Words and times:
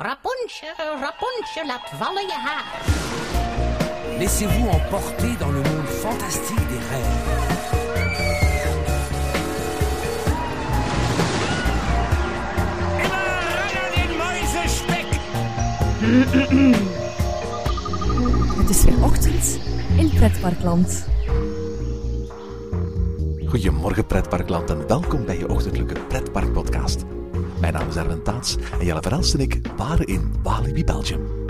Rapunzel, 0.00 1.00
Rapunzel, 1.00 1.66
laat 1.66 1.90
vallen 1.98 2.22
je 2.22 2.32
haar. 2.32 2.64
Laissez-vous 4.18 4.68
emporter 4.68 5.36
dans 5.38 5.50
le 5.50 5.62
monde 5.62 5.88
fantastique 5.88 6.68
des 6.68 6.78
rêves. 6.90 7.16
Het 18.56 18.70
is 18.70 18.84
weer 18.84 19.04
ochtend 19.04 19.58
in 19.96 20.10
Pretparkland. 20.14 21.06
Goedemorgen 23.46 24.06
pretparkland 24.06 24.70
en 24.70 24.86
welkom 24.86 25.24
bij 25.24 25.38
je 25.38 25.48
ochtendelijke 25.48 26.00
pretparkpodcast. 26.00 27.04
Mijn 27.60 27.72
naam 27.72 27.88
is 27.88 27.96
Erwin 27.96 28.22
Taats 28.22 28.56
en 28.78 28.84
Jelle 28.86 29.02
Verhelst 29.02 29.34
en 29.34 29.40
ik 29.40 29.60
waren 29.76 30.06
in 30.06 30.34
Walibi, 30.42 30.84
Belgium. 30.84 31.46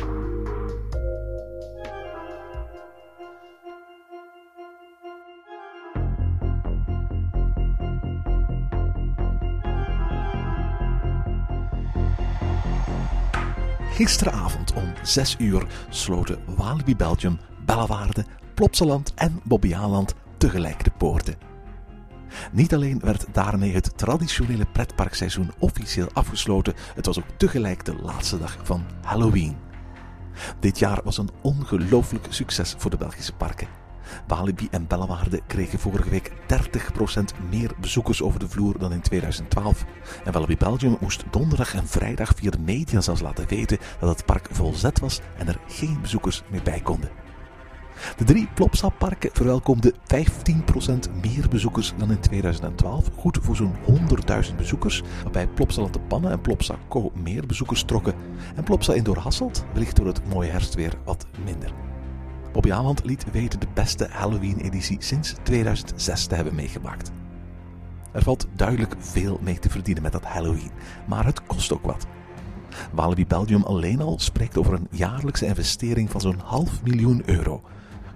Gisteravond 13.92 14.72
om 14.72 14.92
6 15.02 15.36
uur 15.38 15.66
sloten 15.88 16.38
Walibi 16.56 16.96
Belgium, 16.96 17.38
Bellewaarde, 17.64 18.24
Plopsaland 18.54 19.12
en 19.14 19.40
Bobbejaanland 19.44 20.14
tegelijk 20.36 20.84
de 20.84 20.90
poorten. 20.98 21.57
Niet 22.52 22.74
alleen 22.74 23.00
werd 23.00 23.26
daarmee 23.32 23.74
het 23.74 23.92
traditionele 23.96 24.66
pretparkseizoen 24.72 25.52
officieel 25.58 26.08
afgesloten, 26.12 26.74
het 26.94 27.06
was 27.06 27.18
ook 27.18 27.28
tegelijk 27.36 27.84
de 27.84 27.96
laatste 28.02 28.38
dag 28.38 28.56
van 28.62 28.84
Halloween. 29.02 29.56
Dit 30.60 30.78
jaar 30.78 31.00
was 31.04 31.18
een 31.18 31.30
ongelooflijk 31.42 32.26
succes 32.28 32.74
voor 32.78 32.90
de 32.90 32.96
Belgische 32.96 33.32
parken. 33.34 33.68
Walibi 34.26 34.68
en 34.70 34.86
Bellewaarde 34.86 35.40
kregen 35.46 35.78
vorige 35.78 36.08
week 36.08 36.30
30% 36.30 37.48
meer 37.50 37.70
bezoekers 37.80 38.22
over 38.22 38.40
de 38.40 38.48
vloer 38.48 38.78
dan 38.78 38.92
in 38.92 39.00
2012. 39.00 39.84
En 40.24 40.32
Walibi 40.32 40.56
Belgium 40.56 40.96
moest 41.00 41.24
donderdag 41.30 41.74
en 41.74 41.86
vrijdag 41.86 42.32
via 42.36 42.50
de 42.50 42.58
media 42.58 43.00
zelfs 43.00 43.20
laten 43.20 43.48
weten 43.48 43.78
dat 44.00 44.08
het 44.08 44.26
park 44.26 44.48
volzet 44.50 45.00
was 45.00 45.20
en 45.38 45.48
er 45.48 45.58
geen 45.66 45.98
bezoekers 46.00 46.42
meer 46.50 46.62
bij 46.62 46.80
konden. 46.80 47.27
De 48.16 48.24
drie 48.24 48.48
Plopsa-parken 48.54 49.30
verwelkomden 49.32 49.94
15% 49.94 49.96
meer 51.22 51.48
bezoekers 51.48 51.92
dan 51.96 52.10
in 52.10 52.20
2012. 52.20 53.10
Goed 53.16 53.38
voor 53.42 53.56
zo'n 53.56 53.74
100.000 54.50 54.56
bezoekers, 54.56 55.02
waarbij 55.22 55.48
Plopsaland 55.48 55.92
de 55.92 56.00
Pannen 56.00 56.30
en 56.30 56.40
Plopsa 56.40 56.74
Co 56.88 57.12
meer 57.22 57.46
bezoekers 57.46 57.82
trokken. 57.82 58.14
En 58.56 58.64
Plopsa 58.64 58.92
Indoor 58.92 59.18
Hasselt, 59.18 59.64
wellicht 59.72 59.96
door 59.96 60.06
het 60.06 60.28
mooie 60.28 60.50
herfstweer, 60.50 60.92
wat 61.04 61.26
minder. 61.44 61.72
Bobby 62.52 62.72
Aland 62.72 63.04
liet 63.04 63.30
weten 63.32 63.60
de 63.60 63.66
beste 63.74 64.08
Halloween-editie 64.10 64.96
sinds 65.00 65.34
2006 65.42 66.26
te 66.26 66.34
hebben 66.34 66.54
meegemaakt. 66.54 67.10
Er 68.12 68.22
valt 68.22 68.46
duidelijk 68.56 68.94
veel 68.98 69.38
mee 69.42 69.58
te 69.58 69.70
verdienen 69.70 70.02
met 70.02 70.12
dat 70.12 70.24
Halloween, 70.24 70.70
maar 71.06 71.24
het 71.24 71.46
kost 71.46 71.72
ook 71.72 71.84
wat. 71.84 72.06
Walibi 72.92 73.26
Belgium 73.26 73.62
alleen 73.62 74.00
al 74.00 74.18
spreekt 74.18 74.58
over 74.58 74.74
een 74.74 74.88
jaarlijkse 74.90 75.46
investering 75.46 76.10
van 76.10 76.20
zo'n 76.20 76.40
half 76.44 76.82
miljoen 76.82 77.22
euro. 77.26 77.62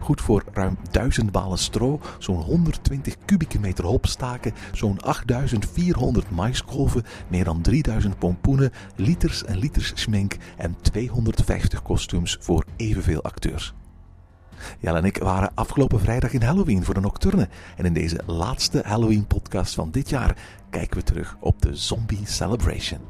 Goed 0.02 0.20
voor 0.20 0.44
ruim 0.52 0.78
1000 0.90 1.32
balen 1.32 1.58
stro, 1.58 2.00
zo'n 2.18 2.40
120 2.40 3.16
kubieke 3.24 3.58
meter 3.58 3.84
hopstaken, 3.84 4.52
zo'n 4.72 5.00
8400 5.00 6.30
maiskolven, 6.30 7.04
meer 7.28 7.44
dan 7.44 7.60
3000 7.60 8.18
pompoenen, 8.18 8.72
liters 8.96 9.44
en 9.44 9.58
liters 9.58 9.92
schmink 9.94 10.36
en 10.56 10.76
250 10.80 11.82
kostuums 11.82 12.36
voor 12.40 12.64
evenveel 12.76 13.22
acteurs. 13.22 13.74
Jelle 14.78 14.98
en 14.98 15.04
ik 15.04 15.18
waren 15.18 15.50
afgelopen 15.54 16.00
vrijdag 16.00 16.32
in 16.32 16.42
Halloween 16.42 16.84
voor 16.84 16.94
de 16.94 17.00
Nocturne. 17.00 17.48
En 17.76 17.84
in 17.84 17.92
deze 17.92 18.20
laatste 18.26 18.82
Halloween-podcast 18.84 19.74
van 19.74 19.90
dit 19.90 20.08
jaar 20.08 20.36
kijken 20.70 20.96
we 20.96 21.02
terug 21.02 21.36
op 21.40 21.62
de 21.62 21.74
Zombie 21.74 22.20
Celebration. 22.24 23.00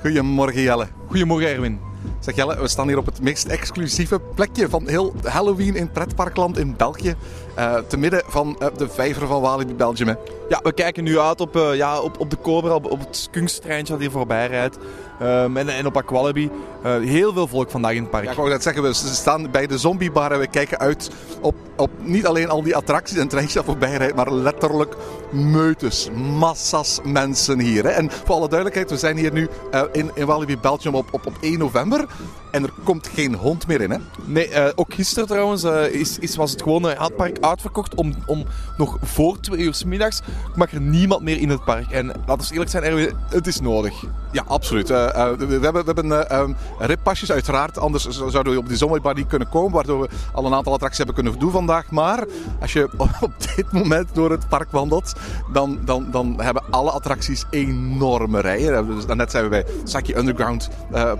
Goedemorgen 0.00 0.62
Jelle. 0.62 0.88
Goedemorgen 1.06 1.48
Erwin. 1.48 1.91
Zeg 2.20 2.34
Jelle, 2.34 2.60
we 2.60 2.68
staan 2.68 2.88
hier 2.88 2.98
op 2.98 3.06
het 3.06 3.20
meest 3.22 3.46
exclusieve 3.46 4.20
plekje 4.34 4.68
van 4.68 4.88
heel 4.88 5.14
Halloween 5.22 5.76
in 5.76 5.90
pretparkland 5.90 6.58
in 6.58 6.76
België. 6.76 7.14
Uh, 7.58 7.74
te 7.74 7.96
midden 7.96 8.22
van 8.26 8.56
uh, 8.62 8.68
de 8.76 8.88
vijver 8.88 9.26
van 9.26 9.40
Walibi 9.40 9.74
Belgium. 9.74 10.08
Hè. 10.08 10.14
Ja, 10.48 10.60
we 10.62 10.72
kijken 10.72 11.04
nu 11.04 11.18
uit 11.18 11.40
op, 11.40 11.56
uh, 11.56 11.74
ja, 11.74 12.00
op, 12.00 12.20
op 12.20 12.30
de 12.30 12.38
Cobra, 12.42 12.74
op, 12.74 12.90
op 12.90 12.98
het 12.98 13.28
kunsttreintje 13.30 13.92
dat 13.92 14.02
hier 14.02 14.10
voorbij 14.10 14.46
rijdt. 14.46 14.78
Um, 15.22 15.56
en, 15.56 15.86
op 15.86 15.96
Aqualibi. 15.96 16.50
heel 16.82 17.32
veel 17.32 17.46
volk 17.46 17.70
vandaag 17.70 17.92
in 17.92 18.02
het 18.02 18.10
park. 18.10 18.24
Ja, 18.24 18.30
ik 18.30 18.36
wou 18.36 18.48
net 18.48 18.62
zeggen, 18.62 18.82
we 18.82 18.92
staan 18.92 19.50
bij 19.50 19.66
de 19.66 19.78
zombiebar 19.78 20.32
en 20.32 20.38
we 20.38 20.46
kijken 20.46 20.78
uit 20.78 21.10
op, 21.40 21.54
op 21.76 21.90
niet 21.98 22.26
alleen 22.26 22.48
al 22.48 22.62
die 22.62 22.76
attracties 22.76 23.18
en 23.18 23.28
treintjes 23.28 23.54
dat 23.54 23.64
voorbij 23.64 24.12
maar 24.14 24.32
letterlijk 24.32 24.96
meutes, 25.30 26.10
massa's 26.14 27.00
mensen 27.02 27.58
hier. 27.58 27.84
Hè. 27.84 27.90
En 27.90 28.10
voor 28.10 28.34
alle 28.34 28.48
duidelijkheid, 28.48 28.90
we 28.90 28.96
zijn 28.96 29.16
hier 29.16 29.32
nu 29.32 29.48
in, 29.92 30.10
in 30.14 30.26
Walibi 30.26 30.58
Belgium 30.58 30.94
op, 30.94 31.08
op 31.12 31.32
1 31.40 31.58
november. 31.58 32.06
En 32.52 32.62
er 32.62 32.72
komt 32.84 33.08
geen 33.08 33.34
hond 33.34 33.66
meer 33.66 33.80
in, 33.80 33.90
hè? 33.90 33.96
Nee, 34.24 34.50
uh, 34.50 34.68
ook 34.74 34.94
gisteren 34.94 35.28
trouwens 35.28 35.64
uh, 35.64 35.86
is, 35.86 36.18
is, 36.18 36.36
was 36.36 36.50
het 36.50 36.62
gewone 36.62 37.10
park 37.16 37.36
uitverkocht 37.40 37.94
om, 37.94 38.14
om 38.26 38.44
nog 38.76 38.98
voor 39.02 39.40
twee 39.40 39.60
uur 39.60 39.74
s 39.74 39.84
middags 39.84 40.20
mag 40.54 40.72
er 40.72 40.80
niemand 40.80 41.22
meer 41.22 41.38
in 41.38 41.48
het 41.48 41.64
park. 41.64 41.90
En 41.90 42.06
laten 42.06 42.48
we 42.48 42.52
eerlijk 42.52 42.70
zijn, 42.70 42.82
Erwin, 42.82 43.14
het 43.28 43.46
is 43.46 43.60
nodig. 43.60 44.04
Ja, 44.32 44.44
absoluut. 44.46 44.90
Uh, 44.90 45.30
we, 45.38 45.46
we, 45.46 45.58
hebben, 45.64 45.84
we 45.84 45.92
hebben 45.94 46.38
um, 46.38 46.56
rippasjes 46.78 47.32
uiteraard, 47.32 47.78
anders 47.78 48.08
zouden 48.08 48.52
we 48.52 48.58
op 48.58 48.68
die 48.68 48.76
zomerbar 48.76 49.14
niet 49.14 49.26
kunnen 49.26 49.48
komen, 49.48 49.72
waardoor 49.72 50.00
we 50.00 50.08
al 50.32 50.46
een 50.46 50.54
aantal 50.54 50.72
attracties 50.72 50.98
hebben 50.98 51.14
kunnen 51.16 51.38
doen 51.38 51.50
vandaag. 51.50 51.90
Maar 51.90 52.24
als 52.60 52.72
je 52.72 52.88
op 53.20 53.32
dit 53.56 53.72
moment 53.72 54.08
door 54.12 54.30
het 54.30 54.48
park 54.48 54.70
wandelt, 54.70 55.12
dan, 55.52 55.78
dan, 55.84 56.06
dan 56.10 56.40
hebben 56.40 56.62
alle 56.70 56.90
attracties 56.90 57.44
enorme 57.50 58.40
rijen. 58.40 58.86
Dus 58.86 59.06
net 59.06 59.30
zijn 59.30 59.44
we 59.44 59.50
bij 59.50 59.66
Saki 59.84 60.16
Underground 60.16 60.68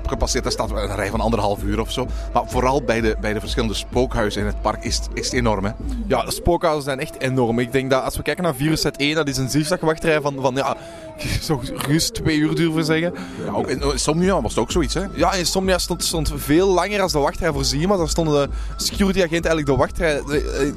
gepasseerd, 0.06 0.44
daar 0.44 0.52
staat 0.52 0.70
een 0.70 0.94
rij 0.94 1.10
van 1.10 1.20
anderhalf 1.22 1.62
uur 1.62 1.80
of 1.80 1.92
zo. 1.92 2.06
Maar 2.32 2.42
vooral 2.46 2.82
bij 2.82 3.00
de, 3.00 3.16
bij 3.20 3.32
de 3.32 3.40
verschillende 3.40 3.74
spookhuizen 3.74 4.40
in 4.40 4.46
het 4.46 4.62
park 4.62 4.84
is, 4.84 5.00
is 5.14 5.24
het 5.24 5.34
enorm. 5.34 5.64
Hè? 5.64 5.70
Ja, 6.06 6.24
de 6.24 6.32
spookhuizen 6.32 6.82
zijn 6.82 7.00
echt 7.00 7.18
enorm. 7.18 7.58
Ik 7.58 7.72
denk 7.72 7.90
dat 7.90 8.04
als 8.04 8.16
we 8.16 8.22
kijken 8.22 8.44
naar 8.44 8.54
Virus 8.54 8.80
Set 8.80 8.96
1, 8.96 9.14
dat 9.14 9.28
is 9.28 9.36
een 9.36 9.50
zigzagwachtrij 9.50 10.20
van, 10.20 10.36
van 10.40 10.54
ja, 10.54 10.76
zo 11.48 11.60
gerust 11.74 12.14
twee 12.14 12.36
uur 12.36 12.54
durven 12.54 12.84
zeggen. 12.84 13.14
Ja, 13.44 13.52
ook 13.52 13.68
in 13.68 13.82
Insomnia 13.82 14.40
was 14.42 14.54
het 14.54 14.62
ook 14.62 14.70
zoiets, 14.70 14.94
hè? 14.94 15.04
Ja, 15.14 15.32
in 15.32 15.38
Insomnia 15.38 15.78
stond, 15.78 16.04
stond 16.04 16.32
veel 16.36 16.68
langer 16.68 17.00
als 17.00 17.12
de 17.12 17.18
wachtrij 17.18 17.52
voorzien. 17.52 17.88
Maar 17.88 17.98
daar 17.98 18.08
stonden 18.08 18.50
de 18.50 18.84
security 18.84 19.22
agenten 19.22 19.50
eigenlijk 19.50 19.66
de 19.66 19.76
wachtrij 19.76 20.22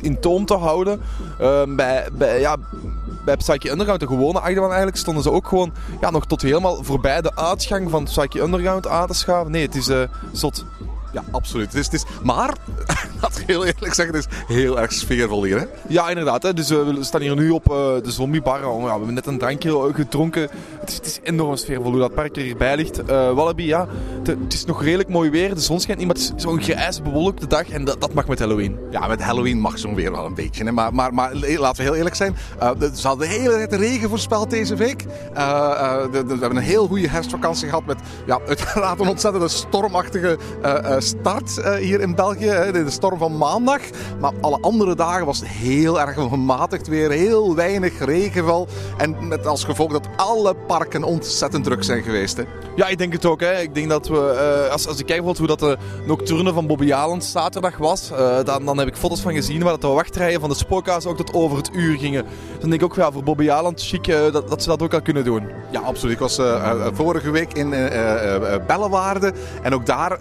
in 0.02 0.20
toom 0.20 0.46
te 0.46 0.54
houden. 0.54 1.02
Uh, 1.42 1.64
bij, 1.68 2.08
bij, 2.12 2.40
ja, 2.40 2.58
bij 3.26 3.38
Psyche 3.38 3.72
Underground, 3.72 4.00
de 4.00 4.08
gewone 4.08 4.40
achtbaan 4.40 4.64
eigenlijk, 4.64 4.98
stonden 4.98 5.24
ze 5.24 5.32
ook 5.32 5.48
gewoon 5.48 5.74
ja, 6.02 6.10
nog 6.10 6.26
tot 6.26 6.42
helemaal 6.42 6.84
voorbij 6.84 7.22
de 7.22 7.36
uitgang 7.36 7.90
van 7.90 8.04
Psyche 8.04 8.42
Underground 8.42 8.88
aan 8.88 9.08
te 9.08 9.14
schaven. 9.14 9.52
Nee, 9.52 9.66
het 9.66 9.76
is 9.76 9.88
uh, 9.88 10.02
zot. 10.32 10.66
Ja, 11.16 11.24
absoluut. 11.32 11.66
Het 11.66 11.76
is, 11.76 11.86
het 11.86 11.94
is, 11.94 12.04
maar, 12.24 12.54
laat 13.22 13.38
ik 13.38 13.48
heel 13.48 13.66
eerlijk 13.66 13.94
zeggen, 13.94 14.16
het 14.16 14.28
is 14.30 14.56
heel 14.56 14.80
erg 14.80 14.92
sfeervol 14.92 15.44
hier. 15.44 15.60
Hè? 15.60 15.66
Ja, 15.88 16.10
inderdaad. 16.10 16.44
Hè. 16.44 16.54
Dus 16.54 16.72
uh, 16.72 16.88
we 16.88 17.04
staan 17.04 17.22
hier 17.22 17.36
nu 17.36 17.50
op 17.50 17.70
uh, 17.70 17.76
de 18.04 18.12
zombiebar. 18.12 18.60
Ja, 18.60 18.82
we 18.82 18.90
hebben 18.90 19.14
net 19.14 19.26
een 19.26 19.38
drankje 19.38 19.90
gedronken. 19.94 20.42
Het 20.80 20.90
is, 20.90 20.96
het 20.96 21.06
is 21.06 21.20
enorm 21.24 21.56
sfeervol 21.56 21.92
hoe 21.92 22.00
dat 22.00 22.14
park 22.14 22.36
er 22.36 22.42
hierbij 22.42 22.76
ligt. 22.76 23.00
Uh, 23.00 23.06
Wallaby, 23.32 23.64
ja, 23.64 23.88
het, 24.18 24.28
het, 24.28 24.54
is 24.54 24.66
nog 24.66 24.84
redelijk 24.84 25.10
mooi 25.10 25.30
weer. 25.30 25.56
De 25.56 25.62
zon 25.62 25.80
schijnt 25.80 26.00
niet, 26.00 26.08
maar 26.08 26.18
het 26.18 26.34
is 26.36 26.44
zo'n 26.44 26.62
grijs 26.62 27.02
bewolkte 27.02 27.48
dag. 27.48 27.70
En 27.70 27.86
dat, 27.86 28.02
dat 28.02 28.14
mag 28.14 28.28
met 28.28 28.40
Halloween. 28.40 28.78
Ja, 28.92 29.08
met 29.08 29.22
Halloween 29.22 29.60
mag 29.60 29.80
zo'n 29.80 29.96
weer 29.96 30.12
wel 30.12 30.26
een 30.26 30.36
beetje. 30.36 30.64
Hè. 30.64 30.72
Maar, 30.72 30.94
maar, 30.94 31.14
maar 31.14 31.36
laten 31.36 31.78
we 31.78 31.84
heel 31.84 31.96
eerlijk 31.96 32.16
zijn. 32.16 32.36
ze 32.96 33.08
hadden 33.08 33.28
de 33.28 33.34
hele 33.34 33.68
tijd 33.68 33.74
regen 33.74 34.10
voorspeld 34.10 34.50
deze 34.50 34.76
week. 34.76 35.04
De, 35.04 36.10
de, 36.12 36.24
we 36.26 36.40
hebben 36.40 36.56
een 36.56 36.64
heel 36.64 36.88
goede 36.88 37.10
herfstvakantie 37.10 37.68
gehad 37.68 37.86
met 37.86 38.00
ja, 38.26 38.40
uiteraard 38.48 39.00
een 39.00 39.08
ontzettende 39.08 39.48
stormachtige 39.48 40.38
start 41.06 41.58
uh, 41.58 41.74
hier 41.74 42.02
in 42.02 42.16
België. 42.16 42.70
De 42.72 42.90
storm 42.90 43.18
van 43.18 43.38
maandag. 43.38 43.82
Maar 44.20 44.32
alle 44.42 44.58
andere 44.62 44.96
dagen 44.96 45.26
was 45.26 45.40
het 45.40 45.50
heel 45.50 46.02
erg 46.02 46.14
gematigd 46.14 46.88
weer. 46.88 47.12
Heel 47.12 47.56
weinig 47.56 48.00
regenval. 48.00 48.68
En 48.98 49.28
met 49.28 49.48
als 49.48 49.64
gevolg 49.64 49.92
dat 49.92 50.08
alle 50.16 50.56
parken 50.56 51.04
ontzettend 51.04 51.64
druk 51.64 51.84
zijn 51.84 52.04
geweest. 52.04 52.38
Hè. 52.38 52.44
Ja, 52.76 52.88
ik 52.88 52.98
denk 52.98 53.14
het 53.14 53.26
ook. 53.26 53.40
Hè. 53.40 53.62
Ik 53.62 53.76
denk 53.76 53.90
dat 53.90 54.08
we, 54.08 54.62
uh, 54.66 54.72
als, 54.72 54.88
als 54.88 55.00
ik 55.00 55.06
kijk 55.06 55.24
bijvoorbeeld 55.24 55.60
hoe 55.60 55.68
dat 55.70 55.80
de 55.80 56.06
nocturne 56.08 56.54
van 56.54 56.68
Bobby 56.68 56.94
Aland 56.94 57.24
zaterdag 57.24 57.78
was. 57.78 58.12
Uh, 58.12 58.44
dan, 58.44 58.66
dan 58.66 58.78
heb 58.78 58.88
ik 58.88 58.96
foto's 58.96 59.22
van 59.22 59.34
gezien 59.34 59.62
waar 59.62 59.72
dat 59.72 59.82
de 59.82 59.88
wachtrijen 59.88 60.40
van 60.40 60.50
de 60.50 60.56
spookhuis 60.56 61.06
ook 61.06 61.18
tot 61.18 61.34
over 61.34 61.58
het 61.58 61.70
uur 61.74 61.98
gingen. 61.98 62.26
Dan 62.60 62.70
denk 62.70 62.82
ik 62.82 62.88
ook 62.88 62.96
ja, 62.96 63.12
voor 63.12 63.24
Bobby 63.24 63.50
Aland 63.50 63.82
chic 63.82 64.06
dat, 64.32 64.50
dat 64.50 64.64
ze 64.64 64.70
dat 64.70 64.82
ook 64.82 64.94
al 64.94 65.02
kunnen 65.02 65.24
doen. 65.24 65.44
Ja, 65.72 65.80
absoluut. 65.80 66.14
Ik 66.14 66.20
was 66.20 66.40
vorige 66.94 67.32
week 67.32 67.54
in 67.54 67.70
Bellewaarde. 68.68 69.34
En 69.62 69.74
ook 69.74 69.86
daar 69.86 70.18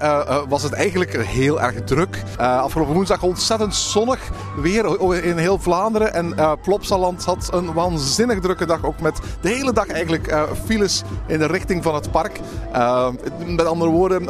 was 0.48 0.62
het 0.62 0.73
eigenlijk 0.74 1.26
heel 1.26 1.60
erg 1.60 1.84
druk. 1.84 2.22
Uh, 2.40 2.60
afgelopen 2.60 2.94
woensdag 2.94 3.22
ontzettend 3.22 3.74
zonnig 3.74 4.30
weer 4.56 5.24
in 5.24 5.36
heel 5.36 5.58
Vlaanderen. 5.58 6.14
En 6.14 6.32
uh, 6.36 6.52
Plopsaland 6.62 7.24
had 7.24 7.48
een 7.52 7.72
waanzinnig 7.72 8.40
drukke 8.40 8.66
dag. 8.66 8.84
Ook 8.84 9.00
met 9.00 9.18
de 9.40 9.48
hele 9.48 9.72
dag 9.72 9.88
eigenlijk 9.88 10.30
uh, 10.30 10.42
files 10.64 11.02
in 11.26 11.38
de 11.38 11.46
richting 11.46 11.82
van 11.82 11.94
het 11.94 12.10
park. 12.10 12.40
Met 13.46 13.64
andere 13.66 13.90
woorden, 13.90 14.28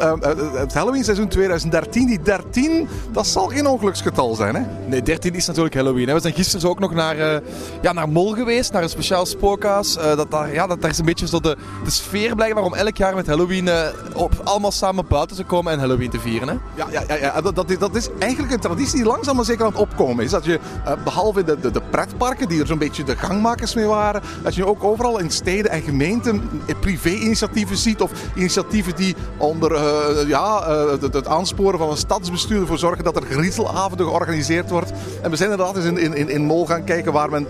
het 0.57 0.73
Halloween 0.73 1.03
seizoen 1.03 1.27
2013, 1.27 2.07
die 2.07 2.21
13, 2.21 2.87
dat 3.11 3.27
zal 3.27 3.47
geen 3.47 3.67
ongeluksgetal 3.67 4.35
zijn. 4.35 4.55
Hè? 4.55 4.61
Nee, 4.87 5.01
13 5.01 5.33
is 5.33 5.47
natuurlijk 5.47 5.75
Halloween. 5.75 6.13
We 6.13 6.19
zijn 6.19 6.33
gisteren 6.33 6.69
ook 6.69 6.79
nog 6.79 6.93
naar, 6.93 7.41
ja, 7.81 7.93
naar 7.93 8.09
Mol 8.09 8.33
geweest, 8.33 8.71
naar 8.71 8.83
een 8.83 8.89
speciaal 8.89 9.25
spookhuis. 9.25 9.93
dat, 9.93 10.31
daar, 10.31 10.53
ja, 10.53 10.67
dat 10.67 10.81
daar 10.81 10.89
is 10.89 10.97
een 10.97 11.05
beetje 11.05 11.27
zo 11.27 11.39
de, 11.39 11.57
de 11.83 11.91
sfeer 11.91 12.35
blijkbaar 12.35 12.63
om 12.63 12.73
elk 12.73 12.97
jaar 12.97 13.15
met 13.15 13.27
Halloween 13.27 13.69
op, 14.13 14.41
allemaal 14.43 14.71
samen 14.71 15.07
buiten 15.07 15.35
te 15.35 15.43
komen 15.43 15.73
en 15.73 15.79
Halloween 15.79 16.09
te 16.09 16.19
vieren. 16.19 16.34
Ja, 16.75 16.85
ja, 16.91 17.03
ja, 17.07 17.15
ja. 17.15 17.41
Dat, 17.41 17.55
dat, 17.55 17.69
is, 17.69 17.77
dat 17.77 17.95
is 17.95 18.09
eigenlijk 18.19 18.53
een 18.53 18.59
traditie 18.59 18.95
die 18.95 19.05
langzaam 19.05 19.35
maar 19.35 19.45
zeker 19.45 19.65
aan 19.65 19.71
het 19.71 19.79
opkomen 19.79 20.23
is. 20.23 20.31
Dat 20.31 20.45
je, 20.45 20.59
uh, 20.85 20.93
behalve 21.03 21.43
de, 21.43 21.59
de, 21.59 21.71
de, 21.71 21.81
pretparken, 21.89 22.47
die 22.47 22.61
er 22.61 22.67
zo'n 22.67 22.77
beetje 22.77 23.03
de 23.03 23.15
gangmakers 23.15 23.75
mee 23.75 23.85
waren, 23.85 24.21
dat 24.43 24.55
je 24.55 24.67
ook 24.67 24.83
overal 24.83 25.19
in 25.19 25.31
steden 25.31 25.71
en 25.71 25.81
gemeenten 25.81 26.49
privé-initiatieven 26.79 27.77
ziet. 27.77 28.01
Of 28.01 28.11
initiatieven 28.35 28.95
die 28.95 29.15
onder 29.37 29.71
uh, 29.71 30.27
ja, 30.27 30.67
uh, 30.67 31.01
het, 31.01 31.27
aansporen 31.27 31.79
van 31.79 31.89
een 31.89 31.97
stadsbestuur 31.97 32.61
ervoor 32.61 32.77
zorgen 32.77 33.03
dat 33.03 33.15
er 33.15 33.23
griezelavonden 33.29 34.05
georganiseerd 34.05 34.69
wordt. 34.69 34.91
En 35.21 35.29
we 35.29 35.35
zijn 35.35 35.51
inderdaad 35.51 35.75
eens 35.75 35.85
in, 35.85 36.15
in, 36.15 36.29
in 36.29 36.45
Mol 36.45 36.65
gaan 36.65 36.83
kijken 36.83 37.13
waar 37.13 37.29
men 37.29 37.47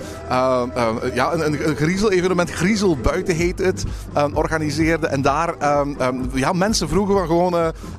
ja, 1.14 1.34
een, 1.34 1.46
een, 1.46 1.70
een 1.70 1.76
griezel-evenement, 1.76 2.52
Griezel 2.52 2.98
Buiten 2.98 3.36
heet 3.36 3.60
het, 3.60 3.84
organiseerde. 4.34 5.08
En 5.08 5.22
daar 5.22 5.56
ja, 6.34 6.54
mensen 6.54 6.90
vroegen 6.90 7.16
van 7.16 7.26
gewoon 7.28 7.54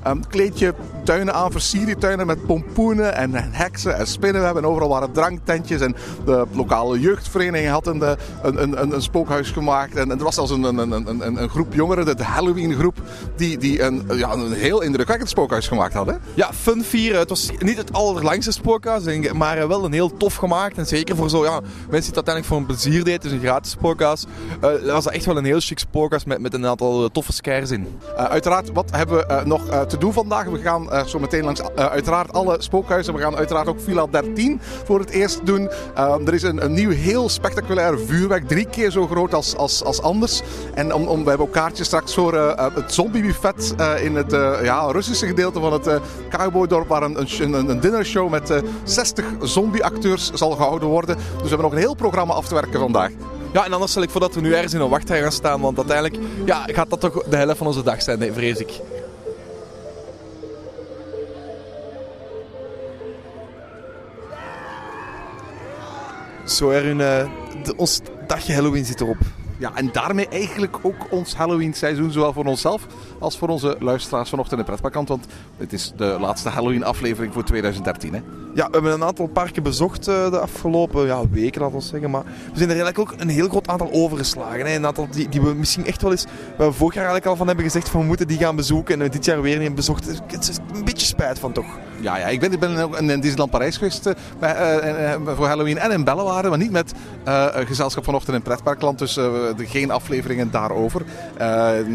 um, 0.07 0.27
kleedje 0.27 0.66
tuinen 1.03 1.33
aan, 1.33 1.51
versierde 1.51 2.25
met 2.25 2.45
pompoenen 2.45 3.15
en 3.15 3.31
heksen 3.33 3.97
en 3.97 4.07
spinnenweb. 4.07 4.55
En 4.55 4.65
overal 4.65 4.89
waren 4.89 5.11
dranktentjes. 5.11 5.81
En 5.81 5.95
de 6.25 6.45
lokale 6.51 6.99
jeugdvereniging 6.99 7.71
had 7.71 7.87
een, 7.87 8.01
een, 8.41 8.61
een, 8.61 8.93
een 8.93 9.01
spookhuis 9.01 9.51
gemaakt. 9.51 9.95
En, 9.95 10.11
er 10.11 10.23
was 10.23 10.35
zelfs 10.35 10.51
een, 10.51 10.63
een, 10.63 10.91
een, 10.91 11.41
een, 11.41 11.49
groep 11.49 11.73
jongeren, 11.73 12.17
de 12.17 12.23
Halloween 12.23 12.73
groep, 12.73 12.97
die, 13.35 13.57
die 13.57 13.81
een, 13.81 14.03
ja, 14.11 14.31
een 14.31 14.53
heel 14.53 14.81
indrukwekkend 14.81 15.29
spookhuis 15.29 15.67
gemaakt 15.67 15.93
hadden. 15.93 16.21
Ja, 16.33 16.53
Fun 16.53 16.83
4. 16.83 17.17
Het 17.17 17.29
was 17.29 17.49
niet 17.59 17.77
het 17.77 17.93
allerlangste 17.93 18.51
spookhuis, 18.51 19.31
maar 19.33 19.67
wel 19.67 19.85
een 19.85 19.93
heel 19.93 20.17
tof 20.17 20.35
gemaakt. 20.35 20.77
En 20.77 20.85
zeker 20.85 21.15
voor 21.15 21.29
zo, 21.29 21.43
ja, 21.43 21.59
mensen 21.59 21.89
die 21.89 21.89
het 21.89 22.15
uiteindelijk 22.15 22.45
voor 22.45 22.57
een 22.57 22.65
plezier 22.65 23.03
deden. 23.03 23.21
Dus 23.21 23.31
een 23.31 23.39
gratis 23.39 23.71
spookhuis. 23.71 24.25
Uh, 24.63 24.93
was 24.93 25.07
echt 25.07 25.25
wel 25.25 25.37
een 25.37 25.45
heel 25.45 25.59
chic 25.59 25.79
spookhuis 25.79 26.25
met, 26.25 26.39
met 26.39 26.53
een 26.53 26.65
aantal 26.65 27.09
toffe 27.09 27.33
scares 27.33 27.71
in. 27.71 27.87
Uh, 28.13 28.23
uiteraard, 28.23 28.71
wat 28.71 28.91
hebben 28.91 29.17
we 29.17 29.25
uh, 29.33 29.43
nog 29.43 29.85
te 29.87 29.97
doen 29.97 30.13
vandaag? 30.13 30.45
We 30.57 30.63
gaan 30.63 30.83
uh, 30.91 31.05
zo 31.05 31.19
meteen 31.19 31.43
langs 31.43 31.59
uh, 31.59 31.85
uiteraard 31.85 32.33
alle 32.33 32.55
spookhuizen. 32.59 33.13
We 33.13 33.19
gaan 33.19 33.35
uiteraard 33.35 33.67
ook 33.67 33.81
Villa 33.81 34.07
13 34.11 34.59
voor 34.61 34.99
het 34.99 35.09
eerst 35.09 35.45
doen. 35.45 35.69
Uh, 35.97 36.27
er 36.27 36.33
is 36.33 36.43
een, 36.43 36.63
een, 36.63 36.73
nieuw 36.73 36.89
heel 36.89 37.29
spectaculair 37.29 37.99
vuurwerk. 37.99 38.47
Drie 38.47 38.65
keer 38.65 38.91
zo 38.91 39.07
groot 39.07 39.33
als, 39.33 39.55
als, 39.55 39.83
als 39.83 40.01
anders. 40.01 40.41
En 40.73 40.93
om, 40.93 41.07
om, 41.07 41.23
we 41.23 41.29
hebben 41.29 41.47
ook 41.47 41.53
kaartjes 41.53 41.85
straks 41.85 42.13
voor 42.13 42.33
het 42.73 42.93
zombie 42.93 43.21
buffet 43.21 43.75
in 44.01 44.15
het 44.15 44.31
ja, 44.63 44.91
Russische 44.91 45.27
gedeelte 45.27 45.59
van 45.59 45.73
het 45.73 45.99
cowboydorp. 46.29 46.87
Waar 46.87 47.03
een, 47.03 47.27
een, 47.39 47.69
een 47.69 47.79
dinnershow 47.79 48.29
met 48.29 48.61
60 48.83 49.25
zombie-acteurs 49.41 50.31
zal 50.31 50.51
gehouden 50.51 50.87
worden. 50.87 51.15
Dus 51.15 51.25
we 51.41 51.47
hebben 51.47 51.65
nog 51.65 51.71
een 51.71 51.77
heel 51.77 51.95
programma 51.95 52.33
af 52.33 52.47
te 52.47 52.53
werken 52.53 52.79
vandaag. 52.79 53.11
Ja, 53.53 53.65
en 53.65 53.73
anders 53.73 53.91
stel 53.91 54.03
ik 54.03 54.09
voor 54.09 54.21
dat 54.21 54.35
we 54.35 54.41
nu 54.41 54.53
ergens 54.53 54.73
in 54.73 54.81
een 54.81 54.89
wachtrij 54.89 55.21
gaan 55.21 55.31
staan. 55.31 55.61
Want 55.61 55.77
uiteindelijk 55.77 56.17
ja, 56.45 56.63
gaat 56.65 56.89
dat 56.89 56.99
toch 56.99 57.23
de 57.23 57.35
helft 57.35 57.57
van 57.57 57.67
onze 57.67 57.83
dag 57.83 58.01
zijn, 58.01 58.33
vrees 58.33 58.57
ik. 58.57 58.81
Zo, 66.47 66.69
Erwin, 66.69 66.99
uh, 66.99 67.29
ons 67.75 68.01
dagje 68.27 68.53
Halloween 68.53 68.85
zit 68.85 69.01
erop. 69.01 69.17
Ja, 69.57 69.71
en 69.75 69.89
daarmee 69.91 70.27
eigenlijk 70.27 70.77
ook 70.81 71.11
ons 71.11 71.35
Halloween-seizoen, 71.35 72.11
zowel 72.11 72.33
voor 72.33 72.45
onszelf 72.45 72.87
als 73.19 73.37
voor 73.37 73.47
onze 73.47 73.75
luisteraars 73.79 74.29
vanochtend 74.29 74.59
in 74.59 74.65
de 74.65 74.71
pretparkant. 74.71 75.07
Want 75.07 75.25
het 75.57 75.73
is 75.73 75.93
de 75.95 76.17
laatste 76.19 76.49
Halloween-aflevering 76.49 77.33
voor 77.33 77.43
2013. 77.43 78.13
Hè? 78.13 78.21
Ja, 78.53 78.65
we 78.65 78.71
hebben 78.71 78.93
een 78.93 79.03
aantal 79.03 79.27
parken 79.27 79.63
bezocht 79.63 80.07
uh, 80.07 80.31
de 80.31 80.39
afgelopen 80.39 81.05
ja, 81.05 81.29
weken, 81.29 81.61
laten 81.61 81.77
we 81.77 81.83
zeggen. 81.83 82.09
Maar 82.09 82.23
we 82.23 82.57
zijn 82.57 82.69
er 82.69 82.75
eigenlijk 82.79 82.99
ook 82.99 83.19
een 83.19 83.29
heel 83.29 83.49
groot 83.49 83.67
aantal 83.67 83.91
overgeslagen. 83.91 84.65
Hè? 84.65 84.75
Een 84.75 84.85
aantal 84.85 85.07
die, 85.11 85.29
die 85.29 85.41
we 85.41 85.53
misschien 85.53 85.85
echt 85.85 86.01
wel 86.01 86.11
eens, 86.11 86.25
waar 86.57 86.67
we 86.67 86.73
vorig 86.73 86.93
jaar 86.93 87.03
eigenlijk 87.03 87.25
al 87.25 87.35
van 87.35 87.47
hebben 87.47 87.65
gezegd 87.65 87.89
van 87.89 88.01
we 88.01 88.07
moeten 88.07 88.27
die 88.27 88.37
gaan 88.37 88.55
bezoeken. 88.55 88.93
En 88.93 89.01
we 89.01 89.09
dit 89.09 89.25
jaar 89.25 89.41
weer 89.41 89.59
niet 89.59 89.75
bezocht. 89.75 90.05
Het 90.27 90.49
is 90.49 90.57
een 90.73 90.85
beetje 90.85 91.05
spijt 91.05 91.39
van 91.39 91.51
toch. 91.51 91.77
Ja, 91.99 92.17
ja 92.17 92.27
ik 92.27 92.39
ben, 92.39 92.51
ik 92.51 92.59
ben 92.59 92.77
ook 92.77 92.97
in 92.97 93.07
Disneyland 93.07 93.51
Parijs 93.51 93.77
geweest 93.77 94.07
uh, 94.07 94.13
bij, 94.39 95.15
uh, 95.25 95.35
voor 95.35 95.47
Halloween 95.47 95.77
en 95.77 95.91
in 95.91 96.03
Bellewaarde. 96.03 96.49
Maar 96.49 96.57
niet 96.57 96.71
met 96.71 96.93
gezelschap 97.65 98.03
vanochtend 98.03 98.35
in 98.35 98.41
pretparkland. 98.41 98.99
Dus 98.99 99.19
geen 99.57 99.91
afleveringen 99.91 100.51
daarover. 100.51 101.01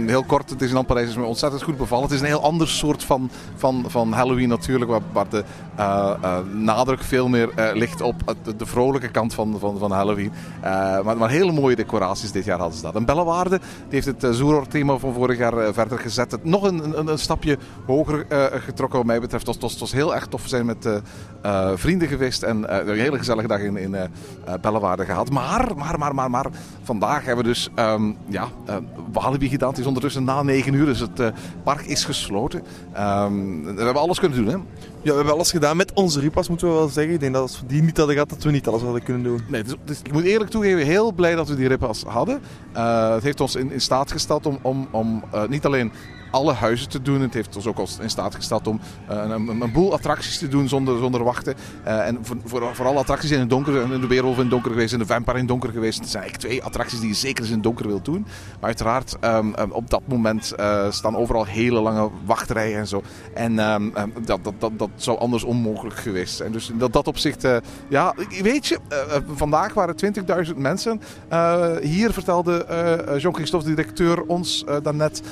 heel 0.07 0.25
kort, 0.25 0.49
Disneyland 0.49 0.87
Parijs 0.87 1.09
is 1.09 1.17
me 1.17 1.25
ontzettend 1.25 1.63
goed 1.63 1.77
bevallen. 1.77 2.05
Het 2.05 2.13
is 2.13 2.21
een 2.21 2.27
heel 2.27 2.43
ander 2.43 2.69
soort 2.69 3.05
van, 3.05 3.31
van, 3.57 3.85
van 3.89 4.13
Halloween 4.13 4.49
natuurlijk. 4.49 4.91
Waar, 4.91 5.01
waar 5.13 5.29
de 5.29 5.45
nadruk 6.53 7.03
veel 7.03 7.29
meer 7.29 7.49
ligt 7.75 8.01
op 8.01 8.37
de, 8.57 8.67
vrolijke 8.67 9.09
kant 9.09 9.35
van, 9.35 9.57
van, 9.59 9.79
van 9.79 9.93
Halloween. 9.93 10.33
Maar, 11.05 11.17
maar 11.17 11.31
hele 11.31 11.53
mooie 11.53 11.77
decoraties 11.77 12.33
dit 12.33 12.45
jaar 12.45 12.59
hadden 12.59 12.77
ze 12.77 12.83
dat. 12.83 12.95
En 12.95 13.05
Bellewaarde 13.05 13.61
heeft 13.89 14.07
het 14.07 14.25
uh, 14.25 14.61
thema 14.63 14.97
van 14.97 15.13
vorig 15.13 15.39
jaar 15.39 15.75
verder 15.75 15.99
gezet. 15.99 16.31
Het 16.31 16.45
nog 16.45 16.63
een, 16.63 16.99
een, 16.99 17.09
een 17.09 17.19
stapje 17.19 17.59
hoger 17.87 18.27
getrokken 18.65 18.99
wat 18.99 19.07
mij 19.07 19.21
betreft. 19.21 19.47
Was, 19.47 19.57
het 19.57 19.92
was 19.93 20.01
heel 20.01 20.15
erg 20.15 20.27
tof. 20.27 20.43
We 20.43 20.49
zijn 20.49 20.67
met 20.67 20.89
vrienden 21.75 22.09
geweest 22.09 22.43
en 22.43 22.89
een 22.89 22.99
hele 22.99 23.19
gezellige 23.19 23.49
dag 23.49 23.61
in, 23.61 23.77
in 23.77 23.97
Bellewaarde 24.61 25.05
gehad. 25.05 25.31
Maar, 25.31 25.71
maar, 25.77 25.99
maar, 25.99 26.15
maar, 26.15 26.31
maar, 26.31 26.47
vandaag 26.83 27.25
hebben 27.25 27.45
we 27.45 27.51
dus 27.51 27.69
um, 27.77 28.17
ja, 28.29 28.49
Walibi 29.13 29.49
gedaan. 29.49 29.69
Het 29.69 29.79
is 29.79 29.87
ondertussen 29.87 30.25
na 30.25 30.43
9 30.43 30.75
uur, 30.75 30.85
dus 30.85 31.01
het 31.01 31.33
park 31.63 31.81
is 31.81 32.05
gesloten. 32.05 32.63
Um, 32.99 33.65
we 33.65 33.83
hebben 33.83 34.03
alles 34.03 34.19
kunnen 34.19 34.39
doen, 34.39 34.47
hè? 34.47 34.57
Ja, 35.03 35.11
we 35.11 35.17
hebben 35.17 35.35
alles 35.35 35.51
gedaan 35.51 35.77
met 35.77 35.93
onze 35.93 36.21
ripas, 36.21 36.49
moeten 36.49 36.69
we 36.69 36.75
wel 36.75 36.89
zeggen. 36.89 37.15
Ik 37.15 37.21
denk 37.21 37.33
dat 37.33 37.43
als 37.43 37.61
we 37.61 37.67
die 37.67 37.83
niet 37.83 37.97
hadden 37.97 38.15
gehad, 38.15 38.31
dat 38.31 38.43
we 38.43 38.51
niet 38.51 38.69
alles 38.69 38.83
hadden 38.83 39.03
kunnen 39.03 39.23
doen. 39.23 39.41
Nee, 39.49 39.63
dus, 39.63 39.75
dus 39.85 40.01
ik 40.03 40.13
moet 40.13 40.25
eerlijk 40.25 40.51
toegeven, 40.51 40.87
heel 40.87 41.13
blij 41.13 41.35
dat 41.35 41.49
we 41.49 41.57
die 41.57 41.69
ripas 41.69 42.03
hadden. 42.07 42.41
Het 43.13 43.23
heeft 43.23 43.41
ons 43.41 43.55
in, 43.55 43.73
in 43.73 43.81
staat 43.81 44.13
gesteld 44.13 44.47
om, 44.47 44.59
om, 44.63 44.89
om 44.91 45.25
niet 45.49 45.67
alleen 45.67 45.93
alle 46.33 46.53
huizen 46.53 46.89
te 46.89 47.03
doen. 47.03 47.21
Het 47.21 47.35
heeft 47.35 47.57
ons 47.57 47.67
ook 47.67 47.79
in 48.01 48.11
staat 48.11 48.35
gesteld 48.35 48.67
om 48.67 48.81
uh, 49.11 49.17
een, 49.17 49.61
een, 49.61 49.73
boel 49.73 49.93
attracties 49.93 50.39
te 50.39 50.49
doen 50.49 50.69
zonder, 50.69 50.99
zonder 50.99 51.25
wachten. 51.25 51.55
Uh, 51.87 52.07
en 52.07 52.19
voor, 52.23 52.37
voor, 52.45 52.75
voor 52.75 52.87
alle 52.87 52.99
attracties 52.99 53.31
in 53.31 53.41
het 53.41 53.51
donker, 53.51 54.01
de 54.01 54.07
Weerwolf 54.07 54.35
in 54.35 54.41
het 54.41 54.51
donker 54.51 54.71
geweest, 54.71 54.93
in 54.93 54.99
de 54.99 55.07
Vampire 55.07 55.33
in 55.33 55.39
het 55.39 55.49
donker 55.49 55.71
geweest. 55.71 55.99
Het 55.99 56.09
zijn 56.09 56.23
eigenlijk 56.23 56.53
twee 56.53 56.65
attracties 56.65 57.01
die 57.01 57.09
je 57.09 57.15
zeker 57.15 57.41
eens 57.41 57.49
in 57.49 57.55
het 57.55 57.63
donker 57.65 57.87
wilt 57.87 58.05
doen. 58.05 58.23
Maar 58.23 58.69
uiteraard, 58.69 59.17
um, 59.21 59.55
um, 59.59 59.71
op 59.71 59.91
dat 59.91 60.03
moment 60.05 60.53
uh, 60.61 60.91
staan 60.91 61.17
overal 61.17 61.45
hele 61.45 61.81
lange 61.81 62.11
wachtrijen 62.25 62.79
en 62.79 62.87
zo. 62.87 63.03
En 63.35 63.59
um, 63.59 63.93
dat, 64.25 64.45
dat, 64.45 64.55
dat, 64.59 64.79
dat 64.79 64.91
zou 64.97 65.19
anders 65.19 65.45
onmogelijk 65.45 65.97
geweest 65.97 66.37
zijn. 66.37 66.53
Dus 66.53 66.71
dat, 66.75 66.93
dat 66.93 67.07
opzicht, 67.07 67.47
ja, 67.89 68.15
weet 68.43 68.67
je, 68.67 68.79
vandaag 69.35 69.75
waren 69.75 69.95
20.000 70.47 70.57
mensen. 70.57 71.01
hier 71.83 72.13
vertelde 72.13 72.67
Jean-Christophe, 73.19 73.67
directeur, 73.67 74.23
ons 74.23 74.65
daarnet. 74.83 75.23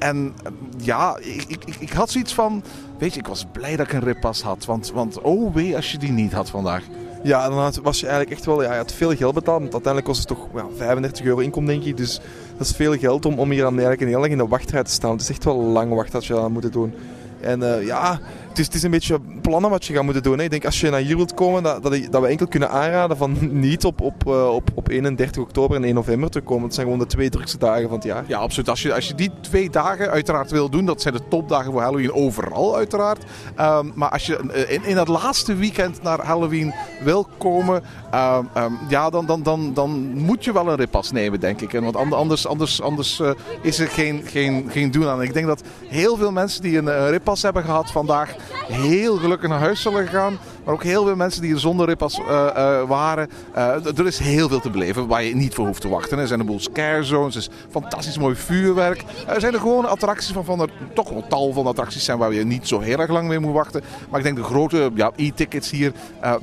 En 0.00 0.34
ja, 0.76 1.16
ik, 1.20 1.44
ik, 1.48 1.76
ik 1.78 1.90
had 1.90 2.10
zoiets 2.10 2.34
van. 2.34 2.62
Weet 2.98 3.14
je, 3.14 3.20
ik 3.20 3.26
was 3.26 3.46
blij 3.52 3.76
dat 3.76 3.86
ik 3.86 3.92
een 3.92 4.00
rippas 4.00 4.42
had. 4.42 4.64
Want, 4.64 4.90
want 4.94 5.20
oh 5.20 5.54
wee 5.54 5.76
als 5.76 5.92
je 5.92 5.98
die 5.98 6.12
niet 6.12 6.32
had 6.32 6.50
vandaag. 6.50 6.84
Ja, 7.22 7.48
dan 7.48 7.72
was 7.82 8.00
je 8.00 8.06
eigenlijk 8.06 8.36
echt 8.36 8.46
wel... 8.46 8.62
Ja, 8.62 8.70
je 8.70 8.78
had 8.78 8.92
veel 8.92 9.16
geld 9.16 9.34
betaald. 9.34 9.60
Want 9.60 9.72
uiteindelijk 9.72 10.12
kost 10.12 10.28
het 10.28 10.38
toch 10.38 10.48
ja, 10.54 10.66
35 10.76 11.24
euro 11.24 11.38
inkom, 11.38 11.66
denk 11.66 11.84
ik. 11.84 11.96
Dus 11.96 12.20
dat 12.56 12.66
is 12.66 12.76
veel 12.76 12.96
geld 12.98 13.26
om, 13.26 13.38
om 13.38 13.50
hier 13.50 13.62
dan 13.62 13.78
eigenlijk 13.78 14.00
een 14.00 14.30
in 14.30 14.38
de 14.38 14.46
wachtrij 14.46 14.82
te 14.82 14.90
staan. 14.90 15.10
Het 15.10 15.20
is 15.20 15.30
echt 15.30 15.44
wel 15.44 15.56
lang 15.56 15.94
wacht 15.94 16.12
dat 16.12 16.26
je 16.26 16.32
dat 16.32 16.50
moet 16.50 16.72
doen. 16.72 16.94
En 17.40 17.60
uh, 17.60 17.86
ja, 17.86 18.20
het 18.54 18.74
is, 18.74 18.82
een 18.82 18.90
beetje 18.90 19.20
plannen 19.42 19.70
wat 19.70 19.84
je 19.84 19.94
gaat 19.94 20.02
moeten 20.02 20.22
doen. 20.22 20.38
Hè. 20.38 20.44
Ik 20.44 20.50
denk 20.50 20.64
als 20.64 20.80
je 20.80 20.90
naar 20.90 21.00
hier 21.00 21.16
wilt 21.16 21.34
komen, 21.34 21.62
dat, 21.62 21.82
dat, 21.82 21.98
dat 22.10 22.22
we 22.22 22.28
enkel 22.28 22.46
kunnen 22.46 22.70
aanraden 22.70 23.16
van 23.16 23.36
niet 23.60 23.84
op, 23.84 24.00
op, 24.00 24.24
uh, 24.26 24.54
op, 24.54 24.70
op 24.74 24.88
31 24.88 25.42
oktober 25.42 25.76
en 25.76 25.84
1 25.84 25.94
november 25.94 26.30
te 26.30 26.40
komen. 26.40 26.64
Het 26.64 26.74
zijn 26.74 26.86
gewoon 26.86 27.02
de 27.02 27.06
twee 27.06 27.30
drukste 27.30 27.58
dagen 27.58 27.88
van 27.88 27.96
het 27.96 28.04
jaar. 28.04 28.24
Ja, 28.26 28.38
absoluut. 28.38 28.68
Als 28.68 28.82
je, 28.82 28.94
als 28.94 29.08
je 29.08 29.14
die 29.14 29.30
twee 29.40 29.70
dagen 29.70 30.10
uiteraard 30.10 30.50
wil 30.50 30.68
doen, 30.68 30.84
dat 30.86 31.02
zijn 31.02 31.14
de 31.14 31.28
topdagen 31.28 31.72
voor 31.72 31.80
Halloween 31.80 32.12
overal 32.12 32.76
uiteraard. 32.76 33.24
Um, 33.60 33.92
maar 33.94 34.10
als 34.10 34.26
je 34.26 34.66
in, 34.68 34.84
in 34.84 34.96
het 34.96 35.08
laatste 35.08 35.54
weekend 35.54 36.02
naar 36.02 36.24
Halloween 36.24 36.74
wil 37.04 37.28
komen, 37.38 37.82
um, 38.14 38.48
um, 38.62 38.78
ja, 38.88 39.10
dan, 39.10 39.26
dan, 39.26 39.42
dan, 39.42 39.74
dan 39.74 39.90
moet 40.14 40.44
je 40.44 40.52
wel 40.52 40.68
een 40.68 40.76
repas 40.76 41.10
nemen, 41.10 41.40
denk 41.40 41.60
ik. 41.60 41.80
Want 41.80 41.96
anders, 41.96 42.46
anders, 42.46 42.82
anders 42.82 43.20
uh, 43.20 43.30
is 43.62 43.78
er 43.78 43.88
geen, 43.88 44.22
geen, 44.24 44.68
geen 44.70 44.90
doen 44.90 45.06
aan. 45.06 45.22
Ik 45.22 45.34
denk 45.34 45.46
dat 45.46 45.62
heel 45.86 46.16
veel 46.16 46.32
mensen 46.32 46.62
die 46.62 46.78
een 46.78 47.08
repas 47.08 47.42
hebben 47.42 47.64
gehad 47.64 47.90
vandaag 47.90 48.34
heel 48.66 49.16
gelukkig 49.16 49.48
naar 49.48 49.58
huis 49.58 49.82
zullen 49.82 50.08
gaan. 50.08 50.38
Maar 50.70 50.78
ook 50.78 50.84
heel 50.84 51.04
veel 51.04 51.16
mensen 51.16 51.42
die 51.42 51.52
er 51.52 51.60
zonder 51.60 51.86
rippas 51.86 52.18
eh, 52.18 52.46
eh, 52.46 52.88
waren. 52.88 53.28
Eh, 53.54 53.98
er 53.98 54.06
is 54.06 54.18
heel 54.18 54.48
veel 54.48 54.60
te 54.60 54.70
beleven 54.70 55.06
waar 55.06 55.22
je 55.22 55.34
niet 55.34 55.54
voor 55.54 55.66
hoeft 55.66 55.80
te 55.80 55.88
wachten. 55.88 56.18
Er 56.18 56.26
zijn 56.26 56.40
een 56.40 56.46
boel 56.46 56.60
scare 56.60 57.04
zones, 57.04 57.36
is 57.36 57.50
fantastisch 57.70 58.18
mooi 58.18 58.34
vuurwerk. 58.34 59.04
Er 59.26 59.40
zijn 59.40 59.54
er 59.54 59.60
gewone 59.60 59.86
attracties 59.86 60.32
van, 60.32 60.44
van 60.44 60.60
er 60.60 60.70
toch 60.94 61.10
wel 61.10 61.24
tal 61.28 61.52
van 61.52 61.66
attracties 61.66 62.04
zijn 62.04 62.18
waar 62.18 62.32
je 62.32 62.44
niet 62.44 62.68
zo 62.68 62.80
heel 62.80 62.98
erg 62.98 63.10
lang 63.10 63.28
mee 63.28 63.38
moet 63.38 63.52
wachten. 63.52 63.82
Maar 64.08 64.18
ik 64.18 64.24
denk 64.24 64.36
de 64.36 64.42
grote 64.42 64.90
ja, 64.94 65.10
e-tickets 65.16 65.70
hier, 65.70 65.92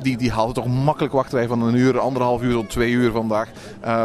die, 0.02 0.18
die 0.18 0.32
haalden 0.32 0.56
toch 0.56 0.68
makkelijk 0.68 1.14
wachtrij 1.14 1.48
van 1.48 1.62
een 1.62 1.76
uur, 1.76 2.00
anderhalf 2.00 2.42
uur 2.42 2.54
tot 2.54 2.70
twee 2.70 2.92
uur 2.92 3.12
vandaag. 3.12 3.50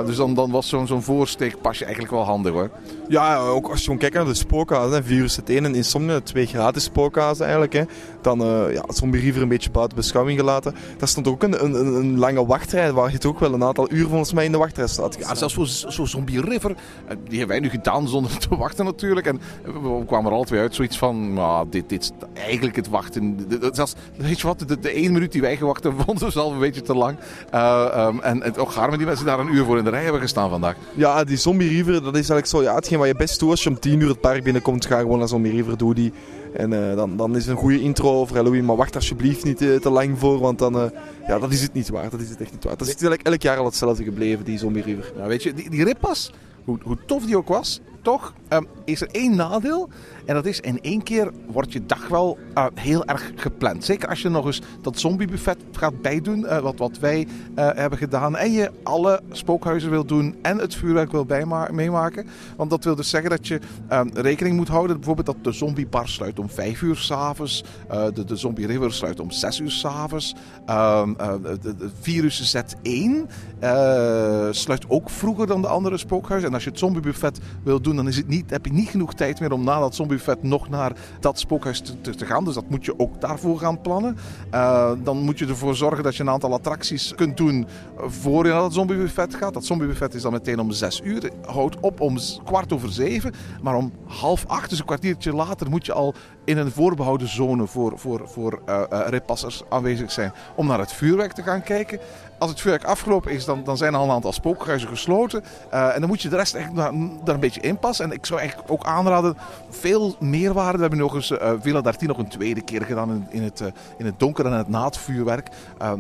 Dus 0.07 0.17
dan, 0.17 0.35
dan 0.35 0.51
was 0.51 0.69
zo'n 0.69 0.87
zo'n 0.87 1.03
voorsteekpasje 1.03 1.85
eigenlijk 1.85 2.15
wel 2.15 2.25
handig 2.25 2.53
hoor. 2.53 2.71
Ja, 3.09 3.39
ook 3.39 3.69
als 3.69 3.79
je 3.79 3.85
gewoon 3.85 3.99
kijkt 3.99 4.15
naar 4.15 4.25
de 4.25 4.35
spookhuizen, 4.35 4.97
hè, 4.97 5.03
Virus 5.03 5.37
het 5.37 5.51
1 5.51 5.65
en 5.65 5.75
Insomnia, 5.75 6.21
twee 6.21 6.47
gratis 6.47 6.85
spookhuizen 6.85 7.45
eigenlijk. 7.45 7.73
Hè. 7.73 7.83
Dan 8.21 8.41
eh 8.43 8.75
ja, 8.75 8.85
Zombie 8.89 9.21
River 9.21 9.43
een 9.43 9.49
beetje 9.49 9.71
buiten 9.71 9.97
beschouwing 10.13 10.39
gelaten. 10.39 10.75
Daar 10.99 11.09
stond 11.09 11.29
ook 11.29 11.43
een, 11.43 11.65
een, 11.65 11.75
een- 11.75 12.19
lange 12.19 12.47
wachtrij 12.47 12.93
waar 12.93 13.11
je 13.13 13.19
toch 13.19 13.39
wel 13.39 13.53
een 13.53 13.65
aantal 13.65 13.93
uur 13.93 14.09
volgens 14.09 14.33
mij 14.33 14.45
in 14.45 14.53
de 14.53 14.59
wachtrij 14.59 14.87
staat. 14.87 15.17
Ja, 15.19 15.35
zelfs 15.35 15.85
zo'n 15.89 16.07
Zombie 16.07 16.41
River, 16.41 16.71
eh, 16.71 17.17
die 17.29 17.39
hebben 17.39 17.49
wij 17.49 17.61
nu 17.61 17.69
gedaan 17.69 18.09
zonder 18.09 18.39
te 18.49 18.57
wachten 18.57 18.85
natuurlijk. 18.85 19.27
En 19.27 19.41
we 19.65 20.05
kwamen 20.07 20.33
er 20.33 20.45
twee 20.45 20.61
uit 20.61 20.75
zoiets 20.75 20.99
van, 20.99 21.33
nou, 21.33 21.67
dit, 21.71 21.89
dit 21.89 22.03
is 22.03 22.11
eigenlijk 22.35 22.77
het 22.77 22.89
wachten. 22.89 23.47
Zelfs, 23.73 23.95
weet 24.17 24.41
je 24.41 24.47
wat, 24.47 24.59
de, 24.67 24.79
de 24.79 24.91
één 24.91 25.13
minuut 25.13 25.33
die 25.33 25.41
wij 25.41 25.57
gewacht 25.57 25.83
hebben, 25.83 26.05
vonden 26.07 26.25
we 26.25 26.31
zelf 26.33 26.53
een 26.53 26.59
beetje 26.59 26.83
te 26.83 26.95
lang. 26.95 27.17
Eh, 27.51 27.87
ehm, 27.93 28.19
en, 28.19 28.43
en 28.43 28.57
ook 28.57 28.71
garmen 28.71 28.99
die 28.99 29.07
mensen 29.07 29.27
daar 29.27 29.39
een 29.39 29.55
uur 29.55 29.65
voor 29.65 29.79
in 29.79 29.85
de 29.85 29.91
rij 29.91 30.03
hebben 30.03 30.21
gestaan 30.21 30.51
vandaag. 30.51 30.77
Ja, 30.95 31.25
die 31.25 31.37
Zombie 31.37 31.69
River, 31.69 31.93
dat 31.93 32.05
is 32.07 32.13
eigenlijk 32.15 32.47
zo, 32.47 32.63
ja, 32.63 32.75
hetgeen 32.75 32.99
wat 32.99 33.07
je 33.09 33.15
best 33.15 33.39
doet 33.41 33.51
als 33.51 33.63
je 33.63 33.69
om 33.69 33.79
10 33.79 34.01
uur 34.01 34.09
het 34.09 34.21
park 34.21 34.43
binnenkomt, 34.43 34.87
ga 34.87 34.99
gewoon 34.99 35.19
naar 35.19 35.29
Zombie 35.29 35.53
River, 35.53 35.77
doe 35.77 35.95
die. 35.95 36.13
En 36.53 36.73
eh, 36.73 36.97
dan, 36.97 37.17
dan 37.17 37.37
is 37.37 37.43
het 37.43 37.51
een 37.51 37.63
goede 37.63 37.81
intro 37.81 38.21
over 38.21 38.37
Halloween, 38.37 38.65
maar 38.65 38.77
wacht 38.77 38.95
alsjeblieft 38.95 39.45
niet 39.45 39.63
eh, 39.63 39.77
te 39.77 39.91
lang 39.91 40.19
voor, 40.19 40.39
want 40.39 40.59
dan, 40.59 40.75
eh, 40.79 40.91
ja, 41.27 41.39
dat 41.39 41.53
is 41.53 41.63
het 41.63 41.73
niet 41.73 41.89
waard, 41.89 42.11
dat 42.11 42.21
is 42.21 42.29
het 42.29 42.41
echt 42.41 42.53
niet 42.53 42.65
waard. 42.65 42.79
Dat 42.79 42.89
is 42.89 42.95
eigenlijk 42.95 43.23
elk 43.23 43.43
jaar 43.43 43.57
al 43.57 43.65
hetzelfde 43.65 44.05
gebleven, 44.05 44.45
die 44.45 44.59
Zombie 44.59 44.83
River. 44.83 45.13
Nou, 45.17 45.29
weet 45.29 45.43
je, 45.43 45.55
die, 45.55 45.71
die 45.71 45.85
rippas, 45.85 46.33
hoe, 46.65 46.79
hoe 46.83 46.97
tof 47.07 47.25
die 47.25 47.37
ook 47.37 47.49
was, 47.49 47.81
toch 48.03 48.35
ehm, 48.49 48.65
is 48.85 49.01
er 49.01 49.09
één 49.11 49.37
nadeel. 49.37 49.89
En 50.25 50.35
dat 50.35 50.47
is, 50.47 50.61
in 50.61 50.81
één 50.81 51.03
keer 51.03 51.31
wordt 51.47 51.73
je 51.73 51.87
dag 51.87 52.09
wel 52.09 52.39
eh, 52.55 52.67
heel 52.75 53.05
erg 53.05 53.33
gepland. 53.37 53.85
Zeker 53.85 54.09
als 54.09 54.23
je 54.23 54.29
nog 54.29 54.47
eens 54.47 54.63
dat 54.81 54.99
zombiebuffet 54.99 55.59
gaat 55.73 56.03
bijdoen, 56.03 56.47
eh, 56.47 56.59
wat, 56.59 56.79
wat 56.79 56.99
wij 56.99 57.27
eh, 57.55 57.69
hebben 57.75 57.99
gedaan. 57.99 58.37
En 58.37 58.53
je 58.53 58.71
alle 58.83 59.21
spookhuizen 59.31 59.91
wil 59.91 60.05
doen 60.05 60.37
en 60.43 60.59
het 60.59 60.75
vuurwerk 60.75 61.13
wil 61.13 61.27
meemaken. 61.71 62.27
Want 62.57 62.71
dat 62.71 62.85
wil 62.85 62.95
dus 62.95 63.11
zeggen 63.11 63.31
dat 63.31 63.49
je 63.49 63.61
ehm, 63.89 64.09
rekening 64.15 64.57
moet 64.57 64.69
houden. 64.69 64.97
Bijvoorbeeld 64.97 65.27
dat 65.27 65.45
de 65.45 65.53
zombiebar 65.53 66.09
sluit 66.09 66.39
om 66.39 66.51
5 66.51 66.83
uur 66.83 66.97
s'avonds. 66.97 67.65
avonds. 67.89 68.15
de, 68.15 68.25
de 68.25 68.37
Zombie 68.37 68.67
River 68.67 68.93
sluit 68.93 69.21
om 69.21 69.31
6 69.31 69.61
uur 69.61 69.71
s'avonds. 69.71 70.35
avonds. 70.65 71.15
de, 71.43 71.77
de, 71.77 71.91
Virus 72.01 72.57
Z1 72.57 73.31
eh, 73.63 74.47
sluit 74.51 74.85
ook 74.89 75.11
vroeger 75.11 75.47
dan 75.47 75.63
de 75.63 75.69
andere 75.69 75.97
spookhuizen. 75.97 76.49
En 76.49 76.55
als 76.55 76.65
je 76.65 76.71
het 76.71 76.79
zombiebuffet 76.79 77.41
wil 77.63 77.81
doen, 77.81 77.97
dan 77.97 78.09
is 78.09 78.17
het 78.17 78.29
niet, 78.29 78.51
heb 78.51 78.65
je 78.65 78.73
niet 78.73 78.89
genoeg 78.89 79.15
tijd 79.15 79.41
meer 79.41 79.53
om 79.53 79.65
na 79.65 79.79
dat 79.79 79.95
nog 80.41 80.69
naar 80.69 80.93
dat 81.21 81.39
spookhuis 81.39 81.83
te, 82.01 82.27
gaan. 82.27 82.45
Dus 82.45 82.55
dat 82.55 82.69
moet 82.69 82.85
je 82.85 82.99
ook 82.99 83.21
daarvoor 83.21 83.59
gaan 83.59 83.81
plannen. 83.81 84.17
Eh, 84.51 84.93
dan 85.03 85.17
moet 85.17 85.39
je 85.39 85.47
ervoor 85.47 85.77
zorgen 85.77 86.03
dat 86.03 86.17
je 86.17 86.23
een 86.23 86.31
aantal 86.31 86.53
attracties 86.53 87.15
kunt 87.15 87.37
doen 87.37 87.67
voor 87.97 88.47
je 88.47 88.53
naar 88.53 88.61
dat 88.61 88.73
zombiebuffet 88.73 89.35
gaat. 89.35 89.55
Dat 89.55 89.65
zombiebuffet 89.65 90.15
is 90.15 90.23
dan 90.23 90.33
meteen 90.33 90.61
om 90.61 90.71
6 90.71 91.01
uur. 91.05 91.31
Houdt 91.47 91.77
op 91.81 92.01
om 92.01 92.19
kwart 92.45 92.73
over 92.73 92.93
7. 92.93 93.33
Maar 93.63 93.75
om 93.75 93.93
half 94.07 94.45
8, 94.47 94.71
dus 94.71 94.79
een 94.79 94.85
kwartiertje 94.85 95.35
later, 95.35 95.71
moet 95.71 95.87
je 95.87 95.93
al 95.93 96.15
in 96.45 96.59
een 96.59 96.71
voorbehouden 96.71 97.29
zone 97.29 97.67
voor, 97.67 97.99
voor, 97.99 98.29
voor 98.29 98.63
eh, 98.67 98.83
eh, 98.91 99.09
ripassers 99.09 99.63
aanwezig 99.69 100.13
zijn 100.13 100.33
om 100.57 100.67
naar 100.67 100.79
het 100.79 100.93
vuurwerk 100.93 101.33
te 101.33 101.43
gaan 101.43 101.63
kijken. 101.63 101.99
Als 102.43 102.51
het 102.51 102.61
vuurwerk 102.61 102.85
afgelopen 102.85 103.33
is, 103.33 103.45
dan, 103.45 103.65
dan 103.65 103.77
zijn 103.77 103.95
al 103.95 104.05
een 104.05 104.11
aantal 104.11 104.33
spookhuizen 104.33 104.89
gesloten. 104.89 105.45
Eh, 105.71 105.95
en 105.95 106.01
dan 106.01 106.09
moet 106.09 106.23
je 106.23 106.29
de 106.29 106.37
rest 106.37 106.55
echt 106.55 106.75
daar, 106.75 106.93
daar 107.25 107.35
een 107.35 107.41
beetje 107.41 107.61
in 107.61 107.79
passen. 107.79 108.05
En 108.05 108.13
ik 108.13 108.27
zou 108.27 108.41
eigenlijk 108.41 108.71
ook 108.71 108.85
aanraden, 108.85 109.37
veel 109.71 110.17
meerwaarde. 110.19 110.77
We 110.77 110.81
hebben 110.81 110.99
nog 110.99 111.15
eens 111.15 111.31
eh 111.31 111.53
Villa 111.61 111.81
Darty 111.81 112.05
nog 112.05 112.19
een 112.19 112.29
tweede 112.29 112.61
keer 112.61 112.83
gedaan 112.83 113.11
in, 113.11 113.27
in, 113.31 113.43
het, 113.43 113.61
eh, 113.61 113.67
in 113.99 114.07
het 114.07 114.19
donker 114.19 114.47
en 114.47 114.53
het 114.53 114.69
na 114.69 114.85
het 114.85 114.97
vuurwerk. 114.97 115.49
Eh, 115.79 115.93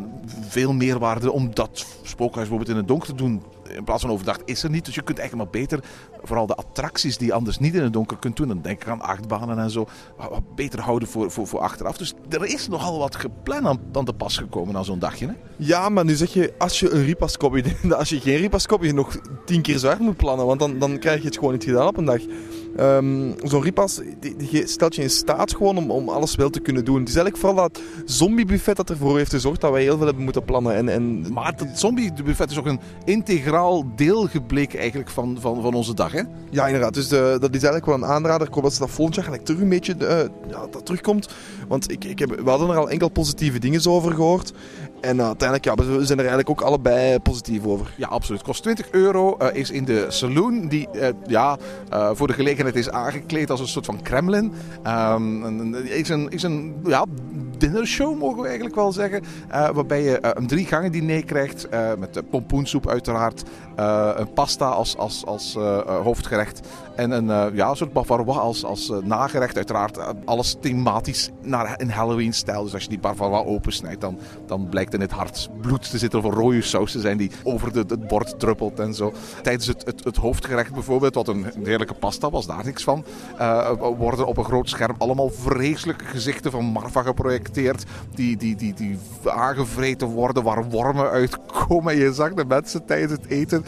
veel 0.48 0.72
meerwaarde 0.72 1.32
om 1.32 1.54
dat 1.54 1.86
spookhuis 2.02 2.48
bijvoorbeeld 2.48 2.70
in 2.70 2.76
het 2.76 2.88
donker 2.88 3.08
te 3.08 3.14
doen. 3.14 3.42
In 3.76 3.84
plaats 3.84 4.02
van 4.02 4.10
overdag 4.10 4.38
is 4.44 4.62
er 4.62 4.70
niet. 4.70 4.84
Dus 4.84 4.94
je 4.94 5.02
kunt 5.02 5.18
eigenlijk 5.18 5.50
maar 5.50 5.60
beter, 5.62 5.80
vooral 6.22 6.46
de 6.46 6.54
attracties 6.54 7.18
die 7.18 7.26
je 7.26 7.32
anders 7.32 7.58
niet 7.58 7.74
in 7.74 7.82
het 7.82 7.92
donker 7.92 8.16
kunt 8.16 8.36
doen. 8.36 8.48
Dan 8.48 8.62
denk 8.62 8.82
ik 8.82 8.88
aan 8.88 9.00
achtbanen 9.00 9.58
en 9.58 9.70
zo. 9.70 9.86
Beter 10.54 10.80
houden 10.80 11.08
voor, 11.08 11.30
voor, 11.30 11.46
voor 11.46 11.60
achteraf. 11.60 11.96
Dus 11.96 12.14
er 12.28 12.44
is 12.44 12.68
nogal 12.68 12.98
wat 12.98 13.16
gepland 13.16 13.66
aan, 13.92 14.04
te 14.04 14.12
pas 14.12 14.36
gekomen 14.36 14.76
aan 14.76 14.84
zo'n 14.84 14.98
dagje. 14.98 15.26
Hè? 15.26 15.32
Ja, 15.56 15.88
maar 15.88 16.04
nu 16.04 16.14
zeg 16.14 16.32
je, 16.32 16.54
als 16.58 16.80
je 16.80 16.90
een 16.90 17.04
ripas 17.04 17.36
als 17.90 18.08
je 18.08 18.20
geen 18.20 18.36
ripas 18.36 18.66
koopt, 18.66 18.84
je 18.84 18.92
nog 18.92 19.16
tien 19.44 19.62
keer 19.62 19.78
zo 19.78 19.94
moet 19.98 20.16
plannen. 20.16 20.46
Want 20.46 20.60
dan, 20.60 20.78
dan 20.78 20.98
krijg 20.98 21.20
je 21.20 21.26
het 21.26 21.38
gewoon 21.38 21.52
niet 21.52 21.64
gedaan 21.64 21.86
op 21.86 21.96
een 21.96 22.04
dag. 22.04 22.20
Ehm, 22.76 23.30
Zo'n 23.42 23.62
ripas 23.62 24.00
die, 24.20 24.36
die 24.36 24.66
stelt 24.66 24.94
je 24.94 25.02
in 25.02 25.10
staat 25.10 25.54
gewoon 25.54 25.76
om, 25.76 25.90
om 25.90 26.08
alles 26.08 26.34
wel 26.34 26.50
te 26.50 26.60
kunnen 26.60 26.84
doen. 26.84 26.98
Het 26.98 27.08
is 27.08 27.14
eigenlijk 27.14 27.44
vooral 27.44 27.68
dat 27.68 27.80
zombiebuffet 28.04 28.76
dat 28.76 28.90
ervoor 28.90 29.16
heeft 29.16 29.30
gezorgd 29.30 29.60
dat 29.60 29.70
wij 29.70 29.82
heel 29.82 29.96
veel 29.96 30.06
hebben 30.06 30.24
moeten 30.24 30.44
plannen. 30.44 30.74
En, 30.74 30.88
en 30.88 31.32
Maar 31.32 31.56
dat 31.56 31.68
zombie-buffet 31.74 32.50
is 32.50 32.58
ook 32.58 32.66
een 32.66 32.80
integraal 33.04 33.84
deel 33.96 34.26
gebleken 34.26 34.78
eigenlijk 34.78 35.10
van, 35.10 35.36
van, 35.40 35.62
van 35.62 35.74
onze 35.74 35.94
dag. 35.94 36.12
Hè? 36.12 36.22
Ja, 36.50 36.66
inderdaad. 36.66 36.94
Dus 36.94 37.10
eh, 37.10 37.20
dat 37.20 37.54
is 37.54 37.62
eigenlijk 37.62 37.86
wel 37.86 37.94
een 37.94 38.04
aanrader. 38.04 38.46
Ik 38.46 38.54
hoop 38.54 38.62
dat 38.62 38.72
ze 38.72 38.78
dat 38.78 38.90
volgend 38.90 39.16
jaar 39.16 39.42
terug 39.42 39.60
een 39.60 39.68
beetje 39.68 39.94
eh, 39.96 40.28
ja, 40.48 40.66
dat 40.70 40.86
terugkomt. 40.86 41.28
Want 41.68 41.90
ik, 41.90 42.04
ik 42.04 42.18
heb, 42.18 42.40
we 42.44 42.50
hadden 42.50 42.70
er 42.70 42.76
al 42.76 42.90
enkel 42.90 43.08
positieve 43.08 43.58
dingen 43.58 43.86
over 43.86 44.14
gehoord. 44.14 44.52
En 45.02 45.18
eh, 45.20 45.26
uiteindelijk 45.26 45.64
ja, 45.64 45.74
we 45.74 46.04
zijn 46.04 46.18
er 46.18 46.24
eigenlijk 46.26 46.50
ook 46.50 46.60
allebei 46.60 47.18
positief 47.18 47.64
over. 47.64 47.94
Ja, 47.96 48.08
absoluut. 48.08 48.42
Kost 48.42 48.62
20 48.62 48.90
euro. 48.90 49.36
eh, 49.36 49.54
is 49.54 49.70
in 49.70 49.84
de 49.84 50.06
saloon 50.08 50.68
die 50.68 50.88
eh, 50.88 51.08
ja, 51.26 51.58
voor 52.12 52.26
de 52.26 52.32
gelegenheid 52.32 52.76
is 52.76 52.90
aangekleed 52.90 53.50
als 53.50 53.60
een 53.60 53.68
soort 53.68 53.86
van 53.86 54.02
Kremlin. 54.02 54.52
Ehm, 54.82 55.74
is 55.74 56.08
een, 56.08 56.30
is 56.30 56.42
een 56.42 56.74
ja, 56.84 57.04
dinnershow, 57.58 58.18
mogen 58.18 58.38
we 58.38 58.44
eigenlijk 58.46 58.74
wel 58.74 58.92
zeggen. 58.92 59.22
waarbij 59.48 60.02
je 60.02 60.18
een 60.20 60.46
drie 60.46 60.66
gangen 60.66 60.92
diner 60.92 61.24
krijgt. 61.24 61.68
met 61.98 62.22
pompoensoep 62.30 62.88
uiteraard. 62.88 63.42
een 64.16 64.32
pasta 64.32 64.68
als, 64.68 64.96
als, 64.96 65.26
als 65.26 65.54
hoofdgerecht. 65.86 66.60
En 66.94 67.10
een 67.10 67.30
eh, 67.30 67.46
ja, 67.54 67.74
soort 67.74 67.92
bavarois 67.92 68.38
als, 68.38 68.64
als 68.64 68.90
eh, 68.90 68.96
nagerecht. 68.98 69.56
Uiteraard 69.56 69.96
eh, 69.96 70.08
alles 70.24 70.56
thematisch 70.60 71.30
naar, 71.42 71.80
in 71.80 71.88
Halloween-stijl. 71.88 72.62
Dus 72.62 72.74
als 72.74 72.82
je 72.82 72.88
die 72.88 72.98
bavarois 72.98 73.46
opensnijdt, 73.46 74.00
dan, 74.00 74.18
dan 74.46 74.68
blijkt 74.68 74.94
in 74.94 75.00
het 75.00 75.10
hart 75.10 75.48
bloed 75.60 75.90
te 75.90 75.98
zitten. 75.98 76.18
Of 76.18 76.24
een 76.24 76.30
rode 76.30 76.62
saus 76.62 76.92
te 76.92 77.00
zijn 77.00 77.16
die 77.16 77.30
over 77.42 77.72
de, 77.72 77.84
het 77.88 78.06
bord 78.06 78.38
druppelt 78.38 78.80
en 78.80 78.94
zo. 78.94 79.12
Tijdens 79.42 79.66
het, 79.66 79.84
het, 79.84 80.04
het 80.04 80.16
hoofdgerecht 80.16 80.72
bijvoorbeeld, 80.72 81.14
wat 81.14 81.28
een 81.28 81.46
heerlijke 81.62 81.94
pasta 81.94 82.30
was, 82.30 82.46
daar 82.46 82.64
niks 82.64 82.84
van. 82.84 83.04
worden 83.96 84.26
op 84.26 84.36
een 84.36 84.44
groot 84.44 84.68
scherm 84.68 84.94
allemaal 84.98 85.30
vreselijke 85.30 86.04
gezichten 86.04 86.50
van 86.50 86.64
Marva 86.64 87.02
geprojecteerd. 87.02 87.84
Die, 88.14 88.36
die, 88.36 88.56
die, 88.56 88.74
die 88.74 88.98
aangevreten 89.24 90.08
worden, 90.08 90.42
waar 90.42 90.68
wormen 90.68 91.10
uitkomen. 91.10 91.92
En 91.92 91.98
je 91.98 92.12
zag 92.12 92.34
de 92.34 92.44
mensen 92.44 92.84
tijdens 92.84 93.12
het 93.12 93.26
eten 93.26 93.64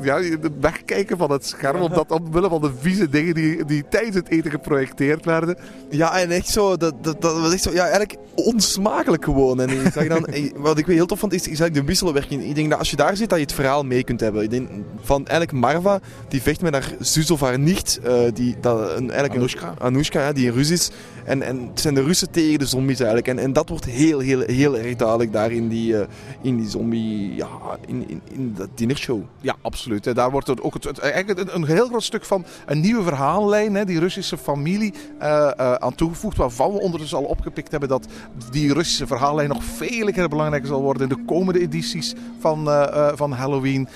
ja, 0.00 0.20
wegkijken 0.60 1.16
van 1.16 1.30
het 1.30 1.46
scherm. 1.46 1.80
Omdat 1.80 2.10
omwille 2.44 2.60
van 2.60 2.70
de 2.70 2.78
vieze 2.80 3.08
dingen 3.08 3.34
die, 3.34 3.64
die 3.64 3.84
tijdens 3.88 4.16
het 4.16 4.28
eten 4.28 4.50
geprojecteerd 4.50 5.24
werden. 5.24 5.56
Ja, 5.90 6.18
en 6.18 6.30
echt 6.30 6.48
zo, 6.48 6.76
dat, 6.76 6.94
dat, 7.04 7.20
dat 7.22 7.40
was 7.40 7.52
echt 7.52 7.62
zo, 7.62 7.70
ja, 7.72 7.82
eigenlijk 7.82 8.16
onsmakelijk 8.34 9.24
gewoon. 9.24 9.60
En 9.60 9.68
ik 9.68 9.92
zag 9.92 10.06
dan, 10.06 10.26
wat 10.56 10.78
ik 10.78 10.86
weer 10.86 10.96
heel 10.96 11.06
tof 11.06 11.18
vond, 11.18 11.32
is, 11.32 11.40
is 11.40 11.46
eigenlijk 11.46 11.74
de 11.74 11.84
wisselwerking. 11.84 12.44
Ik 12.44 12.54
denk 12.54 12.70
dat 12.70 12.78
als 12.78 12.90
je 12.90 12.96
daar 12.96 13.16
zit, 13.16 13.28
dat 13.28 13.38
je 13.38 13.44
het 13.44 13.54
verhaal 13.54 13.82
mee 13.84 14.04
kunt 14.04 14.20
hebben. 14.20 14.42
Ik 14.42 14.50
denk 14.50 14.68
van 15.00 15.26
eigenlijk 15.26 15.58
Marva, 15.58 16.00
die 16.28 16.42
vecht 16.42 16.60
met 16.62 16.72
haar 16.72 16.92
zus 17.00 17.30
of 17.30 17.40
haar 17.40 17.58
nicht, 17.58 17.98
eh, 18.02 18.20
die, 18.34 18.56
dat, 18.60 18.90
een, 18.90 19.10
eigenlijk 19.10 19.34
Anoushka. 19.34 19.68
Een, 19.70 19.78
Anoushka, 19.78 20.20
ja, 20.20 20.32
die 20.32 20.46
in 20.46 20.52
Rus 20.52 20.70
is. 20.70 20.90
En, 21.24 21.42
en 21.42 21.66
het 21.68 21.80
zijn 21.80 21.94
de 21.94 22.02
Russen 22.02 22.30
tegen 22.30 22.58
de 22.58 22.66
zombies 22.66 22.98
eigenlijk. 22.98 23.28
En, 23.28 23.38
en 23.38 23.52
dat 23.52 23.68
wordt 23.68 23.84
heel, 23.84 24.18
heel, 24.18 24.40
heel 24.40 24.76
erg 24.78 24.96
duidelijk 24.96 25.32
daar 25.32 25.52
in 25.52 25.68
die, 25.68 25.96
eh, 25.98 26.06
in 26.42 26.56
die 26.56 26.68
zombie, 26.68 27.34
ja, 27.34 27.48
in, 27.86 28.04
in, 28.08 28.20
in 28.32 28.54
dat 28.56 28.68
dinnershow. 28.74 29.22
Ja, 29.40 29.56
absoluut. 29.62 30.14
Daar 30.14 30.30
wordt 30.30 30.46
het 30.46 30.60
ook 30.62 30.74
het, 30.74 30.84
het- 30.84 30.98
eigenlijk 30.98 31.40
een, 31.40 31.54
een 31.54 31.64
heel 31.66 31.86
groot 31.86 32.02
stuk 32.02 32.24
van 32.30 32.44
een 32.66 32.80
nieuwe 32.80 33.02
verhaallijn, 33.02 33.74
hè, 33.74 33.84
die 33.84 33.98
Russische 33.98 34.38
familie, 34.38 34.94
eh, 35.18 35.50
eh, 35.56 35.74
aan 35.74 35.94
toegevoegd. 35.94 36.36
Waarvan 36.36 36.72
we 36.72 36.80
ondertussen 36.80 37.18
al 37.18 37.24
opgepikt 37.24 37.70
hebben 37.70 37.88
dat 37.88 38.06
die 38.50 38.72
Russische 38.72 39.06
verhaallijn 39.06 39.48
nog 39.48 39.64
veel 39.64 40.12
keer 40.12 40.28
belangrijker 40.28 40.68
zal 40.68 40.82
worden 40.82 41.02
in 41.02 41.16
de 41.16 41.24
komende 41.24 41.60
edities 41.60 42.14
van, 42.38 42.70
eh, 42.70 43.08
van 43.14 43.32
Halloween. 43.32 43.88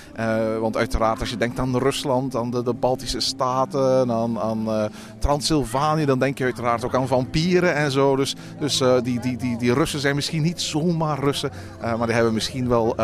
Want 0.61 0.76
uiteraard, 0.76 1.21
als 1.21 1.31
je 1.31 1.37
denkt 1.37 1.59
aan 1.59 1.76
Rusland, 1.76 2.37
aan 2.37 2.50
de, 2.50 2.75
Baltische 2.75 3.21
Staten, 3.21 4.11
aan, 4.11 4.38
aan 4.38 4.91
Transylvanië, 5.19 6.05
dan 6.05 6.19
denk 6.19 6.38
je 6.38 6.45
uiteraard 6.45 6.85
ook 6.85 6.95
aan 6.95 7.09
vampieren 7.09 7.75
en 7.75 7.91
zo. 7.91 8.17
Dus, 8.17 8.37
dus 8.59 8.83
die, 9.03 9.21
die, 9.21 9.37
die, 9.37 9.59
die 9.59 9.75
Russen 9.75 10.00
zijn 10.00 10.14
misschien 10.14 10.43
niet 10.43 10.61
zomaar 10.61 11.19
Russen, 11.19 11.50
maar 11.81 12.07
die 12.07 12.14
hebben 12.14 12.35
misschien 12.35 12.69
wel 12.69 12.95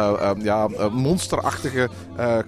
ja, 0.42 0.68
monsterachtige 0.92 1.88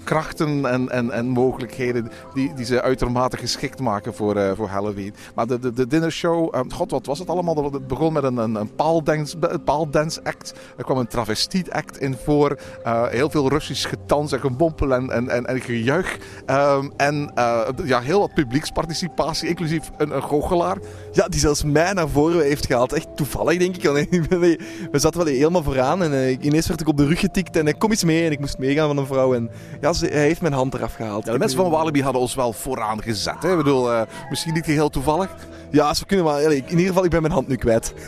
krachten 0.05 0.67
en, 0.67 0.91
en, 0.91 1.11
en 1.11 1.29
mogelijkheden 1.29 2.11
die, 2.35 2.55
die 2.55 2.65
ze 2.65 2.72
ze 2.73 2.83
uitermate 2.83 3.37
geschikt 3.37 3.81
maken 3.81 4.15
voor, 4.15 4.37
eh, 4.37 4.53
voor 4.57 4.69
Halloween. 4.69 5.15
Maar 5.35 5.47
de, 5.47 5.59
de, 5.59 5.73
de 5.73 5.87
dinnershow, 5.87 6.55
eh, 6.55 6.61
god 6.69 6.91
wat 6.91 7.07
was 7.07 7.19
het 7.19 7.29
allemaal? 7.29 7.73
Het 7.73 7.87
begon 7.87 8.13
met 8.13 8.23
een, 8.23 8.37
een, 8.37 8.55
een 8.55 8.75
paaldance, 8.75 9.39
paaldance 9.65 10.21
act. 10.25 10.53
Er 10.77 10.85
kwam 10.85 10.99
een 10.99 11.07
travestiet 11.07 11.71
act 11.71 12.01
in 12.01 12.17
voor. 12.25 12.59
Eh, 12.85 13.07
heel 13.07 13.31
veel 13.31 13.49
Russisch 13.49 13.89
getans 13.89 14.33
en 14.33 14.41
gebompel 14.41 14.95
en, 14.95 15.11
en, 15.11 15.29
en, 15.29 15.47
en 15.47 15.61
gejuich. 15.61 16.19
Ehm, 16.47 16.91
en 16.97 17.33
eh, 17.35 17.69
ja, 17.85 18.01
heel 18.01 18.21
wat 18.21 18.35
publieksparticipatie, 18.35 19.49
inclusief 19.49 19.91
een, 19.97 20.17
een 20.17 20.23
goochelaar. 20.23 20.79
Ja, 21.13 21.29
die 21.29 21.41
zelfs 21.41 21.65
mij 21.65 21.93
naar 21.93 22.09
voren 22.09 22.43
heeft 22.43 22.67
gehaald. 22.67 22.93
Echt 22.93 23.17
toevallig, 23.17 23.59
denk 23.59 23.77
ik. 23.77 23.81
Ik 23.83 24.29
We 24.93 24.99
zaten 24.99 25.25
wel 25.25 25.35
helemaal 25.35 25.63
vooraan 25.63 26.03
en 26.03 26.45
ineens 26.47 26.67
werd 26.67 26.81
ik 26.81 26.89
op 26.89 26.97
de 26.97 27.07
rug 27.07 27.21
getikt 27.21 27.57
en 27.57 27.67
eh, 27.67 27.79
kom 27.79 27.91
eens 27.91 28.05
mee. 28.05 28.25
En 28.25 28.33
ik 28.33 28.41
moest 28.41 28.59
meegaan 28.59 28.87
van 28.87 28.99
een 28.99 29.07
vrouw 29.07 29.35
en 29.35 29.51
ja, 29.81 29.93
ze, 29.93 30.07
hij 30.07 30.21
heeft 30.21 30.41
mijn 30.41 30.53
hand 30.53 30.75
eraf 30.75 30.95
gehaald. 30.95 31.27
Ja, 31.27 31.33
de 31.33 31.39
mensen 31.39 31.59
van 31.59 31.71
Walibi 31.71 32.03
hadden 32.03 32.21
ons 32.21 32.35
wel 32.35 32.53
vooraan 32.63 33.03
gezet. 33.03 33.43
Hè? 33.43 33.51
Ik 33.51 33.57
bedoel, 33.57 33.93
eh, 33.93 34.03
misschien 34.31 34.55
niet 34.55 34.67
heel 34.67 34.89
toevallig. 34.89 35.35
Ja, 35.71 35.95
kunnen 36.07 36.27
maar... 36.27 36.43
In 36.43 36.69
ieder 36.69 36.87
geval, 36.87 37.05
ik 37.05 37.11
ben 37.11 37.23
mijn 37.23 37.35
hand 37.35 37.49
nu 37.49 37.57
kwijt. 37.57 37.93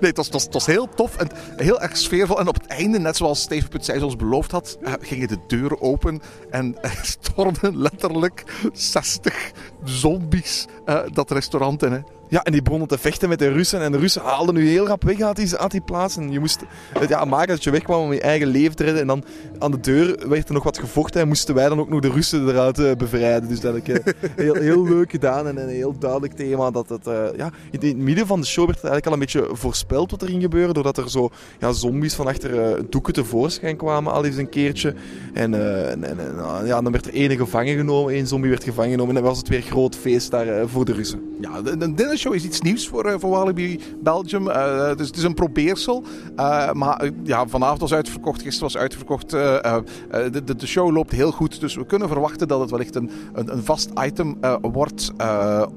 Nee, 0.00 0.12
het 0.12 0.16
was, 0.16 0.26
het, 0.26 0.34
was, 0.34 0.44
het 0.44 0.52
was 0.52 0.66
heel 0.66 0.88
tof 0.88 1.16
en 1.16 1.28
heel 1.56 1.80
erg 1.80 1.96
sfeervol. 1.96 2.40
En 2.40 2.48
op 2.48 2.54
het 2.54 2.66
einde, 2.66 2.98
net 2.98 3.16
zoals 3.16 3.40
Steven 3.40 3.68
Putzij 3.68 4.00
ons 4.00 4.16
beloofd 4.16 4.50
had, 4.50 4.78
eh, 4.82 4.92
gingen 5.00 5.28
de 5.28 5.38
deuren 5.46 5.80
open. 5.80 6.22
En 6.50 6.76
er 6.82 7.00
stormden 7.02 7.78
letterlijk 7.78 8.44
60 8.72 9.52
zombies 9.84 10.66
eh, 10.84 11.00
dat 11.12 11.30
restaurant 11.30 11.82
in. 11.82 12.04
Ja, 12.28 12.42
en 12.42 12.52
die 12.52 12.62
begonnen 12.62 12.88
te 12.88 12.98
vechten 12.98 13.28
met 13.28 13.38
de 13.38 13.48
Russen. 13.48 13.80
En 13.80 13.92
de 13.92 13.98
Russen 13.98 14.22
haalden 14.22 14.54
nu 14.54 14.68
heel 14.68 14.86
rap 14.86 15.04
weg 15.04 15.20
uit 15.20 15.36
die, 15.36 15.56
uit 15.56 15.70
die 15.70 15.80
plaats. 15.80 16.16
En 16.16 16.32
je 16.32 16.40
moest 16.40 16.60
het 16.98 17.08
ja, 17.08 17.24
maken 17.24 17.48
dat 17.48 17.64
je 17.64 17.70
wegkwam 17.70 18.00
om 18.00 18.12
je 18.12 18.20
eigen 18.20 18.46
leven 18.46 18.76
te 18.76 18.84
redden. 18.84 19.00
En 19.00 19.06
dan 19.06 19.24
aan 19.58 19.70
de 19.70 19.80
deur 19.80 20.28
werd 20.28 20.48
er 20.48 20.54
nog 20.54 20.62
wat 20.62 20.78
gevochten. 20.78 21.20
En 21.20 21.28
moesten 21.28 21.54
wij 21.54 21.68
dan 21.68 21.80
ook 21.80 21.88
nog 21.88 22.00
de 22.00 22.10
Russen 22.10 22.48
eruit 22.48 22.78
eh, 22.78 22.92
bevrijden. 22.96 23.48
Dus 23.48 23.60
dat 23.60 23.76
ik 23.76 23.88
eh, 23.88 24.14
heel, 24.36 24.54
heel 24.54 24.84
leuk 24.84 25.10
gedaan. 25.10 25.46
En 25.46 25.56
een 25.56 25.68
heel 25.68 25.98
duidelijk 25.98 26.32
thema. 26.32 26.70
Dat 26.70 26.88
het, 26.88 27.06
eh, 27.06 27.24
ja, 27.36 27.50
in 27.70 27.88
het 27.88 27.96
midden 27.96 28.26
van 28.26 28.40
de 28.40 28.46
show 28.46 28.66
werd 28.66 28.80
het 28.80 28.90
eigenlijk 28.90 29.06
al 29.06 29.12
een 29.12 29.18
beetje 29.18 29.56
voorspeld 29.56 30.10
wat 30.10 30.22
er 30.22 30.28
ging 30.28 30.42
gebeuren. 30.42 30.74
Doordat 30.74 30.98
er 30.98 31.10
zo 31.10 31.30
ja, 31.58 31.72
zombies 31.72 32.14
van 32.14 32.26
achter 32.26 32.82
doeken 32.90 33.12
tevoorschijn 33.12 33.76
kwamen 33.76 34.12
al 34.12 34.24
eens 34.24 34.36
een 34.36 34.48
keertje. 34.48 34.94
En, 35.32 35.54
en, 35.90 36.04
en, 36.04 36.66
ja, 36.66 36.82
dan 36.82 36.92
werd 36.92 37.06
er 37.06 37.14
één 37.14 37.36
gevangen 37.36 37.76
genomen. 37.76 38.12
Één 38.12 38.26
zombie 38.26 38.50
werd 38.50 38.64
gevangen 38.64 38.90
genomen. 38.90 39.16
En 39.16 39.22
dan 39.22 39.30
was 39.30 39.38
het 39.38 39.48
weer 39.48 39.62
groot 39.62 39.96
feest 39.96 40.30
daar 40.30 40.68
voor 40.68 40.84
de 40.84 40.92
Russen. 40.92 41.36
Ja, 41.40 41.62
de, 41.62 41.94
de 41.94 41.94
dinnershow 42.14 42.34
is 42.34 42.44
iets 42.44 42.60
nieuws 42.60 42.88
voor, 42.88 43.04
eh, 43.04 43.14
voor 43.18 43.30
Walibi 43.30 43.80
Belgium. 44.02 44.44
Dus 44.96 45.06
het 45.06 45.16
is 45.16 45.22
een 45.22 45.34
probeersel. 45.34 46.02
Eh, 46.36 46.72
maar 46.72 47.10
ja, 47.22 47.46
vanavond 47.46 47.80
was 47.80 47.94
uitverkocht, 47.94 48.42
gisteren 48.42 48.72
was 48.72 48.82
uitverkocht. 48.82 49.30
De, 49.30 50.42
de, 50.44 50.56
de 50.56 50.66
show 50.66 50.92
loopt 50.92 51.12
heel 51.12 51.30
goed. 51.30 51.60
Dus 51.60 51.74
we 51.74 51.86
kunnen 51.86 52.08
verwachten 52.08 52.48
dat 52.48 52.60
het 52.60 52.70
wellicht 52.70 52.94
een, 52.94 53.10
een, 53.32 53.52
een 53.52 53.64
vast 53.64 53.90
item 54.02 54.38
wordt 54.60 55.12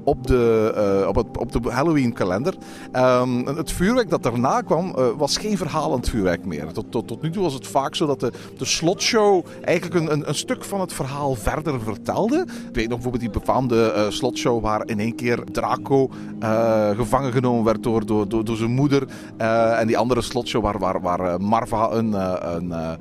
op, 0.04 0.26
de, 0.26 1.04
op, 1.08 1.14
het, 1.14 1.38
op 1.38 1.52
de 1.52 1.70
Halloween 1.70 2.12
kalender. 2.12 2.54
Ehm, 2.92 3.46
het 3.46 3.72
vuurwerk 3.72 4.10
dat 4.10 4.22
daarna 4.22 4.60
kwam 4.60 4.94
was 5.16 5.36
geen 5.36 5.56
verhalend 5.56 6.08
vuurwerk 6.08 6.44
meer. 6.44 6.72
Tot, 6.72 6.90
tot, 6.90 7.08
tot 7.08 7.22
nu 7.22 7.30
toe 7.30 7.42
was 7.42 7.54
het 7.54 7.66
vaak 7.66 7.94
zo 7.94 8.06
dat 8.06 8.20
de, 8.20 8.32
de 8.58 8.64
slotshow 8.64 9.44
eigenlijk 9.64 10.00
een, 10.00 10.12
een, 10.12 10.28
een 10.28 10.34
stuk 10.34 10.64
van 10.64 10.80
het 10.80 10.92
verhaal 10.92 11.34
verder 11.34 11.80
vertelde. 11.80 12.40
Ik 12.68 12.74
weet 12.74 12.88
nog 12.88 12.98
bijvoorbeeld 13.00 13.22
die 13.22 13.40
befaamde 13.40 14.06
slotshow 14.08 14.62
waar 14.62 14.82
in 14.86 15.00
één 15.00 15.14
keer 15.14 15.44
Draco 15.52 16.10
eh, 16.40 16.90
gevangen 16.90 17.32
genomen 17.32 17.64
werd 17.64 17.82
door, 17.82 18.06
door, 18.06 18.28
door, 18.28 18.56
zijn 18.56 18.70
moeder. 18.70 19.08
Eh, 19.36 19.80
en 19.80 19.86
die 19.86 19.98
andere 19.98 20.22
slotshow 20.22 20.62
waar, 20.62 20.78
waar, 20.78 21.00
waar 21.00 21.20
eh, 21.20 21.36
Marva 21.36 21.90
een, 21.90 22.12
een 22.56 22.94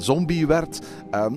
zombie 0.00 0.46
werd. 0.46 0.80
Ehm, 1.10 1.32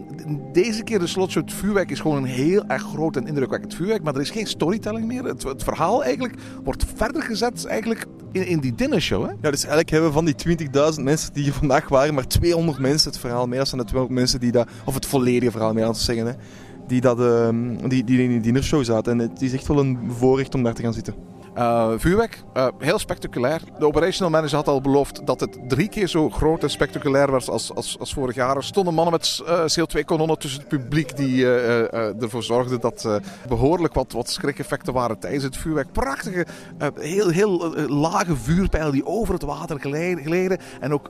deze 0.54 0.84
keer 0.84 1.00
de 1.00 1.08
slotshow, 1.08 1.44
het 1.44 1.54
vuurwerk 1.54 1.92
is 1.92 2.00
gewoon 2.00 2.18
een 2.18 2.30
heel 2.30 2.64
erg 2.68 2.82
groot 2.82 3.16
en 3.16 3.28
indrukwekkend 3.28 3.76
vuurwerk. 3.76 4.04
Maar 4.04 4.16
er 4.16 4.22
is 4.22 4.30
geen 4.30 4.48
storytelling 4.48 5.08
meer. 5.08 5.24
Het, 5.24 5.44
het 5.44 5.64
verhaal 5.64 6.04
eigenlijk 6.04 6.36
wordt 6.64 6.86
verder 6.96 7.22
gezet 7.22 7.66
eigenlijk 7.66 8.06
in, 8.32 8.48
in 8.48 8.60
die 8.60 8.76
dinnershow. 8.76 9.26
Hè? 9.26 9.32
Ja, 9.42 9.52
dus 9.52 9.62
eigenlijk 9.62 9.90
hebben 9.90 10.14
van 10.14 10.26
die 10.26 10.58
20.000 10.96 11.04
mensen 11.04 11.34
die 11.34 11.44
hier 11.44 11.54
vandaag 11.54 11.90
waren, 11.90 12.14
maar 12.14 12.28
200 12.28 12.80
mensen 12.80 13.12
het 13.12 13.20
verhaal 13.20 13.48
mee. 13.48 13.60
Dat 13.60 13.68
zijn 13.68 13.82
de 13.82 13.88
200 13.88 14.20
mensen 14.20 14.40
die 14.40 14.52
dat, 14.52 14.68
of 14.86 14.94
het 14.94 15.06
volledige 15.06 15.52
verhaal 15.52 15.74
mee 15.74 15.86
aan 15.86 15.94
te 15.94 16.00
zeggen, 16.00 16.26
hè, 16.26 16.34
die, 16.88 17.02
dat, 17.02 17.20
ehm, 17.20 17.88
die, 17.88 18.04
die 18.04 18.22
in 18.24 18.30
die 18.30 18.40
dinnershow 18.40 18.84
zaten. 18.84 19.12
En 19.12 19.20
het 19.20 19.42
is 19.42 19.54
echt 19.54 19.68
wel 19.68 19.80
een 19.80 20.00
voorrecht 20.08 20.56
om 20.56 20.64
daar 20.64 20.74
te 20.74 20.82
gaan 20.82 20.94
zitten. 20.94 21.14
Eh, 21.58 21.92
vuurwerk, 21.96 22.44
eh, 22.54 22.68
heel 22.80 23.00
spectaculair. 23.00 23.62
De 23.80 23.86
operational 23.86 24.32
manager 24.32 24.56
had 24.56 24.68
al 24.68 24.82
beloofd 24.82 25.26
dat 25.26 25.40
het 25.40 25.58
drie 25.68 25.90
keer 25.90 26.08
zo 26.08 26.30
groot 26.30 26.64
en 26.64 26.70
spectaculair 26.70 27.32
was 27.32 27.50
als, 27.50 27.74
als, 27.76 28.00
als 28.00 28.14
vorig 28.14 28.36
jaar. 28.36 28.56
Er 28.56 28.64
stonden 28.64 28.94
mannen 28.94 29.14
met 29.14 29.42
eh, 29.46 29.60
CO2-kanonnen 29.60 30.40
tussen 30.40 30.60
het 30.60 30.70
publiek 30.70 31.18
die 31.18 31.46
ervoor 32.20 32.44
zorgden 32.44 32.80
dat 32.80 33.06
eh, 33.06 33.16
behoorlijk 33.48 33.94
wat, 33.94 34.12
wat 34.12 34.30
schrikeffecten 34.30 34.94
waren 34.94 35.20
tijdens 35.20 35.44
het 35.44 35.58
vuurwerk. 35.58 35.92
Prachtige, 35.92 36.46
heel, 37.00 37.30
heel 37.30 37.76
lage 37.88 38.36
vuurpijlen 38.36 38.92
die 38.92 39.06
over 39.06 39.34
het 39.34 39.44
water 39.44 39.80
gleden. 39.80 40.60
En 40.80 40.94
ook 40.94 41.10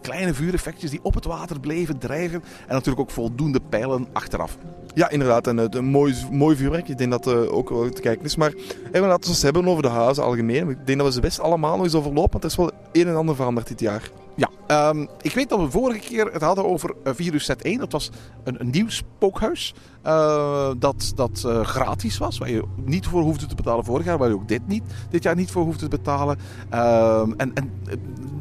kleine 0.00 0.34
vuureffectjes 0.34 0.90
die 0.90 1.00
op 1.02 1.14
het 1.14 1.24
water 1.24 1.60
bleven 1.60 1.98
drijven. 1.98 2.42
En 2.66 2.74
natuurlijk 2.74 3.00
ook 3.00 3.10
voldoende 3.10 3.60
pijlen 3.68 4.06
achteraf. 4.12 4.56
Ja, 4.94 5.10
inderdaad. 5.10 5.46
En 5.46 5.76
een 5.76 5.84
mooi, 5.84 6.14
mooi 6.30 6.56
vuurwerk. 6.56 6.88
Ik 6.88 6.98
denk 6.98 7.10
dat 7.10 7.26
ook 7.48 7.94
te 7.94 8.00
kijken 8.00 8.24
is. 8.24 8.36
Maar 8.36 8.52
even 8.92 9.08
laten 9.08 9.30
we 9.30 9.36
over 9.68 9.82
de 9.82 9.88
huizen 9.88 10.24
algemeen. 10.24 10.68
Ik 10.68 10.86
denk 10.86 10.98
dat 10.98 11.06
we 11.06 11.12
ze 11.12 11.20
best 11.20 11.40
allemaal 11.40 11.76
nog 11.76 11.84
eens 11.84 11.94
overlopen. 11.94 12.30
Want 12.30 12.44
er 12.44 12.50
is 12.50 12.56
wel 12.56 12.70
een 12.92 13.08
en 13.08 13.16
ander 13.16 13.34
veranderd 13.34 13.68
dit 13.68 13.80
jaar. 13.80 14.10
Ja, 14.34 14.50
ehm, 14.66 15.06
ik 15.20 15.34
weet 15.34 15.48
dat 15.48 15.60
we 15.60 15.70
vorige 15.70 15.98
keer 15.98 16.32
het 16.32 16.42
hadden 16.42 16.64
over 16.64 16.94
uh, 17.04 17.12
Virus 17.14 17.44
Set 17.44 17.62
1. 17.62 17.78
Dat 17.78 17.92
was 17.92 18.10
een, 18.44 18.60
een 18.60 18.70
nieuw 18.70 18.88
spookhuis. 18.88 19.74
Uh, 20.06 20.70
dat 20.78 21.12
dat 21.14 21.42
uh, 21.46 21.60
gratis 21.60 22.18
was, 22.18 22.38
waar 22.38 22.50
je 22.50 22.64
niet 22.84 23.06
voor 23.06 23.22
hoefde 23.22 23.46
te 23.46 23.54
betalen 23.54 23.84
vorig 23.84 24.06
jaar, 24.06 24.18
waar 24.18 24.28
je 24.28 24.34
ook 24.34 24.48
dit, 24.48 24.66
niet, 24.66 24.82
dit 25.10 25.22
jaar 25.22 25.34
niet 25.34 25.50
voor 25.50 25.62
hoefde 25.62 25.88
te 25.88 25.96
betalen. 25.96 26.38
Uh, 26.74 27.20
en, 27.36 27.54
en 27.54 27.70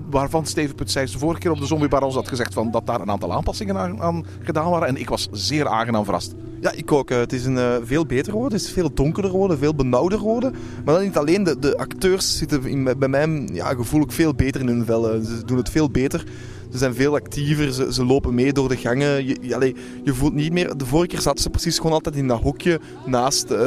waarvan 0.10 0.46
Steven 0.46 0.76
Putzijs 0.76 1.12
de 1.12 1.18
vorige 1.18 1.40
keer 1.40 1.52
op 1.52 1.60
de 1.60 1.66
Zombie 1.66 1.88
Bar 1.88 2.02
ons 2.02 2.16
had 2.16 2.28
gezegd 2.28 2.54
van 2.54 2.72
dat 2.72 2.86
daar 2.86 3.02
een 3.02 3.12
aantal 3.12 3.34
aanpassingen 3.34 3.78
aan, 3.78 4.02
aan, 4.02 4.26
gedaan 4.42 4.70
waren. 4.70 4.88
En 4.88 4.98
ik 4.98 5.10
was 5.10 5.28
zeer 5.32 5.68
aangenaam 5.68 6.04
verrast. 6.04 6.34
Ja, 6.60 6.72
ik 6.72 6.92
ook. 6.92 7.10
Het 7.10 7.34
is 7.34 7.46
een 7.46 7.56
uh, 7.56 7.76
veel 7.84 8.06
beter 8.06 8.32
geworden, 8.32 8.58
het 8.58 8.68
is 8.68 8.74
veel 8.74 8.94
donkerder 8.94 9.32
geworden, 9.32 9.58
veel 9.58 9.76
benauwder 9.76 10.18
geworden. 10.18 10.54
Maar 10.86 10.94
dan 10.94 11.04
niet 11.04 11.18
alleen, 11.18 11.44
de, 11.44 11.60
de 11.60 11.78
acteurs 11.78 12.38
zitten 12.38 12.66
in, 12.66 12.84
bij 12.84 13.08
mij 13.08 13.50
ja, 13.54 13.68
gevoel 13.68 14.04
veel 14.08 14.34
beter 14.34 14.62
in 14.62 14.68
hun 14.68 14.86
vel. 14.86 15.02
Ze 15.04 15.42
doen 15.46 15.58
het 15.58 15.70
veel 15.70 15.90
beter. 15.90 16.24
Ze 16.72 16.78
zijn 16.78 16.96
veel 16.96 17.16
actiever, 17.16 17.74
ze, 17.74 17.94
ze, 17.94 18.06
lopen 18.06 18.34
mee 18.34 18.54
door 18.54 18.70
de 18.70 18.78
gangen. 18.78 19.26
Je, 19.26 19.38
je, 19.42 19.74
je 20.04 20.14
voelt 20.14 20.34
niet 20.34 20.52
meer... 20.52 20.78
De 20.78 20.86
vorige 20.86 21.08
keer 21.08 21.22
zaten 21.22 21.42
ze 21.42 21.50
precies 21.50 21.78
gewoon 21.78 21.92
altijd 21.92 22.16
in 22.16 22.28
dat 22.28 22.42
hokje 22.42 22.80
naast 23.06 23.52
uh, 23.52 23.58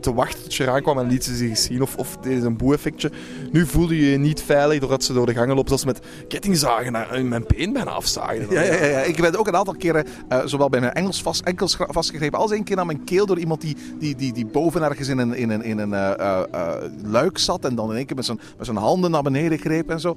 te 0.00 0.14
wachten 0.14 0.42
tot 0.42 0.54
je 0.54 0.62
eraan 0.62 0.82
kwam 0.82 0.98
en 0.98 1.08
liet 1.08 1.24
ze 1.24 1.36
zich 1.36 1.58
zien 1.58 1.82
of, 1.82 1.96
of 1.96 2.16
deden 2.16 2.44
een 2.44 2.56
boe-effectje. 2.56 3.10
Nu 3.52 3.66
voelde 3.66 3.96
je 3.96 4.10
je 4.10 4.18
niet 4.18 4.42
veilig 4.42 4.78
doordat 4.78 5.04
ze 5.04 5.12
door 5.12 5.26
de 5.26 5.34
gangen 5.34 5.54
lopen, 5.54 5.68
zoals 5.68 5.84
met 5.84 6.00
kettingzagen 6.28 6.92
naar 6.92 7.24
mijn 7.24 7.44
been 7.46 7.72
bijna 7.72 7.90
afzagen. 7.90 8.46
Ja, 8.50 8.62
ja, 8.62 8.84
ja. 8.84 9.00
Ik 9.00 9.16
ben 9.16 9.38
ook 9.38 9.46
een 9.46 9.56
aantal 9.56 9.74
keren, 9.74 10.06
uh, 10.32 10.38
zowel 10.44 10.68
bij 10.68 10.80
mijn 10.80 10.92
Engels 10.92 11.22
vast, 11.22 11.44
enkels 11.44 11.76
vastgegrepen, 11.78 12.38
als 12.38 12.50
één 12.50 12.64
keer 12.64 12.78
aan 12.78 12.86
mijn 12.86 13.04
keel 13.04 13.26
door 13.26 13.38
iemand 13.38 13.60
die, 13.60 13.76
die, 13.98 14.16
die, 14.16 14.32
die 14.32 14.46
boven 14.46 14.82
ergens 14.82 15.08
in 15.08 15.18
een, 15.18 15.34
in 15.34 15.50
een, 15.50 15.62
in 15.62 15.78
een 15.78 15.92
uh, 15.92 16.74
luik 17.04 17.38
zat 17.38 17.64
en 17.64 17.74
dan 17.74 17.90
in 17.90 17.96
één 17.96 18.06
keer 18.06 18.16
met 18.16 18.24
zijn, 18.24 18.40
met 18.58 18.68
handen 18.68 19.10
naar 19.10 19.22
beneden 19.22 19.58
greep 19.58 19.90
en 19.90 20.00
zo. 20.00 20.16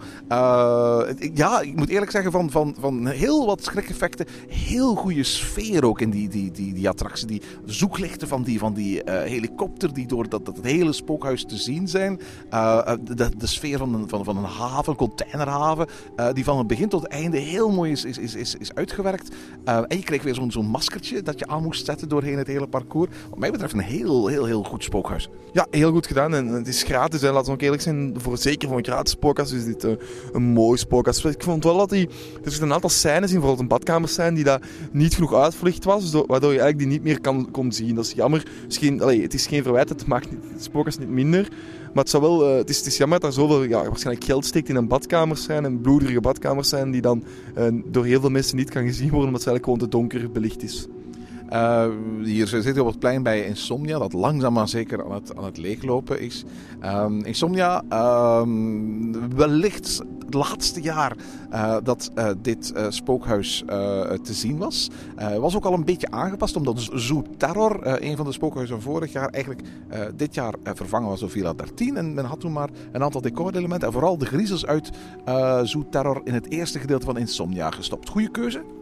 Ja, 1.34 1.62
ik 1.62 1.76
moet 1.76 1.90
eerlijk 1.90 2.12
zeggen, 2.12 2.31
van, 2.32 2.52
van, 2.52 2.76
van 2.80 3.08
heel 3.08 3.46
wat 3.46 3.64
schrik-effecten. 3.64 4.26
Heel 4.48 4.96
goede 4.96 5.24
sfeer 5.24 5.86
ook 5.86 6.02
in 6.02 6.10
die, 6.10 6.30
die, 6.30 6.52
die, 6.52 6.74
die 6.74 6.90
attractie. 6.90 7.28
Die 7.28 7.42
zoeklichten 7.66 8.28
van 8.28 8.44
die, 8.44 8.60
van 8.60 8.74
die 8.74 9.04
uh, 9.04 9.22
helikopter 9.22 9.94
die 9.94 10.08
door 10.08 10.30
dat, 10.30 10.46
dat 10.46 10.60
hele 10.62 10.94
spookhuis 10.94 11.46
te 11.46 11.58
zien 11.58 11.88
zijn. 11.88 12.20
Uh, 12.54 12.94
de, 13.04 13.30
de 13.38 13.48
sfeer 13.48 13.78
van 13.78 13.94
een, 13.94 14.10
van, 14.10 14.24
van 14.24 14.38
een 14.38 14.44
haven, 14.44 14.96
containerhaven. 14.96 15.88
Die 16.34 16.44
van 16.44 16.58
het 16.58 16.68
begin 16.68 16.90
tot 16.90 17.02
het 17.02 17.12
einde 17.12 17.38
heel 17.38 17.72
mooi 17.72 17.92
is, 17.92 18.06
is, 18.06 18.18
is, 18.18 18.36
is, 18.36 18.56
is 18.56 18.74
uitgewerkt. 18.74 19.36
en 19.64 19.98
je 19.98 20.04
kreeg 20.04 20.24
weer 20.24 20.36
zo'n 20.36 20.52
zo'n 20.52 20.66
maskertje 20.66 21.22
dat 21.22 21.40
je 21.40 21.48
aan 21.48 21.64
moest 21.64 21.86
zetten 21.86 22.10
doorheen 22.10 22.38
het 22.38 22.48
hele 22.48 22.68
parcours. 22.68 23.10
Wat 23.30 23.40
mij 23.40 23.52
betreft 23.52 23.74
een 23.74 23.80
heel, 23.80 24.28
heel, 24.28 24.46
heel 24.46 24.64
goed 24.64 24.84
spookhuis. 24.84 25.30
Ja, 25.54 25.68
heel 25.70 25.92
goed 25.92 26.08
gedaan. 26.08 26.36
En 26.36 26.48
het 26.48 26.68
is 26.68 26.84
gratis. 26.84 27.22
Hè. 27.22 27.32
Laten 27.32 27.48
we 27.48 27.54
ook 27.54 27.62
eerlijk 27.62 27.82
zijn. 27.82 28.14
Voor, 28.18 28.38
zeker 28.38 28.68
voor 28.68 28.78
een 28.78 28.84
gratis 28.84 29.12
spookhuis 29.12 29.52
is 29.52 29.66
dit 29.66 29.84
een 30.32 30.44
mooi 30.44 30.78
spookhuis. 30.78 31.26
Ik 31.26 31.44
vond 31.44 31.64
wel 31.64 31.78
dat 31.78 31.90
die 31.90 32.10
er 32.44 32.50
zitten 32.50 32.68
een 32.68 32.74
aantal 32.74 32.90
scènes 32.90 33.32
in, 33.32 33.40
bijvoorbeeld 33.40 33.60
een 33.60 33.68
badkamerscène, 33.68 34.36
die 34.36 34.44
dat 34.44 34.62
niet 34.92 35.14
genoeg 35.14 35.34
uitverlicht 35.34 35.84
was, 35.84 36.12
waardoor 36.12 36.54
je 36.54 36.60
eigenlijk 36.60 36.78
die 36.78 36.88
niet 36.88 37.04
meer 37.04 37.22
kan, 37.22 37.52
kon 37.52 37.72
zien. 37.72 37.96
Dat 37.96 38.06
is 38.06 38.12
jammer. 38.12 38.40
Het 38.40 38.72
is 38.72 38.78
geen, 38.78 39.00
het 39.00 39.34
is 39.34 39.48
geen 39.48 39.64
verwijt, 39.64 39.90
het 39.90 40.06
maakt 40.06 40.30
het 40.30 40.64
spookhuis 40.64 40.98
niet 40.98 41.10
minder. 41.10 41.48
Maar 41.94 42.04
het, 42.04 42.10
zou 42.10 42.24
wel, 42.24 42.50
uh, 42.50 42.58
het, 42.58 42.70
is, 42.70 42.78
het 42.78 42.86
is 42.86 42.98
jammer 42.98 43.20
dat 43.20 43.34
daar 43.34 43.46
zoveel 43.46 43.64
ja, 43.64 43.84
waarschijnlijk 43.84 44.26
geld 44.26 44.46
steekt 44.46 44.70
in 44.70 44.76
een 44.76 44.88
badkamerscène, 44.88 45.68
een 45.68 45.82
bloederige 45.82 46.22
badkamerscène, 46.22 46.92
die 46.92 47.02
dan 47.02 47.24
uh, 47.58 47.82
door 47.86 48.06
heel 48.06 48.20
veel 48.20 48.30
mensen 48.30 48.58
niet 48.58 48.70
kan 48.70 48.86
gezien 48.86 49.10
worden, 49.10 49.28
omdat 49.28 49.42
ze 49.42 49.50
eigenlijk 49.50 49.80
gewoon 49.80 49.90
te 49.90 49.98
donker 49.98 50.32
belicht 50.32 50.64
is. 50.64 50.88
Eh, 51.52 51.88
hier 52.24 52.48
zitten 52.48 52.74
we 52.74 52.82
op 52.82 52.88
het 52.88 53.00
plein 53.00 53.24
bij 53.24 53.46
Insomnia, 53.46 54.00
dat 54.00 54.14
langzaam 54.14 54.54
maar 54.54 54.68
zeker 54.68 55.06
aan 55.06 55.12
het, 55.12 55.36
aan 55.36 55.44
het 55.44 55.58
leeglopen 55.58 56.20
is. 56.20 56.44
Ehm, 56.80 57.20
Insomnia, 57.20 57.84
ehm, 57.90 59.36
wellicht 59.36 60.02
het 60.32 60.50
laatste 60.50 60.82
jaar 60.82 61.16
eh, 61.50 61.76
dat 61.84 62.12
eh, 62.16 62.30
dit 62.42 62.72
eh, 62.72 62.86
spookhuis 62.90 63.64
te 64.22 64.34
zien 64.34 64.58
was. 64.58 64.90
Was 65.40 65.56
ook 65.56 65.66
al 65.66 65.74
een 65.74 65.86
beetje 65.86 66.12
aangepast, 66.12 66.56
omdat 66.56 66.90
Zoo 66.94 67.24
Terror, 67.38 68.02
een 68.02 68.16
van 68.16 68.26
de 68.26 68.32
spookhuizen 68.32 68.82
van 68.82 68.92
vorig 68.92 69.12
jaar, 69.12 69.30
eigenlijk 69.30 69.68
dit 70.16 70.36
jaar 70.36 70.54
vervangen 70.64 71.10
was 71.10 71.20
door 71.20 71.30
Villa 71.30 71.54
13. 71.54 71.98
En 71.98 72.14
men 72.14 72.26
had 72.26 72.40
toen 72.40 72.52
maar 72.52 72.70
een 72.92 73.04
aantal 73.04 73.22
decorelementen 73.22 73.88
en 73.88 73.94
vooral 73.94 74.18
de 74.18 74.26
griezels 74.26 74.66
uit 74.66 74.90
Zoo 75.64 75.90
Terror 75.90 76.22
in 76.24 76.34
het 76.34 76.52
eerste 76.52 76.80
gedeelte 76.80 77.06
van 77.06 77.18
Insomnia 77.18 77.72
gestopt. 77.72 78.10
Goeie 78.10 78.30
keuze? 78.30 78.81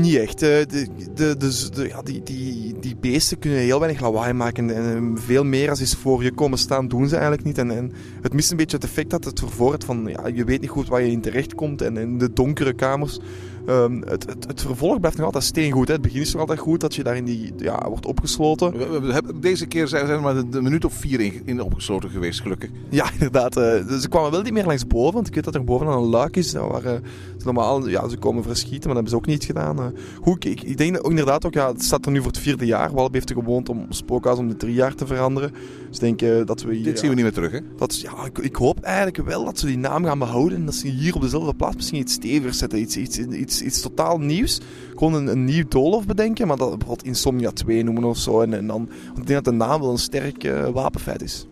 Niet 0.00 0.16
echt. 0.16 0.42
eh, 0.42 0.48
De, 0.68 0.86
de, 1.14 1.36
de, 1.74 1.88
ja, 1.88 2.02
die, 2.02 2.22
die, 2.22 2.74
die 2.80 2.96
beesten 2.96 3.38
kunnen 3.38 3.58
heel 3.58 3.80
weinig 3.80 4.00
lawaai 4.00 4.32
maken. 4.32 4.74
En 4.74 5.18
veel 5.18 5.44
meer 5.44 5.70
als 5.70 5.80
is 5.80 5.94
voor 5.94 6.22
je 6.22 6.32
komen 6.32 6.58
staan, 6.58 6.88
doen 6.88 7.08
ze 7.08 7.12
eigenlijk 7.14 7.44
niet. 7.44 7.58
En, 7.58 7.70
en 7.70 7.92
het 8.22 8.32
mist 8.32 8.50
een 8.50 8.56
beetje 8.56 8.76
het 8.76 8.84
effect 8.86 9.10
dat 9.10 9.24
het 9.24 9.40
ervoor 9.40 9.72
het 9.72 9.84
van 9.84 10.06
ja, 10.06 10.26
je 10.26 10.44
weet 10.44 10.60
niet 10.60 10.70
goed 10.70 10.88
waar 10.88 11.02
je 11.02 11.10
in 11.10 11.20
terecht 11.20 11.54
komt. 11.54 11.82
En 11.82 11.96
in 11.96 12.18
de 12.18 12.32
donkere 12.32 12.72
kamers. 12.72 13.20
Ehm, 13.66 14.00
het, 14.06 14.26
het, 14.26 14.46
het 14.46 14.60
vervolg 14.60 14.98
blijft 15.00 15.16
nog 15.16 15.26
altijd 15.26 15.44
steengoed. 15.44 15.86
Hè. 15.88 15.92
Het 15.92 16.02
begin 16.02 16.20
is 16.20 16.32
nog 16.32 16.40
altijd 16.40 16.58
goed 16.58 16.80
dat 16.80 16.94
je 16.94 17.02
daar 17.02 17.16
in 17.16 17.24
die, 17.24 17.52
ja, 17.58 17.88
wordt 17.88 18.06
opgesloten. 18.06 18.72
We, 19.02 19.12
hebben- 19.12 19.40
deze 19.40 19.66
keer 19.66 19.88
zijn 19.88 20.06
we 20.06 20.18
maar 20.22 20.36
een, 20.36 20.48
minuut 20.62 20.84
of 20.84 20.92
vier 20.94 21.20
in, 21.20 21.42
in 21.44 21.60
opgesloten 21.62 22.10
geweest, 22.10 22.40
gelukkig. 22.40 22.70
Ja, 22.88 23.12
inderdaad. 23.18 23.56
eh, 23.56 23.86
dus 23.86 24.02
ze 24.02 24.08
kwamen 24.08 24.30
wel 24.30 24.42
niet 24.42 24.52
meer 24.52 24.66
langs 24.66 24.86
boven, 24.86 25.14
want 25.14 25.26
ik 25.26 25.34
weet 25.34 25.44
dat 25.44 25.54
er 25.54 25.64
bovenaan 25.64 26.02
een 26.02 26.08
luik 26.08 26.36
is. 26.36 26.52
nou, 26.52 26.70
Waar, 26.72 26.84
eh, 26.84 26.92
ze, 27.38 27.44
normaal, 27.44 27.88
ja, 27.88 28.08
ze 28.08 28.16
komen 28.16 28.42
verschieten, 28.42 28.90
maar 28.92 29.02
dat 29.02 29.10
hebben 29.10 29.10
ze 29.10 29.16
ook 29.16 29.26
niet 29.26 29.44
gedaan. 29.44 29.78
eh. 29.78 29.86
goed, 30.22 30.44
ik, 30.44 30.62
ik 30.62 30.76
denk 30.76 30.94
dat 30.94 31.04
ook 31.04 31.10
inderdaad 31.10 31.46
ook, 31.46 31.54
ja, 31.54 31.72
het 31.72 31.82
staat 31.84 32.06
er 32.06 32.12
nu 32.12 32.18
voor 32.18 32.26
het 32.26 32.38
vierde 32.38 32.66
jaar. 32.66 32.92
Walp 32.92 33.12
heeft 33.12 33.28
er 33.30 33.36
gewoond 33.36 33.68
om 33.68 33.86
Spookhuis 33.88 34.38
om 34.38 34.48
de 34.48 34.56
drie 34.56 34.74
jaar 34.74 34.94
te 34.94 35.06
veranderen. 35.06 35.52
Dus 35.88 35.98
denk 35.98 36.22
eh, 36.22 36.46
dat 36.46 36.62
we 36.62 36.74
hier... 36.74 36.84
Dit 36.84 36.98
zien 36.98 37.08
we 37.08 37.14
niet 37.14 37.24
meer 37.24 37.32
terug, 37.32 37.52
hè? 37.52 37.58
Dat, 37.76 38.00
ja, 38.00 38.24
ik, 38.24 38.38
ik 38.38 38.56
hoop 38.56 38.80
eigenlijk 38.80 39.16
wel 39.28 39.44
dat 39.44 39.58
ze 39.58 39.66
die 39.66 39.78
naam 39.78 40.04
gaan 40.04 40.18
behouden 40.18 40.58
en 40.58 40.64
dat 40.64 40.74
ze 40.74 40.88
hier 40.88 41.14
op 41.14 41.20
dezelfde 41.20 41.54
plaats 41.54 41.76
misschien 41.76 41.98
iets 41.98 42.12
steviger 42.12 42.54
zetten. 42.54 42.80
Iets, 42.80 42.96
iets, 42.96 43.18
iets, 43.18 43.49
iets 43.58 43.80
totaal 43.80 44.18
nieuws. 44.18 44.60
Gewoon 44.90 45.14
een, 45.14 45.26
een 45.26 45.44
nieuw 45.44 45.64
doolhof 45.68 46.06
bedenken, 46.06 46.46
maar 46.46 46.56
dat 46.56 46.68
bijvoorbeeld 46.68 47.06
Insomnia 47.06 47.50
2 47.50 47.84
noemen 47.84 48.04
of 48.04 48.16
zo. 48.16 48.40
En, 48.40 48.54
en 48.54 48.66
dan, 48.66 48.88
want 49.06 49.18
ik 49.18 49.26
denk 49.26 49.44
dat 49.44 49.52
de 49.52 49.64
naam 49.64 49.80
wel 49.80 49.90
een 49.90 49.98
sterk 49.98 50.44
eh, 50.44 50.68
wapenfeit 50.68 51.22
is. 51.22 51.46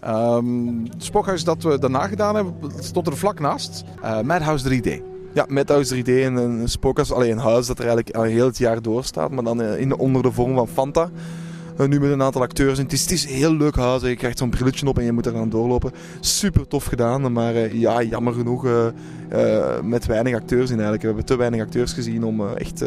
Ehm, 0.00 0.84
het 0.84 1.04
spookhuis 1.04 1.44
dat 1.44 1.62
we 1.62 1.78
daarna 1.78 2.06
gedaan 2.06 2.34
hebben, 2.34 2.54
stond 2.78 3.06
er 3.06 3.16
vlak 3.16 3.40
naast. 3.40 3.84
Eh 4.02 4.20
Madhouse 4.20 4.80
3D. 4.80 5.02
Ja, 5.34 5.46
Madhouse 5.48 5.96
3D 5.96 6.08
en 6.08 6.36
een 6.36 6.68
spookhuis. 6.68 7.12
Alleen 7.12 7.30
een 7.30 7.38
huis 7.38 7.66
dat 7.66 7.78
er 7.78 7.86
eigenlijk 7.86 8.16
al 8.16 8.22
heel 8.22 8.46
het 8.46 8.58
jaar 8.58 8.82
doorstaat, 8.82 9.30
maar 9.30 9.44
dan 9.44 9.62
eh, 9.62 9.80
in, 9.80 9.96
onder 9.96 10.22
de 10.22 10.32
vorm 10.32 10.54
van 10.54 10.68
Fanta. 10.68 11.10
Eh, 11.76 11.86
nu 11.86 12.00
met 12.00 12.10
een 12.10 12.22
aantal 12.22 12.42
acteurs. 12.42 12.78
En 12.78 12.84
het, 12.84 12.92
is, 12.92 13.00
het 13.00 13.10
is 13.10 13.24
heel 13.24 13.54
leuk 13.54 13.76
huis. 13.76 14.02
hè. 14.02 14.08
Je 14.08 14.16
krijgt 14.16 14.38
zo'n 14.38 14.50
brilletje 14.50 14.86
op 14.86 14.98
en 14.98 15.04
je 15.04 15.12
moet 15.12 15.26
er 15.26 15.36
aan 15.36 15.48
doorlopen. 15.48 15.92
Super 16.20 16.68
tof 16.68 16.84
gedaan, 16.84 17.32
maar 17.32 17.54
eh, 17.54 17.72
ja, 17.72 18.02
jammer 18.02 18.32
genoeg 18.32 18.66
eh, 18.66 19.80
met 19.82 20.06
weinig 20.06 20.34
acteurs 20.34 20.70
in 20.70 20.74
eigenlijk. 20.74 21.00
We 21.00 21.06
hebben 21.06 21.24
te 21.24 21.36
weinig 21.36 21.60
acteurs 21.60 21.92
gezien 21.92 22.24
om 22.24 22.48
echt, 22.48 22.84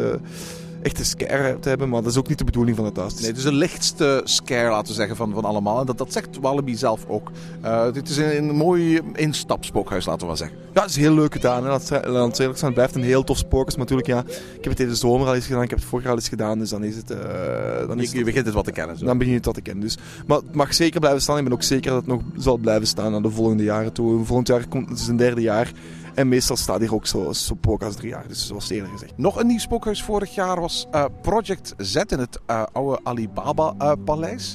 echt 0.86 0.98
een 0.98 1.04
scare 1.04 1.58
te 1.60 1.68
hebben. 1.68 1.88
Maar 1.88 2.02
dat 2.02 2.10
is 2.10 2.18
ook 2.18 2.28
niet 2.28 2.38
de 2.38 2.44
bedoeling 2.44 2.76
van 2.76 2.84
het 2.84 2.96
huis. 2.96 3.14
Nee, 3.14 3.28
het 3.28 3.36
is 3.36 3.42
de 3.42 3.52
lichtste 3.52 4.20
scare, 4.24 4.70
laten 4.70 4.86
we 4.88 4.94
zeggen, 4.94 5.16
van, 5.16 5.32
van 5.32 5.44
allemaal. 5.44 5.80
En 5.80 5.86
dat, 5.86 5.98
dat 5.98 6.12
zegt 6.12 6.38
Wallaby 6.40 6.74
zelf 6.74 7.04
ook. 7.08 7.30
Eh, 7.60 7.92
dit 7.92 8.08
is 8.08 8.16
een, 8.16 8.36
een 8.36 8.54
mooi 8.54 9.00
instapspookhuis, 9.14 10.04
laten 10.06 10.20
we 10.20 10.26
wel 10.26 10.36
zeggen. 10.36 10.56
Ja, 10.74 10.80
het 10.80 10.90
is 10.90 10.96
heel 10.96 11.14
leuk 11.14 11.32
gedaan. 11.32 11.62
Hè. 11.62 11.68
Laat 11.68 11.88
het 11.88 12.06
laat 12.06 12.26
het 12.28 12.38
eerlijk 12.38 12.58
zijn, 12.58 12.70
het 12.70 12.74
blijft 12.74 12.94
een 12.94 13.02
heel 13.02 13.24
tof 13.24 13.38
spookhuis. 13.38 13.76
Maar 13.76 13.86
natuurlijk, 13.86 14.08
ja, 14.08 14.34
ik 14.56 14.64
heb 14.64 14.64
het 14.64 14.76
deze 14.76 14.94
zomer 14.94 15.26
al 15.26 15.34
eens 15.34 15.46
gedaan. 15.46 15.62
Ik 15.62 15.70
heb 15.70 15.78
het 15.78 15.88
vorig 15.88 16.04
jaar 16.04 16.14
al 16.14 16.20
eens 16.20 16.28
gedaan. 16.28 16.58
Dus 16.58 16.70
dan 16.70 16.84
is 16.84 16.96
het... 16.96 17.10
eh, 17.10 17.88
dan 17.88 18.00
is 18.00 18.10
Je, 18.12 18.18
je 18.18 18.24
begint 18.24 18.44
het 18.46 18.54
wat 18.54 18.64
te 18.64 18.72
kennen. 18.72 18.98
Zo. 18.98 19.04
Dan 19.04 19.18
begin 19.18 19.32
je 19.32 19.38
het 19.38 19.46
wat 19.46 19.54
te 19.54 19.60
kennen. 19.60 19.84
Dus. 19.84 19.98
Maar 20.26 20.36
het 20.36 20.54
mag 20.54 20.74
zeker 20.74 21.00
blijven 21.00 21.22
staan. 21.22 21.38
Ik 21.38 21.44
ben 21.44 21.52
ook 21.52 21.62
zeker 21.62 21.90
dat 21.90 22.00
het 22.00 22.08
nog 22.08 22.22
zal 22.36 22.56
blijven 22.56 22.86
staan 22.86 23.12
naar 23.12 23.22
de 23.22 23.30
volgende 23.30 23.62
jaren 23.62 23.92
toe. 23.92 24.24
Volgend 24.24 24.48
jaar 24.48 24.68
komt 24.68 24.88
het 24.88 24.98
is 24.98 25.06
een 25.06 25.16
derde 25.16 25.40
jaar. 25.40 25.72
En 26.16 26.28
meestal 26.28 26.56
staat 26.56 26.80
hier 26.80 26.94
ook 26.94 27.06
zo, 27.06 27.32
zo 27.32 27.54
pook 27.54 27.82
als 27.82 27.94
drie 27.94 28.08
jaar. 28.08 28.28
Dus 28.28 28.46
zoals 28.46 28.70
eerder 28.70 28.90
gezegd. 28.90 29.12
Nog 29.16 29.40
een 29.40 29.46
nieuw 29.46 29.58
spookhuis 29.58 30.02
vorig 30.02 30.34
jaar 30.34 30.60
was 30.60 30.86
eh, 30.90 31.04
Project 31.22 31.74
Z 31.76 31.94
in 31.94 32.18
het 32.18 32.38
eh, 32.46 32.62
oude 32.72 33.00
Alibaba-paleis. 33.02 34.54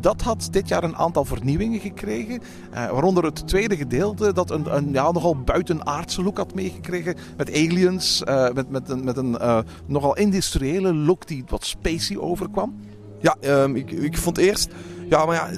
dat 0.00 0.22
had 0.22 0.48
dit 0.50 0.68
jaar 0.68 0.84
een 0.84 0.96
aantal 0.96 1.24
vernieuwingen 1.24 1.80
gekregen. 1.80 2.40
eh, 2.70 2.90
waaronder 2.90 3.24
het 3.24 3.46
tweede 3.46 3.76
gedeelte 3.76 4.32
dat 4.32 4.50
een, 4.50 4.76
een 4.76 4.92
ja, 4.92 5.10
nogal 5.10 5.36
buitenaardse 5.36 6.22
look 6.22 6.36
had 6.36 6.54
meegekregen. 6.54 7.16
Met 7.36 7.50
aliens, 7.50 8.24
eh, 8.24 8.50
met, 8.52 8.70
met 8.70 8.88
een, 8.88 9.04
met 9.04 9.16
een 9.16 9.38
eh, 9.38 9.58
nogal 9.86 10.16
industriële 10.16 10.94
look 10.94 11.26
die 11.26 11.44
wat 11.48 11.64
spacey 11.64 12.18
overkwam. 12.18 12.80
Ja, 13.20 13.36
ehm, 13.40 13.76
ik, 13.76 13.90
ik 13.90 14.18
vond 14.18 14.38
eerst... 14.38 14.68
Ja, 15.08 15.26
maar 15.26 15.34
ja... 15.34 15.50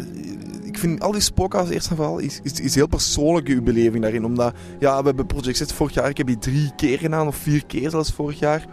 Ik 0.73 0.79
vind 0.79 1.01
al 1.01 1.13
die 1.13 1.21
spookhuizen 1.21 1.75
eerst 1.75 1.91
en 1.91 1.97
vooral 1.97 2.19
is, 2.19 2.41
is, 2.43 2.61
is 2.61 2.75
heel 2.75 2.87
persoonlijke 2.87 3.53
uw 3.53 3.63
beleving 3.63 4.03
daarin. 4.03 4.25
Omdat, 4.25 4.55
ja, 4.79 4.99
we 4.99 5.07
hebben 5.07 5.27
Project 5.27 5.57
Z 5.57 5.73
vorig 5.73 5.95
jaar, 5.95 6.09
ik 6.09 6.17
heb 6.17 6.27
die 6.27 6.39
drie 6.39 6.71
keer 6.77 6.99
gedaan, 6.99 7.27
of 7.27 7.37
vier 7.37 7.67
keer 7.67 7.91
zelfs 7.91 8.13
vorig 8.13 8.39
jaar. 8.39 8.67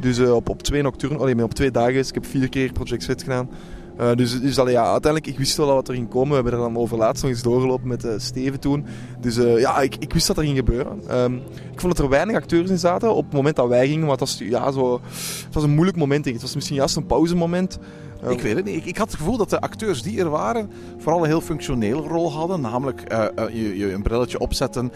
Dus 0.00 0.18
eh, 0.18 0.34
op, 0.34 0.48
op 0.48 0.62
twee 0.62 0.82
nocturnen, 0.82 1.20
alleen 1.20 1.42
op 1.42 1.54
twee 1.54 1.70
dagen, 1.70 1.92
dus 1.92 2.08
ik 2.08 2.14
heb 2.14 2.26
vier 2.26 2.48
keer 2.48 2.72
Project 2.72 3.02
Z 3.02 3.06
gedaan. 3.06 3.48
Eh, 3.98 4.14
dus 4.14 4.40
dus 4.40 4.58
allee, 4.58 4.72
ja, 4.72 4.82
uiteindelijk, 4.82 5.26
ik 5.26 5.38
wist 5.38 5.56
wel 5.56 5.74
wat 5.74 5.88
er 5.88 5.94
ging 5.94 6.08
komen. 6.08 6.28
We 6.28 6.34
hebben 6.34 6.52
er 6.52 6.58
dan 6.58 6.76
over 6.76 6.96
laatst 6.96 7.22
nog 7.22 7.32
eens 7.32 7.42
doorgelopen 7.42 7.88
met 7.88 8.04
eh, 8.04 8.12
Steven 8.16 8.60
toen. 8.60 8.86
Dus 9.20 9.36
eh, 9.36 9.60
ja, 9.60 9.80
ik, 9.80 9.96
ik 9.96 10.12
wist 10.12 10.26
dat 10.26 10.36
er 10.36 10.44
ging 10.44 10.56
gebeuren. 10.56 11.00
Ehm, 11.08 11.34
ik 11.72 11.80
vond 11.80 11.96
dat 11.96 12.04
er 12.04 12.10
weinig 12.10 12.36
acteurs 12.36 12.70
in 12.70 12.78
zaten 12.78 13.14
op 13.14 13.24
het 13.24 13.32
moment 13.34 13.56
dat 13.56 13.68
wij 13.68 13.88
gingen. 13.88 14.06
Want 14.06 14.20
was, 14.20 14.38
ja, 14.38 14.70
zo, 14.70 15.00
het 15.44 15.54
was 15.54 15.62
een 15.62 15.70
moeilijk 15.74 15.96
moment. 15.96 16.24
denk. 16.24 16.36
Het 16.36 16.44
was 16.44 16.54
misschien 16.54 16.76
juist 16.76 16.96
een 16.96 17.06
pauzemoment. 17.06 17.78
Ehm, 18.22 18.30
Ik 18.30 18.40
weet 18.40 18.56
het 18.56 18.64
niet. 18.64 18.76
Ik, 18.76 18.84
ik 18.84 18.96
had 18.96 19.06
het 19.06 19.16
gevoel 19.16 19.36
dat 19.36 19.50
de 19.50 19.60
acteurs 19.60 20.02
die 20.02 20.18
er 20.18 20.30
waren 20.30 20.70
vooral 20.98 21.22
een 21.22 21.28
heel 21.28 21.40
functionele 21.40 22.00
rol 22.02 22.32
hadden. 22.32 22.60
Namelijk 22.60 23.02
je, 23.52 23.76
je 23.76 23.92
een 23.92 24.02
brilletje 24.02 24.38
opzetten, 24.38 24.92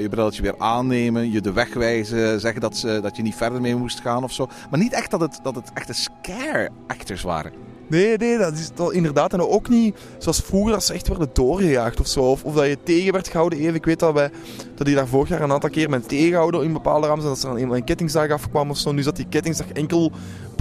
je 0.00 0.06
brilletje 0.10 0.42
weer 0.42 0.54
aannemen, 0.58 1.30
je 1.30 1.40
de 1.40 1.52
weg 1.52 1.74
wijzen, 1.74 2.40
zeggen 2.40 2.60
dat, 2.60 2.76
ze, 2.76 2.98
dat 3.02 3.16
je 3.16 3.22
niet 3.22 3.34
verder 3.34 3.60
mee 3.60 3.76
moest 3.76 4.00
gaan 4.00 4.24
of 4.24 4.32
zo. 4.32 4.48
Maar 4.70 4.78
niet 4.80 4.92
echt 4.92 5.10
dat 5.10 5.20
het, 5.20 5.40
dat 5.42 5.54
het 5.54 5.70
echte 5.74 5.92
scare 5.92 6.70
actors 6.86 7.22
waren. 7.22 7.71
Nee, 7.86 8.16
nee, 8.16 8.38
dat 8.38 8.52
is 8.52 8.70
dat 8.74 8.92
inderdaad. 8.92 9.32
En 9.32 9.40
ook 9.40 9.68
niet 9.68 9.96
zoals 10.18 10.40
vroeger, 10.40 10.72
dat 10.72 10.84
ze 10.84 10.92
echt 10.92 11.08
werden 11.08 11.30
doorgejaagd 11.32 12.00
of 12.00 12.06
zo. 12.06 12.20
Of, 12.20 12.44
of 12.44 12.54
dat 12.54 12.66
je 12.66 12.78
tegen 12.82 13.12
werd 13.12 13.28
gehouden. 13.28 13.58
Even, 13.58 13.74
ik 13.74 13.84
weet 13.84 13.98
dat, 13.98 14.14
wij, 14.14 14.30
dat 14.74 14.86
die 14.86 14.96
daar 14.96 15.06
vorig 15.06 15.28
jaar 15.28 15.40
een 15.40 15.52
aantal 15.52 15.70
keer 15.70 15.90
met 15.90 16.08
tegenhouden 16.08 16.62
in 16.62 16.72
bepaalde 16.72 17.06
rampen. 17.06 17.24
Dat 17.24 17.42
er 17.42 17.48
dan 17.48 17.58
een, 17.58 17.70
een 17.70 17.84
kettingsdag 17.84 18.30
afkwam 18.30 18.70
of 18.70 18.78
zo. 18.78 18.92
Nu 18.92 19.02
zat 19.02 19.16
die 19.16 19.26
kettingsdag 19.28 19.72
enkel 19.72 20.12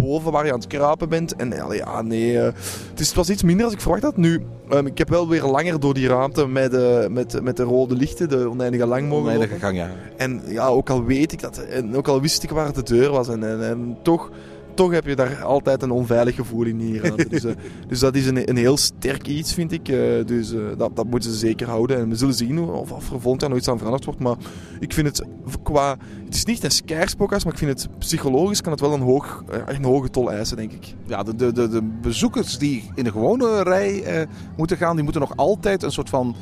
boven 0.02 0.32
waar 0.32 0.46
je 0.46 0.54
aan 0.54 0.60
het 0.60 0.68
kruipen 0.68 1.10
bent. 1.10 1.36
En 1.36 1.50
ja, 1.50 1.74
ja 1.74 2.02
nee, 2.02 2.38
het, 2.38 3.00
is, 3.00 3.08
het 3.08 3.16
was 3.16 3.30
iets 3.30 3.44
minder 3.44 3.66
als 3.66 3.74
ik 3.74 3.82
verwacht 3.82 4.04
had. 4.04 4.18
Nu, 4.18 4.46
ehm, 4.70 4.86
ik 4.86 4.98
heb 4.98 5.10
wel 5.10 5.28
weer 5.28 5.44
langer 5.44 5.80
door 5.80 5.94
die 5.94 6.08
ruimte 6.08 6.48
met, 6.48 6.72
de 6.72 7.08
met, 7.10 7.42
met 7.42 7.58
de 7.58 7.64
rode 7.64 7.96
lichten, 7.96 8.30
de 8.30 8.50
oneindige 8.50 8.86
lang 8.86 9.10
mogen 9.10 9.26
Oneindige 9.26 9.60
gang, 9.60 9.78
ja. 9.78 9.90
En 10.18 10.42
ja, 10.48 10.68
ook 10.68 10.90
al 10.90 11.04
weet 11.04 11.32
ik 11.32 11.42
dat, 11.42 11.58
en 11.58 11.96
ook 11.96 12.08
al 12.08 12.22
wist 12.22 12.44
ik 12.44 12.50
waar 12.50 12.74
de 12.74 12.84
deur 12.84 13.12
was, 13.12 13.28
en, 13.28 13.44
en, 13.44 13.64
en 13.64 13.98
toch, 14.02 14.32
toch 14.74 14.92
heb 14.92 15.06
je 15.06 15.16
daar 15.16 15.44
altijd 15.44 15.82
een 15.82 15.92
onveilig 15.92 16.36
gevoel 16.36 16.66
in 16.66 16.80
hier. 16.80 17.14
dus, 17.30 17.44
eh, 17.44 17.54
dus 17.88 18.00
dat 18.00 18.16
is 18.16 18.28
een, 18.28 18.50
een 18.50 18.58
heel 18.58 18.78
sterk 18.78 19.28
iets, 19.28 19.54
vind 19.54 19.72
ik. 19.72 19.88
eh, 19.90 20.26
dus 20.26 20.54
eh, 20.54 20.60
dat, 20.78 20.96
dat 20.96 21.06
moeten 21.06 21.32
ze 21.32 21.38
zeker 21.38 21.68
houden. 21.68 21.98
En 21.98 22.10
we 22.10 22.16
zullen 22.16 22.34
zien 22.34 22.60
of, 22.60 22.92
of 22.92 23.12
er 23.12 23.22
volgend 23.22 23.42
jaar 23.42 23.50
nog 23.50 23.60
iets 23.60 23.68
aan 23.68 23.78
veranderd 23.78 24.06
wordt. 24.06 24.20
Maar 24.20 24.36
ik 24.80 24.94
vind 24.94 25.08
het 25.08 25.28
qua... 25.64 25.98
Het 26.26 26.36
is 26.36 26.46
niet 26.46 26.64
een 26.64 26.72
scarespookhuis, 26.72 27.44
maar 27.44 27.54
ik 27.54 27.60
vind 27.60 27.72
het 27.72 27.98
psychologisch 27.98 28.62
kan 28.62 28.72
het 28.72 28.82
wel 28.82 28.94
een, 28.94 29.02
hoog, 29.02 29.44
een 29.66 29.84
hoge 29.84 30.10
tol 30.10 30.32
eisen, 30.32 30.58
denk 30.58 30.72
ik. 30.72 30.96
Ja, 31.06 31.24
de, 31.24 31.36
de, 31.36 31.52
de, 31.52 31.68
de 31.68 31.84
bezoekers 32.02 32.58
die 32.58 32.92
in 32.96 33.04
de 33.04 33.12
gewone 33.12 33.64
rij 33.64 34.28
moeten 34.58 34.78
gaan, 34.78 34.96
die 34.96 35.04
moeten 35.04 35.22
nog 35.22 35.36
altijd 35.36 35.84
een 35.84 35.92
soort 35.92 36.10
van 36.10 36.36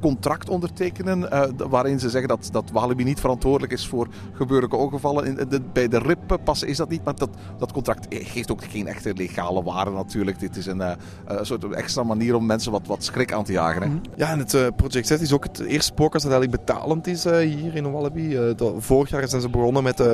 contract 0.00 0.48
ondertekenen. 0.48 1.28
waarin 1.68 2.00
ze 2.00 2.10
zeggen 2.10 2.28
dat, 2.28 2.48
dat 2.52 2.70
Walibi 2.72 3.04
niet 3.04 3.20
verantwoordelijk 3.20 3.72
is 3.72 3.86
voor 3.86 4.08
gebeurlijke 4.32 4.76
ongevallen. 4.76 5.26
In 5.26 5.48
de, 5.48 5.60
bij 5.72 5.88
de 5.88 5.98
RIP 5.98 6.38
passen 6.44 6.68
is 6.68 6.76
dat 6.76 6.88
niet, 6.88 7.04
maar 7.04 7.14
dat, 7.16 7.30
dat 7.58 7.67
contract 7.72 8.06
geeft 8.10 8.50
ook 8.50 8.64
geen 8.64 8.86
echte 8.86 9.14
legale 9.14 9.62
waarde 9.62 9.90
natuurlijk. 9.90 10.38
Dit 10.40 10.56
is 10.56 10.66
een, 10.66 10.80
eh, 10.80 10.92
een 11.26 11.46
soort 11.46 11.72
extra 11.72 12.02
manier 12.02 12.34
om 12.34 12.46
mensen 12.46 12.72
wat, 12.72 12.86
wat 12.86 13.04
schrik 13.04 13.32
aan 13.32 13.44
te 13.44 13.52
jagen. 13.52 13.82
Hè? 13.82 13.88
Ja, 14.16 14.30
en 14.30 14.38
het 14.38 14.54
eh, 14.54 14.66
Project 14.76 15.06
Z 15.06 15.10
is 15.10 15.32
ook 15.32 15.44
het 15.44 15.58
eerste 15.58 15.92
spookhuis 15.92 16.22
dat 16.22 16.32
eigenlijk 16.32 16.64
betalend 16.66 17.06
is 17.06 17.24
eh, 17.24 17.38
hier 17.38 17.74
in 17.74 17.92
Wallaby. 17.92 18.34
Eh, 18.36 18.56
dat- 18.56 18.74
vorig 18.78 19.10
jaar 19.10 19.28
zijn 19.28 19.42
ze 19.42 19.48
begonnen 19.48 19.82
met 19.82 20.00
uh, 20.00 20.12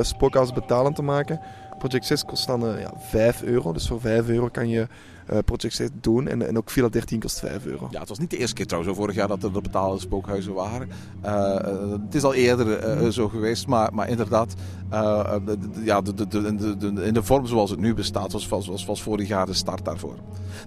betalend 0.53 0.95
te 0.95 1.01
maken. 1.01 1.39
Project 1.77 2.05
6 2.05 2.23
kost 2.25 2.47
dan 2.47 2.67
eh, 2.67 2.81
ja, 2.81 2.91
5 2.97 3.41
euro. 3.43 3.73
Dus 3.73 3.87
voor 3.87 3.99
5 4.01 4.27
euro 4.27 4.47
kan 4.47 4.69
je 4.69 4.87
eh, 5.25 5.37
Project 5.45 5.73
Set 5.73 5.91
doen. 6.01 6.27
En, 6.27 6.47
en 6.47 6.57
ook 6.57 6.69
Villa 6.69 6.89
13 6.89 7.19
kost 7.19 7.39
5 7.39 7.65
euro. 7.65 7.87
Ja, 7.91 7.99
het 7.99 8.09
was 8.09 8.19
niet 8.19 8.29
de 8.29 8.37
eerste 8.37 8.55
keer 8.55 8.65
trouwens, 8.65 8.97
vorig 8.97 9.15
jaar 9.15 9.27
dat 9.27 9.43
er 9.43 9.53
de 9.53 9.61
betaalde 9.61 9.99
spookhuizen 9.99 10.53
waren. 10.53 10.89
Uh, 11.25 11.53
het 12.05 12.15
is 12.15 12.23
al 12.23 12.33
eerder 12.33 13.01
uh, 13.01 13.09
zo 13.09 13.27
geweest, 13.27 13.67
maar, 13.67 13.93
maar 13.93 14.09
inderdaad, 14.09 14.53
uh, 14.93 15.35
de, 15.45 15.57
de, 15.57 15.67
ja, 15.83 16.01
in 17.03 17.13
de 17.13 17.23
vorm 17.23 17.45
zoals 17.45 17.69
het 17.69 17.79
nu 17.79 17.93
bestaat, 17.93 18.31
was, 18.31 18.47
was, 18.47 18.85
was 18.85 19.01
vorig 19.01 19.27
jaar 19.27 19.45
de 19.45 19.53
start 19.53 19.85
daarvoor. 19.85 20.15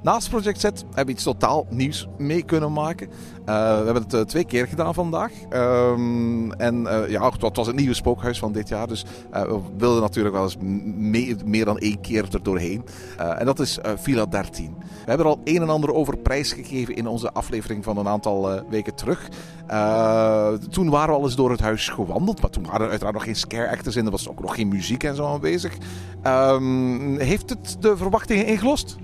Naast 0.02 0.28
Project 0.28 0.60
Z 0.60 0.62
hebben 0.62 1.04
we 1.04 1.10
iets 1.10 1.22
totaal 1.22 1.66
nieuws 1.70 2.08
mee 2.18 2.42
kunnen 2.42 2.72
maken. 2.72 3.08
we 3.44 3.52
hebben 3.84 4.04
het 4.08 4.28
twee 4.28 4.44
keer 4.44 4.66
gedaan 4.66 4.94
vandaag. 4.94 5.32
Um, 5.52 6.52
en 6.52 6.86
ja, 7.08 7.30
het 7.30 7.56
was 7.56 7.66
het 7.66 7.76
nieuwe 7.76 7.94
spookhuis 7.94 8.38
van 8.38 8.52
dit 8.52 8.68
jaar, 8.68 8.88
dus 8.88 9.04
we 9.30 9.60
wilden 9.76 10.00
natuurlijk 10.00 10.34
wel 10.34 10.44
eens 10.44 10.56
mee, 10.96 11.36
meer 11.44 11.64
dan 11.64 11.78
één 11.78 12.00
keer 12.00 12.26
er 12.32 12.42
doorheen. 12.42 12.84
en 13.16 13.46
dat 13.46 13.60
is 13.60 13.78
Villa 13.96 14.26
13. 14.26 14.47
We 14.56 15.14
hebben 15.14 15.26
er 15.26 15.32
al 15.32 15.40
een 15.44 15.62
en 15.62 15.68
ander 15.68 15.94
over 15.94 16.16
prijs 16.16 16.52
gegeven 16.52 16.96
in 16.96 17.06
onze 17.06 17.32
aflevering 17.32 17.84
van 17.84 17.96
een 17.96 18.08
aantal 18.08 18.62
weken 18.70 18.94
terug. 18.94 19.28
Uh, 19.70 20.52
toen 20.52 20.90
waren 20.90 21.08
we 21.08 21.20
al 21.20 21.24
eens 21.24 21.36
door 21.36 21.50
het 21.50 21.60
huis 21.60 21.88
gewandeld. 21.88 22.40
Maar 22.40 22.50
toen 22.50 22.66
waren 22.66 22.80
er 22.80 22.88
uiteraard 22.88 23.14
nog 23.14 23.24
geen 23.24 23.36
scare 23.36 23.70
actors 23.70 23.96
in. 23.96 24.04
Er 24.04 24.10
was 24.10 24.28
ook 24.28 24.40
nog 24.40 24.54
geen 24.54 24.68
muziek 24.68 25.04
en 25.04 25.16
zo 25.16 25.26
aanwezig. 25.26 25.76
Um, 26.26 27.18
heeft 27.18 27.50
het 27.50 27.76
de 27.80 27.96
verwachtingen 27.96 28.46
ingelost? 28.46 28.96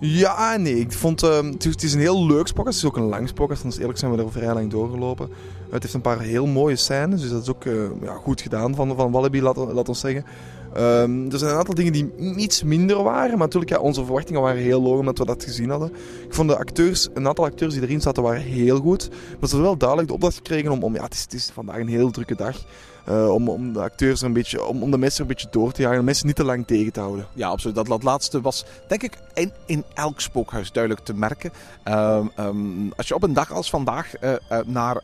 Ja, 0.00 0.56
nee. 0.56 0.80
Ik 0.80 0.92
vond, 0.92 1.22
uh, 1.22 1.36
het, 1.36 1.82
is 1.82 1.94
een 1.94 2.00
heel 2.00 2.26
leuk 2.26 2.46
spookhuis. 2.46 2.76
Het 2.76 2.84
is 2.84 2.90
ook 2.90 2.96
een 2.96 3.08
lang 3.08 3.28
spookhuis. 3.28 3.62
Dus 3.62 3.78
eerlijk 3.78 3.98
zijn 3.98 4.16
we 4.16 4.22
er 4.22 4.32
vrij 4.32 4.54
lang 4.54 4.70
doorgelopen. 4.70 5.28
Het 5.70 5.82
heeft 5.82 5.94
een 5.94 6.00
paar 6.00 6.20
heel 6.20 6.46
mooie 6.46 6.76
scènes. 6.76 7.20
Dus 7.20 7.30
dat 7.30 7.42
is 7.42 7.48
ook 7.48 7.64
uh, 7.64 7.82
ja, 8.02 8.14
goed 8.14 8.40
gedaan 8.40 8.74
van, 8.74 8.96
van 8.96 9.10
Wallaby, 9.10 9.40
laat 9.40 9.88
ons 9.88 10.00
zeggen. 10.00 10.24
Um, 10.78 11.30
er 11.30 11.38
zijn 11.38 11.50
een 11.50 11.56
aantal 11.56 11.74
dingen 11.74 11.92
die 11.92 12.12
iets 12.36 12.62
minder 12.62 13.02
waren. 13.02 13.30
Maar 13.30 13.46
natuurlijk, 13.46 13.72
ja, 13.72 13.78
onze 13.78 14.04
verwachtingen 14.04 14.40
waren 14.40 14.62
heel 14.62 14.82
hoog 14.82 14.98
omdat 14.98 15.18
we 15.18 15.24
dat 15.24 15.44
gezien 15.44 15.70
hadden. 15.70 15.88
Ik 16.24 16.34
vond 16.34 16.48
de 16.48 16.56
acteurs, 16.56 17.08
een 17.14 17.28
aantal 17.28 17.44
acteurs 17.44 17.74
die 17.74 17.82
erin 17.82 18.00
zaten, 18.00 18.22
waren 18.22 18.40
heel 18.40 18.80
goed. 18.80 19.08
Maar 19.10 19.48
ze 19.48 19.54
hadden 19.54 19.62
wel 19.62 19.76
duidelijk 19.76 20.08
de 20.08 20.14
opdracht 20.14 20.36
gekregen 20.36 20.70
om, 20.70 20.82
om 20.82 20.94
ja, 20.94 21.02
het 21.02 21.14
is, 21.14 21.22
het 21.22 21.32
is 21.32 21.50
vandaag 21.54 21.78
een 21.78 21.88
heel 21.88 22.10
drukke 22.10 22.34
dag. 22.34 22.56
Uh, 23.10 23.30
om, 23.30 23.48
om 23.48 23.72
de 23.72 23.80
acteurs 23.80 24.20
een 24.20 24.32
beetje, 24.32 24.64
om, 24.64 24.82
om 24.82 24.90
de 24.90 24.98
mensen 24.98 25.22
een 25.22 25.28
beetje 25.28 25.46
door 25.50 25.72
te 25.72 25.82
jagen. 25.82 25.98
De 25.98 26.04
mensen 26.04 26.26
niet 26.26 26.36
te 26.36 26.44
lang 26.44 26.66
tegen 26.66 26.92
te 26.92 27.00
houden. 27.00 27.26
Ja, 27.32 27.48
absoluut. 27.48 27.76
Dat, 27.76 27.86
dat 27.86 28.02
laatste 28.02 28.40
was, 28.40 28.64
denk 28.86 29.02
ik, 29.02 29.18
in, 29.34 29.52
in 29.66 29.84
elk 29.94 30.20
spookhuis 30.20 30.72
duidelijk 30.72 31.04
te 31.04 31.14
merken. 31.14 31.52
Uh, 31.88 32.24
um, 32.38 32.92
als 32.96 33.08
je 33.08 33.14
op 33.14 33.22
een 33.22 33.32
dag 33.32 33.52
als 33.52 33.70
vandaag 33.70 34.22
uh, 34.22 34.32
naar 34.66 35.02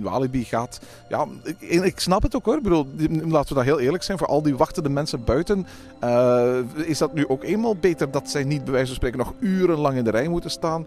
Walibi 0.00 0.44
gaat. 0.44 0.80
Ja, 1.08 1.26
ik, 1.42 1.84
ik, 1.84 2.00
snap 2.00 2.22
het 2.22 2.36
ook 2.36 2.44
hoor. 2.44 2.56
Ik 2.56 2.62
bedoel, 2.62 2.86
laten 3.24 3.48
we 3.48 3.54
dat 3.54 3.64
heel 3.64 3.80
eerlijk 3.80 4.02
zijn. 4.02 4.18
Voor 4.18 4.26
al 4.26 4.42
die 4.42 4.56
wachtende 4.56 4.88
mensen 4.88 5.24
buiten 5.24 5.66
is 6.74 6.98
dat 6.98 7.14
nu 7.14 7.28
ook 7.28 7.42
eenmaal 7.42 7.76
beter 7.76 8.10
dat 8.10 8.30
zij 8.30 8.44
niet 8.44 8.64
bij 8.64 8.72
wijze 8.72 8.86
van 8.86 8.96
spreken 8.96 9.18
nog 9.18 9.32
urenlang 9.38 9.96
in 9.96 10.04
de 10.04 10.10
rij 10.10 10.28
moeten 10.28 10.50
staan. 10.50 10.86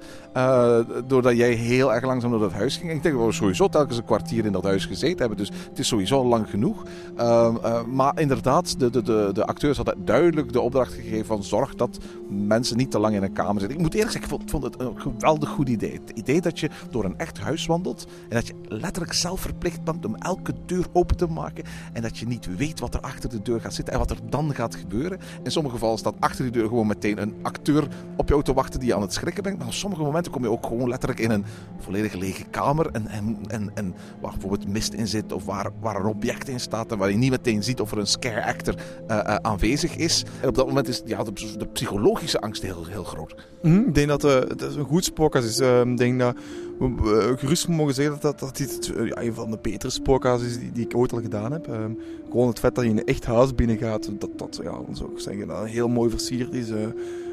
doordat 1.07 1.37
jij 1.37 1.51
heel 1.51 1.93
erg 1.93 2.03
langzaam 2.03 2.31
naar 2.31 2.39
dat 2.39 2.53
huis 2.53 2.77
ging. 2.77 2.91
Ik 2.91 3.03
denk 3.03 3.15
we 3.17 3.31
sowieso 3.31 3.67
telkens 3.67 3.97
een 3.97 4.05
kwartier 4.05 4.45
in 4.45 4.51
dat 4.51 4.63
huis 4.63 4.85
gezeten 4.85 5.19
hebben. 5.19 5.37
Dus 5.37 5.51
het 5.69 5.79
is 5.79 5.87
sowieso 5.87 6.16
lang 6.25 6.49
genoeg. 6.49 6.83
Uh, 7.17 7.55
uh, 7.63 7.83
maar 7.83 8.19
inderdaad, 8.19 8.79
de, 8.79 8.89
de, 8.89 9.01
de, 9.01 9.29
de, 9.33 9.45
acteurs 9.45 9.77
hadden 9.77 10.05
duidelijk 10.05 10.53
de 10.53 10.61
opdracht 10.61 10.93
gegeven 10.93 11.25
van 11.25 11.43
zorg 11.43 11.75
dat 11.75 11.97
mensen 12.29 12.77
niet 12.77 12.91
te 12.91 12.99
lang 12.99 13.15
in 13.15 13.23
een 13.23 13.33
kamer 13.33 13.59
zitten. 13.59 13.77
Ik 13.77 13.83
moet 13.83 13.93
eerlijk 13.93 14.11
zeggen, 14.11 14.39
ik 14.41 14.49
vond, 14.49 14.63
het 14.63 14.81
een 14.81 15.01
geweldig 15.01 15.49
goed 15.49 15.69
idee. 15.69 15.91
Het 15.91 16.17
idee 16.17 16.41
dat 16.41 16.59
je 16.59 16.69
door 16.89 17.05
een 17.05 17.17
echt 17.17 17.39
huis 17.39 17.65
wandelt 17.65 18.07
en 18.29 18.35
dat 18.35 18.47
je 18.47 18.53
letterlijk 18.67 19.13
zelf 19.13 19.39
verplicht 19.39 19.83
bent 19.83 20.05
om 20.05 20.15
elke 20.15 20.53
deur 20.65 20.85
open 20.93 21.17
te 21.17 21.27
maken 21.27 21.63
en 21.93 22.01
dat 22.01 22.17
je 22.17 22.27
niet 22.27 22.57
weet 22.57 22.79
wat 22.79 22.93
er 22.93 23.01
achter 23.01 23.29
de 23.29 23.41
deur 23.41 23.61
gaat 23.61 23.73
zitten 23.73 23.93
en 23.93 23.99
wat 23.99 24.11
er 24.11 24.19
dan 24.29 24.53
gaat 24.53 24.75
gebeuren. 24.75 25.19
In 25.43 25.51
sommige 25.51 25.75
gevallen 25.75 25.97
staat 25.97 26.15
achter 26.19 26.43
die 26.43 26.53
deur 26.53 26.67
gewoon 26.67 26.87
meteen 26.87 27.21
een 27.21 27.35
acteur 27.41 27.87
op 28.15 28.29
jou 28.29 28.43
te 28.43 28.53
wachten 28.53 28.79
die 28.79 28.89
je 28.89 28.95
aan 28.95 29.01
het 29.01 29.13
schrikken 29.13 29.43
bent. 29.43 29.57
Maar 29.57 29.67
op 29.67 29.73
sommige 29.73 30.03
momenten 30.03 30.31
kom 30.31 30.43
je 30.43 30.51
ook 30.51 30.65
gewoon 30.65 30.89
letterlijk 30.89 31.19
in 31.19 31.31
een 31.31 31.45
volledig 31.79 32.13
lege 32.13 32.43
kamer 32.43 32.89
en, 32.91 33.07
en, 33.07 33.37
en, 33.47 33.71
en 33.73 33.95
waar 34.21 34.31
bijvoorbeeld 34.31 34.67
mist 34.67 34.93
in 34.93 35.07
zit 35.07 35.31
of 35.31 35.45
waar, 35.45 35.71
waar 35.79 36.01
object 36.07 36.47
in 36.47 36.59
staat 36.59 36.91
en 36.91 36.97
waar 36.97 37.11
je 37.11 37.17
niet 37.17 37.31
meteen 37.31 37.63
ziet 37.63 37.81
of 37.81 37.91
er 37.91 37.97
een 37.97 38.07
scare 38.07 38.45
actor 38.45 38.75
uh, 38.75 39.17
uh, 39.17 39.35
aanwezig 39.35 39.95
is. 39.95 40.25
En 40.41 40.47
op 40.47 40.55
dat 40.55 40.67
moment 40.67 40.87
is 40.87 41.01
ja, 41.05 41.23
de, 41.23 41.57
de 41.57 41.67
psychologische 41.67 42.39
angst 42.39 42.61
heel, 42.61 42.85
heel 42.85 43.03
groot. 43.03 43.35
Mm, 43.61 43.87
ik 43.87 43.95
denk 43.95 44.07
dat 44.07 44.21
het 44.21 44.61
een 44.61 44.85
goed 44.85 45.03
spookhuis 45.03 45.45
is. 45.45 45.59
ik 45.59 45.97
denk 45.97 46.19
dat 46.19 46.35
we 46.79 47.35
gerust 47.37 47.67
mogen 47.67 47.93
zeggen 47.93 48.17
dat, 48.21 48.39
dat, 48.39 48.57
dit 48.57 48.91
een 48.95 49.33
van 49.33 49.51
de 49.51 49.57
betere 49.61 49.91
spookhuis 49.91 50.41
is 50.41 50.59
die, 50.59 50.71
die, 50.71 50.85
ik 50.85 50.95
ooit 50.95 51.13
al 51.13 51.21
gedaan 51.21 51.51
heb. 51.51 51.67
Ehm, 51.67 51.91
gewoon 52.29 52.47
het 52.47 52.59
feit 52.59 52.75
dat 52.75 52.83
je 52.83 52.89
in 52.89 52.97
een 52.97 53.05
echt 53.05 53.25
huis 53.25 53.55
binnengaat, 53.55 54.09
dat 54.19 54.29
dat, 54.35 54.59
ja, 54.63 54.79
zeggen, 55.15 55.47
dat 55.47 55.67
heel 55.67 55.87
mooi 55.87 56.09
versierd 56.09 56.53
is 56.53 56.69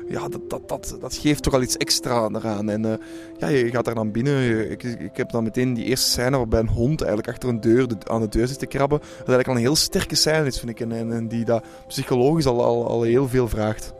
ja, 0.08 0.28
dat, 0.28 0.68
dat, 0.68 0.96
dat, 1.00 1.14
geeft 1.14 1.42
toch 1.42 1.54
al 1.54 1.62
iets 1.62 1.76
extra 1.76 2.28
eraan. 2.32 2.70
En 2.70 2.86
uh, 2.86 2.92
ja, 3.38 3.48
je 3.48 3.70
gaat 3.70 3.84
daar 3.84 3.94
dan 3.94 4.12
binnen. 4.12 4.70
Ik, 4.70 4.82
ik 4.82 5.16
heb 5.16 5.30
dan 5.30 5.42
meteen 5.42 5.74
die 5.74 5.84
eerste 5.84 6.10
scène 6.10 6.36
waarbij 6.36 6.60
een 6.60 6.68
hond 6.68 7.00
eigenlijk 7.00 7.30
achter 7.30 7.48
een 7.48 7.60
deur 7.60 7.88
de, 7.88 7.96
aan 8.04 8.20
de 8.20 8.28
deur 8.28 8.48
zit 8.48 8.58
te 8.58 8.66
krabben. 8.66 8.98
Dat 8.98 9.08
eigenlijk 9.16 9.48
al 9.48 9.54
een 9.54 9.60
heel 9.60 9.76
sterke 9.76 10.14
scène 10.14 10.46
is, 10.46 10.58
vind 10.58 10.70
ik. 10.70 10.80
En, 10.80 11.12
en 11.12 11.28
die 11.28 11.44
dat 11.44 11.64
psychologisch 11.86 12.46
al, 12.46 12.86
al 12.88 13.02
heel 13.02 13.28
veel 13.28 13.48
vraagt. 13.48 13.92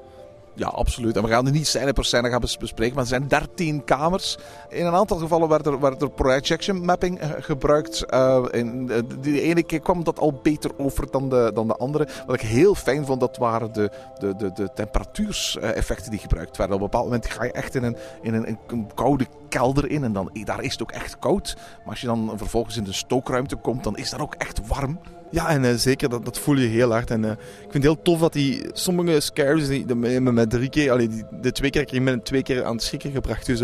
Ja, 0.57 0.67
absoluut. 0.67 1.17
En 1.17 1.23
we 1.23 1.29
gaan 1.29 1.47
er 1.47 1.53
niet 1.53 1.67
scène 1.67 1.93
per 1.93 2.05
scène 2.05 2.31
gaan 2.31 2.40
bespreken, 2.40 2.95
maar 2.95 3.03
er 3.03 3.09
zijn 3.09 3.29
13 3.29 3.85
kamers. 3.85 4.38
In 4.69 4.87
een 4.87 4.95
aantal 4.95 5.17
gevallen 5.17 5.49
werd 5.49 5.67
er, 5.67 5.81
werd 5.81 6.03
er 6.03 6.11
projection 6.11 6.85
mapping 6.85 7.21
eh, 7.21 7.31
gebruikt. 7.38 8.05
Uh, 8.11 8.45
in, 8.51 8.88
uh, 8.90 8.99
de 9.21 9.40
ene 9.40 9.62
keer 9.62 9.81
kwam 9.81 10.05
dat 10.05 10.19
al 10.19 10.40
beter 10.43 10.71
over 10.77 11.11
dan 11.11 11.29
de, 11.29 11.51
dan 11.55 11.67
de 11.67 11.77
andere. 11.77 12.09
Wat 12.27 12.35
ik 12.35 12.40
heel 12.40 12.75
fijn 12.75 13.07
vond, 13.07 13.21
dat 13.21 13.37
waren 13.37 13.73
de, 13.73 13.90
de, 14.19 14.37
de, 14.37 14.53
de 14.53 14.71
temperatuurseffecten 14.75 16.11
die 16.11 16.21
gebruikt 16.21 16.57
werden. 16.57 16.77
Op 16.77 16.83
een 16.83 16.90
bepaald 16.90 17.11
moment 17.11 17.27
ga 17.27 17.45
je 17.45 17.53
echt 17.53 17.75
in 17.75 17.83
een, 17.83 17.97
in 18.23 18.35
een, 18.35 18.59
een 18.67 18.90
koude 18.95 19.27
kelder 19.49 19.90
in 19.90 20.05
en 20.05 20.12
dan, 20.12 20.31
daar 20.45 20.62
is 20.62 20.73
het 20.73 20.83
ook 20.83 20.93
echt 20.93 21.19
koud. 21.19 21.57
Maar 21.57 21.90
als 21.90 22.01
je 22.01 22.07
dan 22.07 22.33
vervolgens 22.37 22.77
in 22.77 22.85
de 22.85 22.93
stookruimte 22.93 23.57
komt, 23.57 23.85
dan 23.85 23.97
is 23.97 24.11
dat 24.11 24.21
ook 24.21 24.35
echt 24.35 24.67
warm. 24.67 24.99
Ja, 25.35 25.49
en 25.49 25.64
uh, 25.64 25.75
zeker, 25.75 26.09
dat, 26.09 26.25
dat 26.25 26.38
voel 26.38 26.57
je 26.57 26.66
heel 26.66 26.90
hard. 26.90 27.11
En 27.11 27.23
uh, 27.23 27.31
ik 27.31 27.70
vind 27.70 27.73
het 27.73 27.83
heel 27.83 28.03
tof 28.03 28.20
dat 28.20 28.33
die 28.33 28.62
sommige 28.73 29.20
scares, 29.20 29.68
die, 29.68 29.87
die, 29.87 30.20
met 30.20 30.51
drie 30.51 30.68
keer, 30.68 30.90
allee, 30.90 31.09
die, 31.09 31.25
de 31.40 31.53
twee 31.53 31.70
keer, 31.70 31.94
ik 31.94 32.05
ben 32.05 32.23
twee 32.23 32.42
keer 32.42 32.64
aan 32.64 32.75
het 32.75 32.83
schrikken 32.83 33.11
gebracht. 33.11 33.47
Dus 33.47 33.61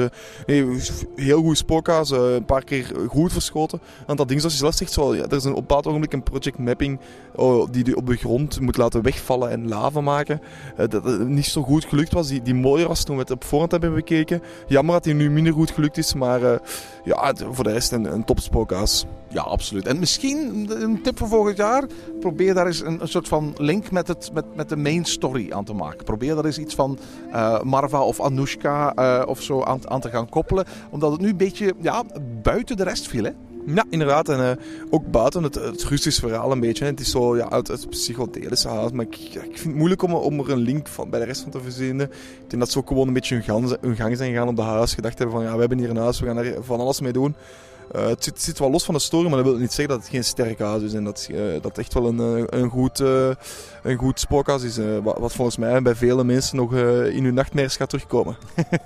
nee, 0.46 0.66
heel 1.14 1.42
goed 1.42 1.56
spookhuis, 1.56 2.10
een 2.10 2.44
paar 2.44 2.64
keer 2.64 2.92
goed 3.08 3.32
verschoten. 3.32 3.80
Want 4.06 4.18
dat 4.18 4.28
ding 4.28 4.40
zoals 4.40 4.54
je 4.54 4.60
zelf 4.60 4.74
zegt, 4.74 4.92
zo, 4.92 5.14
ja, 5.14 5.22
er 5.22 5.36
is 5.36 5.44
een, 5.44 5.50
op 5.50 5.56
een 5.56 5.66
bepaald 5.66 5.86
ogenblik 5.86 6.12
een 6.12 6.22
project 6.22 6.58
mapping 6.58 7.00
oh, 7.34 7.68
die 7.70 7.84
die 7.84 7.96
op 7.96 8.06
de 8.06 8.16
grond 8.16 8.60
moet 8.60 8.76
laten 8.76 9.02
wegvallen 9.02 9.50
en 9.50 9.68
lava 9.68 10.00
maken. 10.00 10.40
dat, 10.76 10.90
dat 10.90 11.28
niet 11.28 11.46
zo 11.46 11.62
goed 11.62 11.84
gelukt 11.84 12.12
was, 12.12 12.28
die, 12.28 12.42
die 12.42 12.54
mooier 12.54 12.88
was 12.88 13.04
toen 13.04 13.16
we 13.16 13.22
het 13.22 13.30
op 13.30 13.44
voorhand 13.44 13.70
hebben 13.70 13.94
bekeken. 13.94 14.42
Jammer 14.66 14.94
dat 14.94 15.04
die 15.04 15.14
nu 15.14 15.30
minder 15.30 15.52
goed 15.52 15.70
gelukt 15.70 15.98
is, 15.98 16.14
maar 16.14 16.40
ja, 17.04 17.34
voor 17.50 17.64
de 17.64 17.72
rest 17.72 17.92
een, 17.92 18.12
een 18.12 18.24
top 18.24 18.40
spookhuis. 18.40 19.06
Ja, 19.28 19.42
absoluut. 19.42 19.86
En 19.86 19.98
misschien 19.98 20.66
een 20.82 21.02
tip 21.02 21.18
voor 21.18 21.28
volgend 21.28 21.58
jaar. 21.60 21.84
Probeer 22.20 22.54
daar 22.54 22.66
eens 22.66 22.80
een, 22.80 23.00
een 23.00 23.08
soort 23.08 23.28
van 23.28 23.54
link 23.56 23.90
met, 23.90 24.08
het, 24.08 24.30
met, 24.32 24.44
met 24.54 24.68
de 24.68 24.76
main 24.76 25.04
story 25.04 25.52
aan 25.52 25.64
te 25.64 25.74
maken. 25.74 26.04
Probeer 26.04 26.34
daar 26.34 26.44
eens 26.44 26.58
iets 26.58 26.74
van 26.74 26.98
uh, 27.28 27.62
Marva 27.62 28.02
of 28.02 28.20
Anoushka 28.20 28.92
uh, 28.96 29.22
of 29.26 29.42
zo 29.42 29.62
aan, 29.62 29.90
aan, 29.90 30.00
te 30.00 30.10
gaan 30.10 30.28
koppelen. 30.28 30.64
Omdat 30.90 31.12
het 31.12 31.20
nu 31.20 31.28
een 31.28 31.36
beetje 31.36 31.74
ja, 31.80 32.04
buiten 32.42 32.76
de 32.76 32.84
rest 32.84 33.08
viel. 33.08 33.24
Hè? 33.24 33.30
Ja, 33.66 33.84
inderdaad. 33.90 34.28
En 34.28 34.38
uh, 34.38 34.50
ook 34.90 35.10
buiten 35.10 35.42
het, 35.42 35.54
het 35.54 36.14
verhaal 36.14 36.52
een 36.52 36.60
beetje. 36.60 36.84
Hè. 36.84 36.90
Het 36.90 37.00
is 37.00 37.10
zo 37.10 37.36
ja, 37.36 37.50
uit 37.50 37.68
het 37.68 37.88
psychodelische 37.88 38.68
haast. 38.68 38.92
Maar 38.92 39.04
ik, 39.04 39.16
ik, 39.16 39.40
vind 39.40 39.64
het 39.64 39.74
moeilijk 39.74 40.02
om, 40.02 40.38
er 40.38 40.50
een 40.50 40.58
link 40.58 40.88
van, 40.88 41.10
bij 41.10 41.20
de 41.20 41.26
rest 41.26 41.42
van 41.42 41.50
te 41.50 41.60
verzinnen. 41.60 42.06
Ik 42.06 42.50
denk 42.50 42.62
dat 42.62 42.70
ze 42.70 42.78
ook 42.78 42.88
gewoon 42.88 43.06
een 43.06 43.14
beetje 43.14 43.34
hun 43.34 43.44
gang, 43.44 43.76
gang 43.96 44.16
zijn 44.16 44.32
gegaan 44.32 44.48
op 44.48 44.56
de 44.56 44.62
huis. 44.62 44.94
Gedacht 44.94 45.18
hebben 45.18 45.36
van 45.36 45.44
ja, 45.44 45.54
we 45.54 45.60
hebben 45.60 45.78
hier 45.78 45.90
een 45.90 45.96
huis, 45.96 46.20
we 46.20 46.26
gaan 46.26 46.38
er 46.38 46.64
van 46.64 46.80
alles 46.80 47.00
mee 47.00 47.12
doen. 47.12 47.34
Uh, 47.96 48.06
het, 48.06 48.24
zit, 48.24 48.42
zit, 48.42 48.58
wel 48.58 48.70
los 48.70 48.84
van 48.84 48.94
de 48.94 49.00
story, 49.00 49.28
maar 49.28 49.36
dat 49.36 49.46
wil 49.46 49.56
niet 49.56 49.72
zeggen 49.72 49.88
dat 49.88 49.98
het 49.98 50.08
geen 50.08 50.24
sterk 50.24 50.58
huis 50.58 50.82
is. 50.82 50.92
En 50.92 51.04
dat, 51.04 51.28
uh, 51.30 51.62
dat 51.62 51.78
echt 51.78 51.94
wel 51.94 52.06
een, 52.06 52.20
uh, 52.20 52.44
een, 52.46 52.70
goed, 52.70 53.02
een 53.82 53.98
goed 53.98 54.20
spookhuis 54.20 54.62
is. 54.62 54.78
Wat, 55.02 55.18
wat, 55.18 55.32
volgens 55.32 55.56
mij 55.56 55.82
bij 55.82 55.94
vele 55.94 56.24
mensen 56.24 56.56
nog 56.56 56.74
in 56.74 57.24
hun 57.24 57.34
nachtmerries 57.34 57.76
gaat 57.76 57.88
terugkomen. 57.88 58.36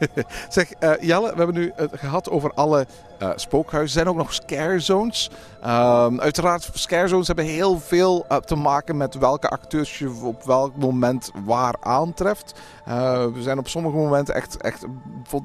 zeg, 0.49 0.73
Jelle, 1.01 1.31
we 1.31 1.37
hebben 1.37 1.55
nu 1.55 1.73
het 1.77 1.91
gehad 1.95 2.31
over 2.31 2.53
alle 2.53 2.87
spookhuizen. 3.35 3.99
Er 3.99 4.05
zijn 4.05 4.09
ook 4.09 4.23
nog 4.23 4.35
scare 4.35 4.81
zones. 4.81 5.31
Ehm, 5.63 6.21
uiteraard, 6.21 6.71
scare 6.73 7.09
zones 7.09 7.27
hebben 7.27 7.45
heel 7.45 7.79
veel 7.79 8.27
te 8.45 8.55
maken 8.55 8.97
met 8.97 9.15
welke 9.15 9.49
acteurs 9.49 9.99
je 9.99 10.13
op 10.23 10.43
welk 10.43 10.77
moment 10.77 11.31
waar 11.45 11.77
aantreft. 11.81 12.55
we 13.35 13.39
zijn 13.39 13.59
op 13.59 13.69
sommige 13.69 13.97
momenten 13.97 14.35
echt, 14.35 14.57
echt 14.57 14.85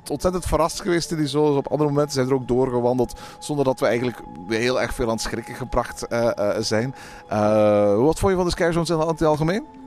ontzettend 0.10 0.46
verrast 0.46 0.82
geweest 0.82 1.12
in 1.12 1.18
die 1.18 1.28
zones. 1.28 1.58
Op 1.58 1.68
andere 1.68 1.90
momenten 1.90 2.14
zijn 2.14 2.28
er 2.28 2.34
ook 2.34 2.48
doorgewandeld 2.48 3.20
zonder 3.40 3.66
dat 3.66 3.80
we 3.80 3.86
eigenlijk 3.86 4.22
heel 4.48 4.82
erg 4.82 4.94
veel 4.94 5.06
aan 5.06 5.12
het 5.12 5.22
schrikken 5.22 5.56
gebracht 5.56 6.06
zijn. 6.60 6.96
Wat 7.98 8.20
vond 8.20 8.32
je 8.32 8.38
van 8.38 8.46
de 8.46 8.52
Skyzones 8.52 8.90
in 8.90 9.00
het 9.00 9.08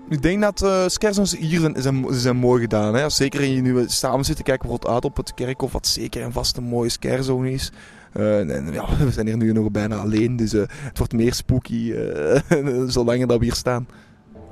Ik 0.09 0.23
denk 0.23 0.41
dat 0.41 0.63
uh, 0.63 0.87
hier 1.39 1.73
zijn, 1.75 2.05
zijn, 2.09 2.37
mooi 2.37 2.61
gedaan. 2.61 2.95
Hè. 2.95 3.11
Zeker 3.11 3.45
je 3.45 3.61
nu 3.61 3.85
samen 3.87 4.25
zitten 4.25 4.45
kijken 4.45 4.69
bijvoorbeeld 4.69 4.95
uit 4.95 5.05
op 5.05 5.17
het 5.17 5.35
kerkhof, 5.35 5.73
wat 5.73 5.87
zeker 5.87 6.23
en 6.23 6.33
vast 6.33 6.57
een 6.57 6.65
mooie 6.65 6.89
Skyzone 6.89 7.53
is. 7.53 7.73
Uh, 8.17 8.51
en, 8.51 8.73
ja, 8.73 8.97
we 9.05 9.11
zijn 9.11 9.27
hier 9.27 9.37
nu 9.37 9.53
nog 9.53 9.71
bijna 9.71 9.97
alleen, 9.97 10.37
dus 10.37 10.55
uh, 10.55 10.63
het 10.69 10.99
wordt 10.99 11.13
meer 11.13 11.35
spooky 11.35 11.95
zolang 12.87 13.27
dat 13.27 13.39
we 13.39 13.45
hier 13.45 13.55
staan. 13.55 13.87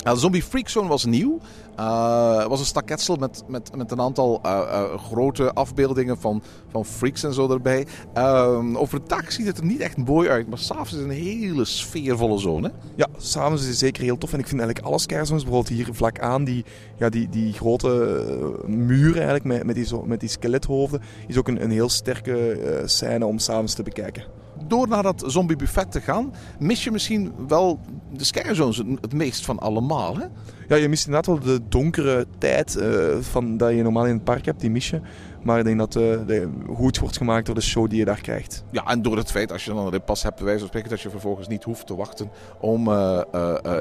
Uh, 0.06 0.14
Zombie 0.14 0.42
Freak 0.42 0.68
Zone 0.68 0.88
was 0.88 1.04
nieuw. 1.04 1.38
Het 1.76 2.48
was 2.48 2.60
een 2.60 2.66
staketsel 2.66 3.16
met, 3.16 3.42
met, 3.46 3.76
met 3.76 3.90
een 3.90 4.00
aantal 4.00 4.40
uh, 4.46 4.82
grote 4.94 5.52
afbeeldingen 5.52 6.18
van, 6.18 6.42
van 6.70 6.84
freaks 6.84 7.22
en 7.22 7.34
zo 7.34 7.50
erbij. 7.50 7.86
Ehm, 8.14 8.76
overdag 8.76 9.32
ziet 9.32 9.46
het 9.46 9.58
er 9.58 9.64
niet 9.64 9.80
echt 9.80 9.96
mooi 9.96 10.28
uit, 10.28 10.48
maar 10.48 10.58
s'avonds 10.58 10.92
is 10.92 10.98
het 10.98 11.08
een 11.08 11.16
hele 11.16 11.64
sfeervolle 11.64 12.38
zone. 12.38 12.72
Ja, 12.94 13.06
s'avonds 13.16 13.62
is 13.62 13.68
het 13.68 13.78
zeker 13.78 14.02
heel 14.02 14.18
tof. 14.18 14.32
En 14.32 14.38
ik 14.38 14.46
vind 14.46 14.60
eigenlijk 14.60 14.88
alle 14.88 15.00
scarezones, 15.00 15.42
bijvoorbeeld 15.42 15.76
hier 15.76 15.88
vlak 15.92 16.18
aan, 16.18 16.44
die, 16.44 16.64
ja, 16.98 17.08
die, 17.08 17.28
die 17.28 17.52
grote 17.52 18.24
muur 18.66 19.14
eigenlijk 19.14 19.44
met, 19.44 19.64
met, 19.64 19.74
die, 19.74 19.86
met 20.04 20.20
die 20.20 20.28
skelethoofden, 20.28 21.02
is 21.26 21.38
ook 21.38 21.48
een, 21.48 21.62
een 21.62 21.70
heel 21.70 21.88
sterke 21.88 22.82
scène 22.84 23.26
om 23.26 23.38
s'avonds 23.38 23.74
te 23.74 23.82
bekijken 23.82 24.39
door 24.70 24.88
naar 24.88 25.02
dat 25.02 25.24
zombie 25.26 25.56
buffet 25.56 25.92
te 25.92 26.00
gaan, 26.00 26.34
mis 26.58 26.84
je 26.84 26.90
misschien 26.90 27.32
wel 27.48 27.80
de 28.12 28.24
Skyzones 28.24 28.82
het 29.00 29.12
meest 29.12 29.44
van 29.44 29.58
allemaal. 29.58 30.16
Hè? 30.16 30.24
Ja, 30.68 30.76
je 30.76 30.88
mist 30.88 31.06
inderdaad 31.06 31.26
wel 31.26 31.54
de 31.54 31.60
donkere 31.68 32.26
tijd 32.38 32.76
uh, 32.76 33.16
van, 33.20 33.56
dat 33.56 33.70
je 33.70 33.82
normaal 33.82 34.06
in 34.06 34.14
het 34.14 34.24
park 34.24 34.44
hebt, 34.44 34.60
die 34.60 34.70
mis 34.70 34.90
je. 34.90 35.00
Maar 35.42 35.58
ik 35.58 35.64
denk 35.64 35.78
dat 35.78 35.94
uh, 35.94 36.02
de, 36.26 36.48
goed 36.74 36.98
wordt 36.98 37.16
gemaakt 37.16 37.46
door 37.46 37.54
de 37.54 37.60
show 37.60 37.88
die 37.88 37.98
je 37.98 38.04
daar 38.04 38.20
krijgt. 38.20 38.64
Ja, 38.70 38.86
en 38.86 39.02
door 39.02 39.16
het 39.16 39.30
feit 39.30 39.52
als 39.52 39.64
je 39.64 39.74
dan 39.74 39.94
een 39.94 40.04
pas 40.04 40.22
hebt, 40.22 40.36
bij 40.36 40.44
wijze 40.44 40.58
van 40.58 40.68
spreken, 40.68 40.90
dat 40.90 41.00
je 41.00 41.10
vervolgens 41.10 41.48
niet 41.48 41.64
hoeft 41.64 41.86
te 41.86 41.96
wachten 41.96 42.30
om 42.60 42.88
uh, 42.88 43.20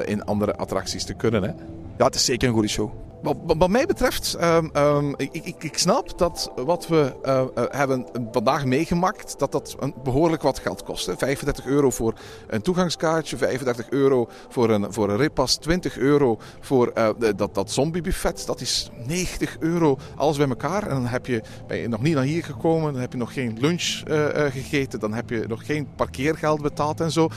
in 0.06 0.24
andere 0.26 0.56
attracties 0.56 1.04
te 1.04 1.14
kunnen. 1.14 1.44
Hè? 1.44 1.50
Ja, 1.98 2.06
het 2.06 2.16
is 2.16 2.26
zeker 2.26 2.48
een 2.48 2.54
goede 2.54 2.68
show. 2.68 2.92
Wat, 3.22 3.38
wat, 3.58 3.70
mij 3.70 3.86
betreft, 3.86 4.38
um, 4.42 4.70
um, 4.74 5.14
ik, 5.18 5.34
ik, 5.34 5.64
ik, 5.64 5.78
snap 5.78 6.18
dat 6.18 6.52
wat 6.56 6.88
we 6.88 7.14
uh, 7.26 7.44
hebben 7.56 8.06
vandaag 8.32 8.66
meegemaakt, 8.66 9.40
dat 9.40 9.52
dat 9.52 9.76
een 9.80 9.94
behoorlijk 10.04 10.42
wat 10.42 10.60
geld 10.60 10.84
kost. 10.84 11.06
Hè. 11.06 11.18
35 11.18 11.66
euro 11.66 11.90
voor 11.90 12.14
een 12.48 12.62
toegangskaartje, 12.62 13.38
35 13.38 13.90
euro 13.90 14.28
voor 14.50 14.70
een, 14.70 14.94
voor 14.94 15.10
een 15.10 15.18
repas, 15.18 15.56
20 15.56 15.98
euro 15.98 16.38
voor 16.60 16.92
uh, 16.98 17.10
dat, 17.36 17.56
dat 17.56 17.72
zombiebuffet. 17.72 18.46
Dat 18.46 18.62
is 18.62 18.90
90 19.06 19.58
euro, 19.60 19.98
alles 20.16 20.38
bij 20.38 20.48
elkaar. 20.48 20.84
En 20.84 20.90
dan 20.90 21.06
heb 21.06 21.26
je, 21.26 21.42
ben 21.68 21.78
je 21.78 21.88
nog 21.88 22.02
niet 22.02 22.16
naar 22.16 22.24
hier 22.24 22.44
gekomen, 22.44 22.92
dan 22.94 23.02
heb 23.02 23.12
je 23.12 23.18
nog 23.18 23.34
geen 23.34 23.58
lunch 23.60 24.02
gegeten, 24.52 25.00
dan 25.00 25.14
heb 25.14 25.30
je 25.30 25.46
nog 25.48 25.66
geen 25.66 25.88
parkeergeld 25.96 26.62
betaald 26.62 27.02
en 27.02 27.12
zo. 27.12 27.30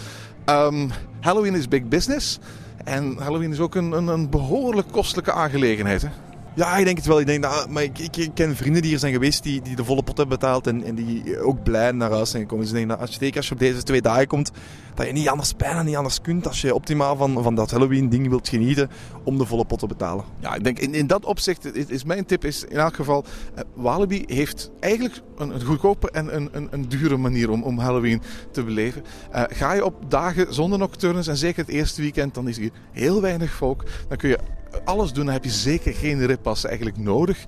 Um, 0.47 0.91
Halloween 1.21 1.55
is 1.55 1.69
big 1.69 1.85
business. 1.89 2.39
En 2.85 3.17
Halloween 3.19 3.53
is 3.53 3.61
ook 3.61 3.75
een, 3.75 3.93
een, 3.93 4.07
een 4.07 4.31
behoorlijk 4.31 4.89
kostelijke 4.91 5.33
aangelegenheid. 5.33 6.03
Hè? 6.03 6.09
Ja, 6.55 6.77
ik 6.77 6.85
denk 6.85 6.97
het 6.97 7.07
wel. 7.07 7.21
Ik, 7.21 7.27
denk 7.27 7.43
dat, 7.43 7.69
maar 7.69 7.83
ik, 7.83 7.99
ik, 7.99 8.31
ken 8.35 8.57
vrienden 8.57 8.83
die 8.83 8.91
hier 8.91 8.99
zijn 8.99 9.13
geweest 9.13 9.43
die, 9.43 9.63
die 9.63 9.77
de 9.77 9.85
volle 9.85 10.03
pot 10.03 10.17
hebben 10.17 10.39
betaald 10.39 10.67
en, 10.67 10.85
en 10.85 10.95
die 10.95 11.41
ook 11.41 11.63
blij 11.63 11.93
naar 11.93 12.11
huis 12.11 12.31
zijn 12.31 12.43
gekomen. 12.43 12.65
Dus 12.65 12.73
ik 12.75 12.79
denk 12.79 12.91
dat 12.91 13.01
als 13.01 13.17
je, 13.17 13.33
als 13.37 13.49
je 13.49 13.55
op 13.55 13.61
deze 13.61 13.83
twee 13.83 14.03
dagen 14.03 14.27
komt, 14.27 14.51
dat 14.95 15.07
je 15.07 15.13
niet 15.13 15.29
anders 15.29 15.57
bijna 15.57 15.83
niet 15.83 15.97
anders 15.97 16.21
kunt 16.21 16.47
als 16.47 16.61
je 16.61 16.75
optimaal 16.75 17.17
van, 17.17 17.43
van 17.43 17.55
dat 17.55 17.71
Halloween-ding 17.71 18.29
wilt 18.29 18.49
genieten 18.49 18.91
om 19.25 19.39
de 19.39 19.47
volle 19.47 19.65
pot 19.65 19.79
te 19.79 19.87
betalen. 19.87 20.25
Ja, 20.41 20.55
ik 20.55 20.65
denk 20.65 20.79
in, 20.79 20.95
in 20.95 21.07
dat 21.07 21.25
opzicht 21.25 21.91
is, 21.91 22.05
mijn 22.05 22.27
tip 22.27 22.45
is 22.45 22.65
in 22.65 22.77
elk 22.77 22.95
geval, 22.95 23.25
uh, 23.55 23.61
Walibi 23.75 24.25
heeft 24.27 24.71
eigenlijk 24.81 25.21
een, 25.37 25.55
een 25.55 25.65
goedkope 25.65 26.11
en 26.11 26.37
een, 26.37 26.49
een, 26.53 26.69
een, 26.71 26.89
dure 26.89 27.17
manier 27.17 27.51
om, 27.51 27.63
om 27.63 27.79
Halloween 27.79 28.23
te 28.51 28.65
beleven. 28.65 29.05
Uh, 29.35 29.43
ga 29.49 29.73
je 29.73 29.85
op 29.85 30.11
dagen 30.11 30.55
zonder 30.55 30.79
nocturnes 30.79 31.27
en 31.27 31.37
zeker 31.37 31.61
het 31.65 31.75
eerste 31.75 32.03
weekend, 32.03 32.35
dan 32.35 32.49
is 32.49 32.57
hier 32.57 32.73
heel 32.91 33.21
weinig 33.21 33.53
volk. 33.53 33.85
Dan 34.09 34.17
kun 34.17 34.29
je 34.29 34.39
alles 34.85 35.13
doen, 35.13 35.25
dan 35.25 35.35
heb 35.35 35.45
je 35.45 35.51
zeker 35.51 35.93
geen 35.93 36.27
rippas 36.27 36.65
eigenlijk 36.65 36.99
nodig. 36.99 37.45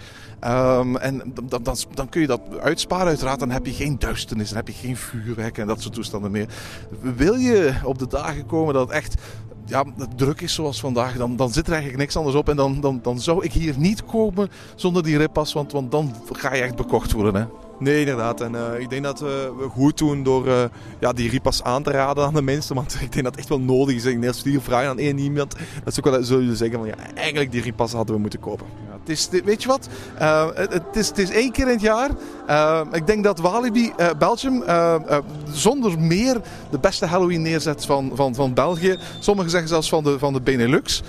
Um, 0.47 0.97
en 0.97 1.33
dan, 1.35 1.63
dan, 1.63 1.77
dan, 1.95 2.09
kun 2.09 2.21
je 2.21 2.27
dat 2.27 2.41
uitsparen 2.61 3.07
uiteraard. 3.07 3.39
Dan 3.39 3.51
heb 3.51 3.67
je 3.67 3.73
geen 3.73 3.99
duisternis, 3.99 4.49
dan 4.49 4.57
heb 4.57 4.69
je 4.69 4.75
geen 4.75 4.97
vuurwerk 4.97 5.59
en 5.59 5.67
dat 5.67 5.83
soort 5.83 5.95
toestanden 5.95 6.31
meer. 6.31 6.49
Wil 7.01 7.35
je 7.35 7.75
op 7.85 7.99
de 7.99 8.07
dagen 8.07 8.47
komen 8.47 8.75
dat 8.75 8.87
het 8.87 8.97
echt 8.97 9.15
ja, 9.67 9.85
druk 10.17 10.41
is 10.41 10.55
zoals 10.55 10.81
vandaag, 10.81 11.17
dan, 11.17 11.37
dan 11.37 11.53
zit 11.53 11.67
er 11.67 11.73
eigenlijk 11.73 12.03
niks 12.03 12.17
anders 12.17 12.37
op. 12.37 12.49
En 12.49 12.57
dan, 12.57 12.81
dan, 12.81 13.01
dan 13.03 13.21
zou 13.21 13.45
ik 13.45 13.53
hier 13.53 13.75
niet 13.79 14.05
komen 14.05 14.51
zonder 14.75 15.03
die 15.03 15.19
rippas, 15.19 15.53
want, 15.53 15.73
want 15.73 15.91
dan 15.91 16.15
ga 16.33 16.55
je 16.55 16.63
echt 16.63 16.77
bekocht 16.77 17.13
worden. 17.13 17.35
Hè? 17.35 17.64
Nee, 17.79 18.01
inderdaad. 18.01 18.41
En 18.41 18.53
uh, 18.53 18.81
ik 18.81 18.91
denk 18.91 19.03
dat 19.03 19.21
we 19.21 19.53
goed 19.71 19.99
doen 19.99 20.23
door 20.23 20.47
uh, 20.47 20.65
ja, 21.01 21.13
die 21.13 21.31
ripas 21.31 21.63
aan 21.63 21.83
te 21.83 21.91
raden 21.91 22.25
aan 22.25 22.35
de 22.35 22.43
mensen. 22.43 22.75
Want 22.75 22.97
ik 23.01 23.13
denk 23.13 23.25
dat 23.25 23.25
het 23.25 23.37
echt 23.37 23.49
wel 23.49 23.61
nodig 23.61 23.95
is. 23.95 24.05
Ik 24.05 24.21
denk, 24.21 24.33
als 24.33 24.43
die 24.43 24.61
vragen 24.61 24.89
aan 24.89 24.99
één 24.99 25.19
iemand, 25.19 25.57
dat 25.85 25.95
ze 25.95 26.05
ook 26.05 26.19
zullen 26.21 26.57
zeggen 26.57 26.79
van 26.79 26.87
ja, 26.87 26.95
eigenlijk 27.15 27.53
die 27.53 27.63
ripas 27.63 27.93
hadden 27.93 28.15
we 28.15 28.21
moeten 28.21 28.41
kopen. 28.41 28.67
Ja, 28.89 28.97
het 29.01 29.09
is, 29.09 29.29
weet 29.45 29.63
je 29.63 29.69
wat? 29.69 29.89
Het, 30.55 30.73
het, 30.73 30.97
is, 30.97 31.09
het 31.09 31.19
is 31.19 31.31
één 31.31 31.53
keer 31.53 31.67
in 31.67 31.73
het 31.73 31.81
jaar. 31.81 32.11
ik 32.93 33.07
denk 33.07 33.25
dat 33.25 33.39
Walibi 33.39 33.93
Belgium 34.19 34.65
zonder 35.53 35.99
meer 35.99 36.41
de 36.71 36.79
beste 36.79 37.07
Halloween 37.07 37.43
neerzet 37.43 37.87
van, 37.87 38.11
van, 38.15 38.35
van 38.35 38.55
België. 38.55 38.99
Sommigen 39.19 39.51
zeggen 39.51 39.69
zelfs 39.69 39.89
van 39.89 40.05
de, 40.05 40.19
van 40.19 40.33
de 40.33 40.41
Benelux. 40.41 41.03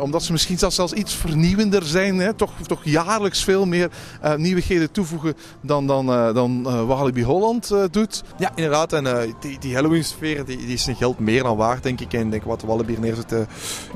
omdat 0.00 0.22
ze 0.22 0.32
misschien 0.32 0.58
zelfs, 0.58 0.92
iets 0.92 1.14
vernieuwender 1.14 1.82
zijn. 1.82 2.18
Hè? 2.18 2.34
Toch, 2.34 2.52
toch 2.66 2.84
jaarlijks 2.84 3.44
veel 3.44 3.66
meer 3.66 3.90
nieuwigheden 4.36 4.90
toevoegen 4.90 5.34
dan, 5.60 5.86
dan 5.86 6.11
dan 6.32 6.64
uh, 6.66 6.84
Walibi 6.84 7.24
Holland 7.24 7.70
uh, 7.72 7.84
doet. 7.90 8.22
Ja, 8.38 8.50
inderdaad. 8.54 8.92
En 8.92 9.34
die, 9.40 9.58
die 9.58 9.74
Halloween-sfeer 9.74 10.44
die, 10.44 10.56
die 10.56 10.66
is 10.66 10.82
zijn 10.82 10.96
geld 10.96 11.18
meer 11.18 11.42
dan 11.42 11.56
waard, 11.56 11.82
denk 11.82 12.00
ik. 12.00 12.12
En 12.12 12.24
ik 12.24 12.30
denk 12.30 12.44
wat 12.44 12.62
Walibi 12.62 12.96
neerzet 12.98 13.46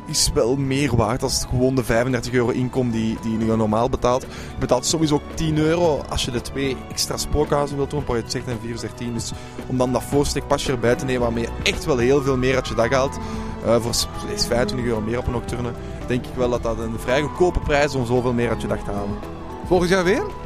is 0.06 0.30
wel 0.34 0.56
meer 0.56 0.96
waard 0.96 1.22
als 1.22 1.44
gewoon 1.48 1.74
de 1.74 1.84
35 1.84 2.32
euro 2.32 2.50
inkom 2.50 2.90
die, 2.90 3.18
die 3.22 3.38
je 3.38 3.56
normaal 3.56 3.88
betaalt. 3.88 4.22
Je 4.22 4.58
betaalt 4.58 4.86
sowieso 4.86 5.20
10 5.34 5.58
euro 5.58 6.02
als 6.08 6.24
je 6.24 6.30
de 6.30 6.40
twee 6.40 6.76
extra 6.90 7.16
spookhuizen 7.16 7.76
wilt 7.76 7.90
doen, 7.90 8.04
Project 8.04 8.30
6 8.30 8.42
en 8.46 8.58
4 8.62 8.80
13. 8.80 9.14
Dus 9.14 9.32
om 9.66 9.78
dan 9.78 9.92
dat 9.92 10.02
voorstekpasje 10.02 10.72
erbij 10.72 10.94
te 10.94 11.04
nemen, 11.04 11.22
waarmee 11.22 11.44
je 11.44 11.70
echt 11.70 11.84
wel 11.84 11.98
heel 11.98 12.22
veel 12.22 12.36
meer 12.36 12.58
als 12.60 12.68
je 12.68 12.74
dat 12.74 12.90
haalt. 12.90 13.18
voor 13.64 13.94
25 14.36 14.86
euro 14.86 15.00
meer 15.00 15.18
op 15.18 15.26
een 15.26 15.32
nocturne, 15.32 15.70
denk 16.06 16.26
ik 16.26 16.34
wel 16.34 16.50
dat 16.50 16.62
dat 16.62 16.78
een 16.78 16.98
vrij 16.98 17.22
goedkope 17.22 17.60
prijs 17.60 17.84
is 17.84 17.94
om 17.94 18.06
zoveel 18.06 18.32
meer 18.32 18.48
uit 18.48 18.60
je 18.60 18.68
dag 18.68 18.84
te 18.84 18.90
halen. 18.90 19.18
Volgend 19.66 19.90
jaar 19.90 20.04
weer? 20.04 20.45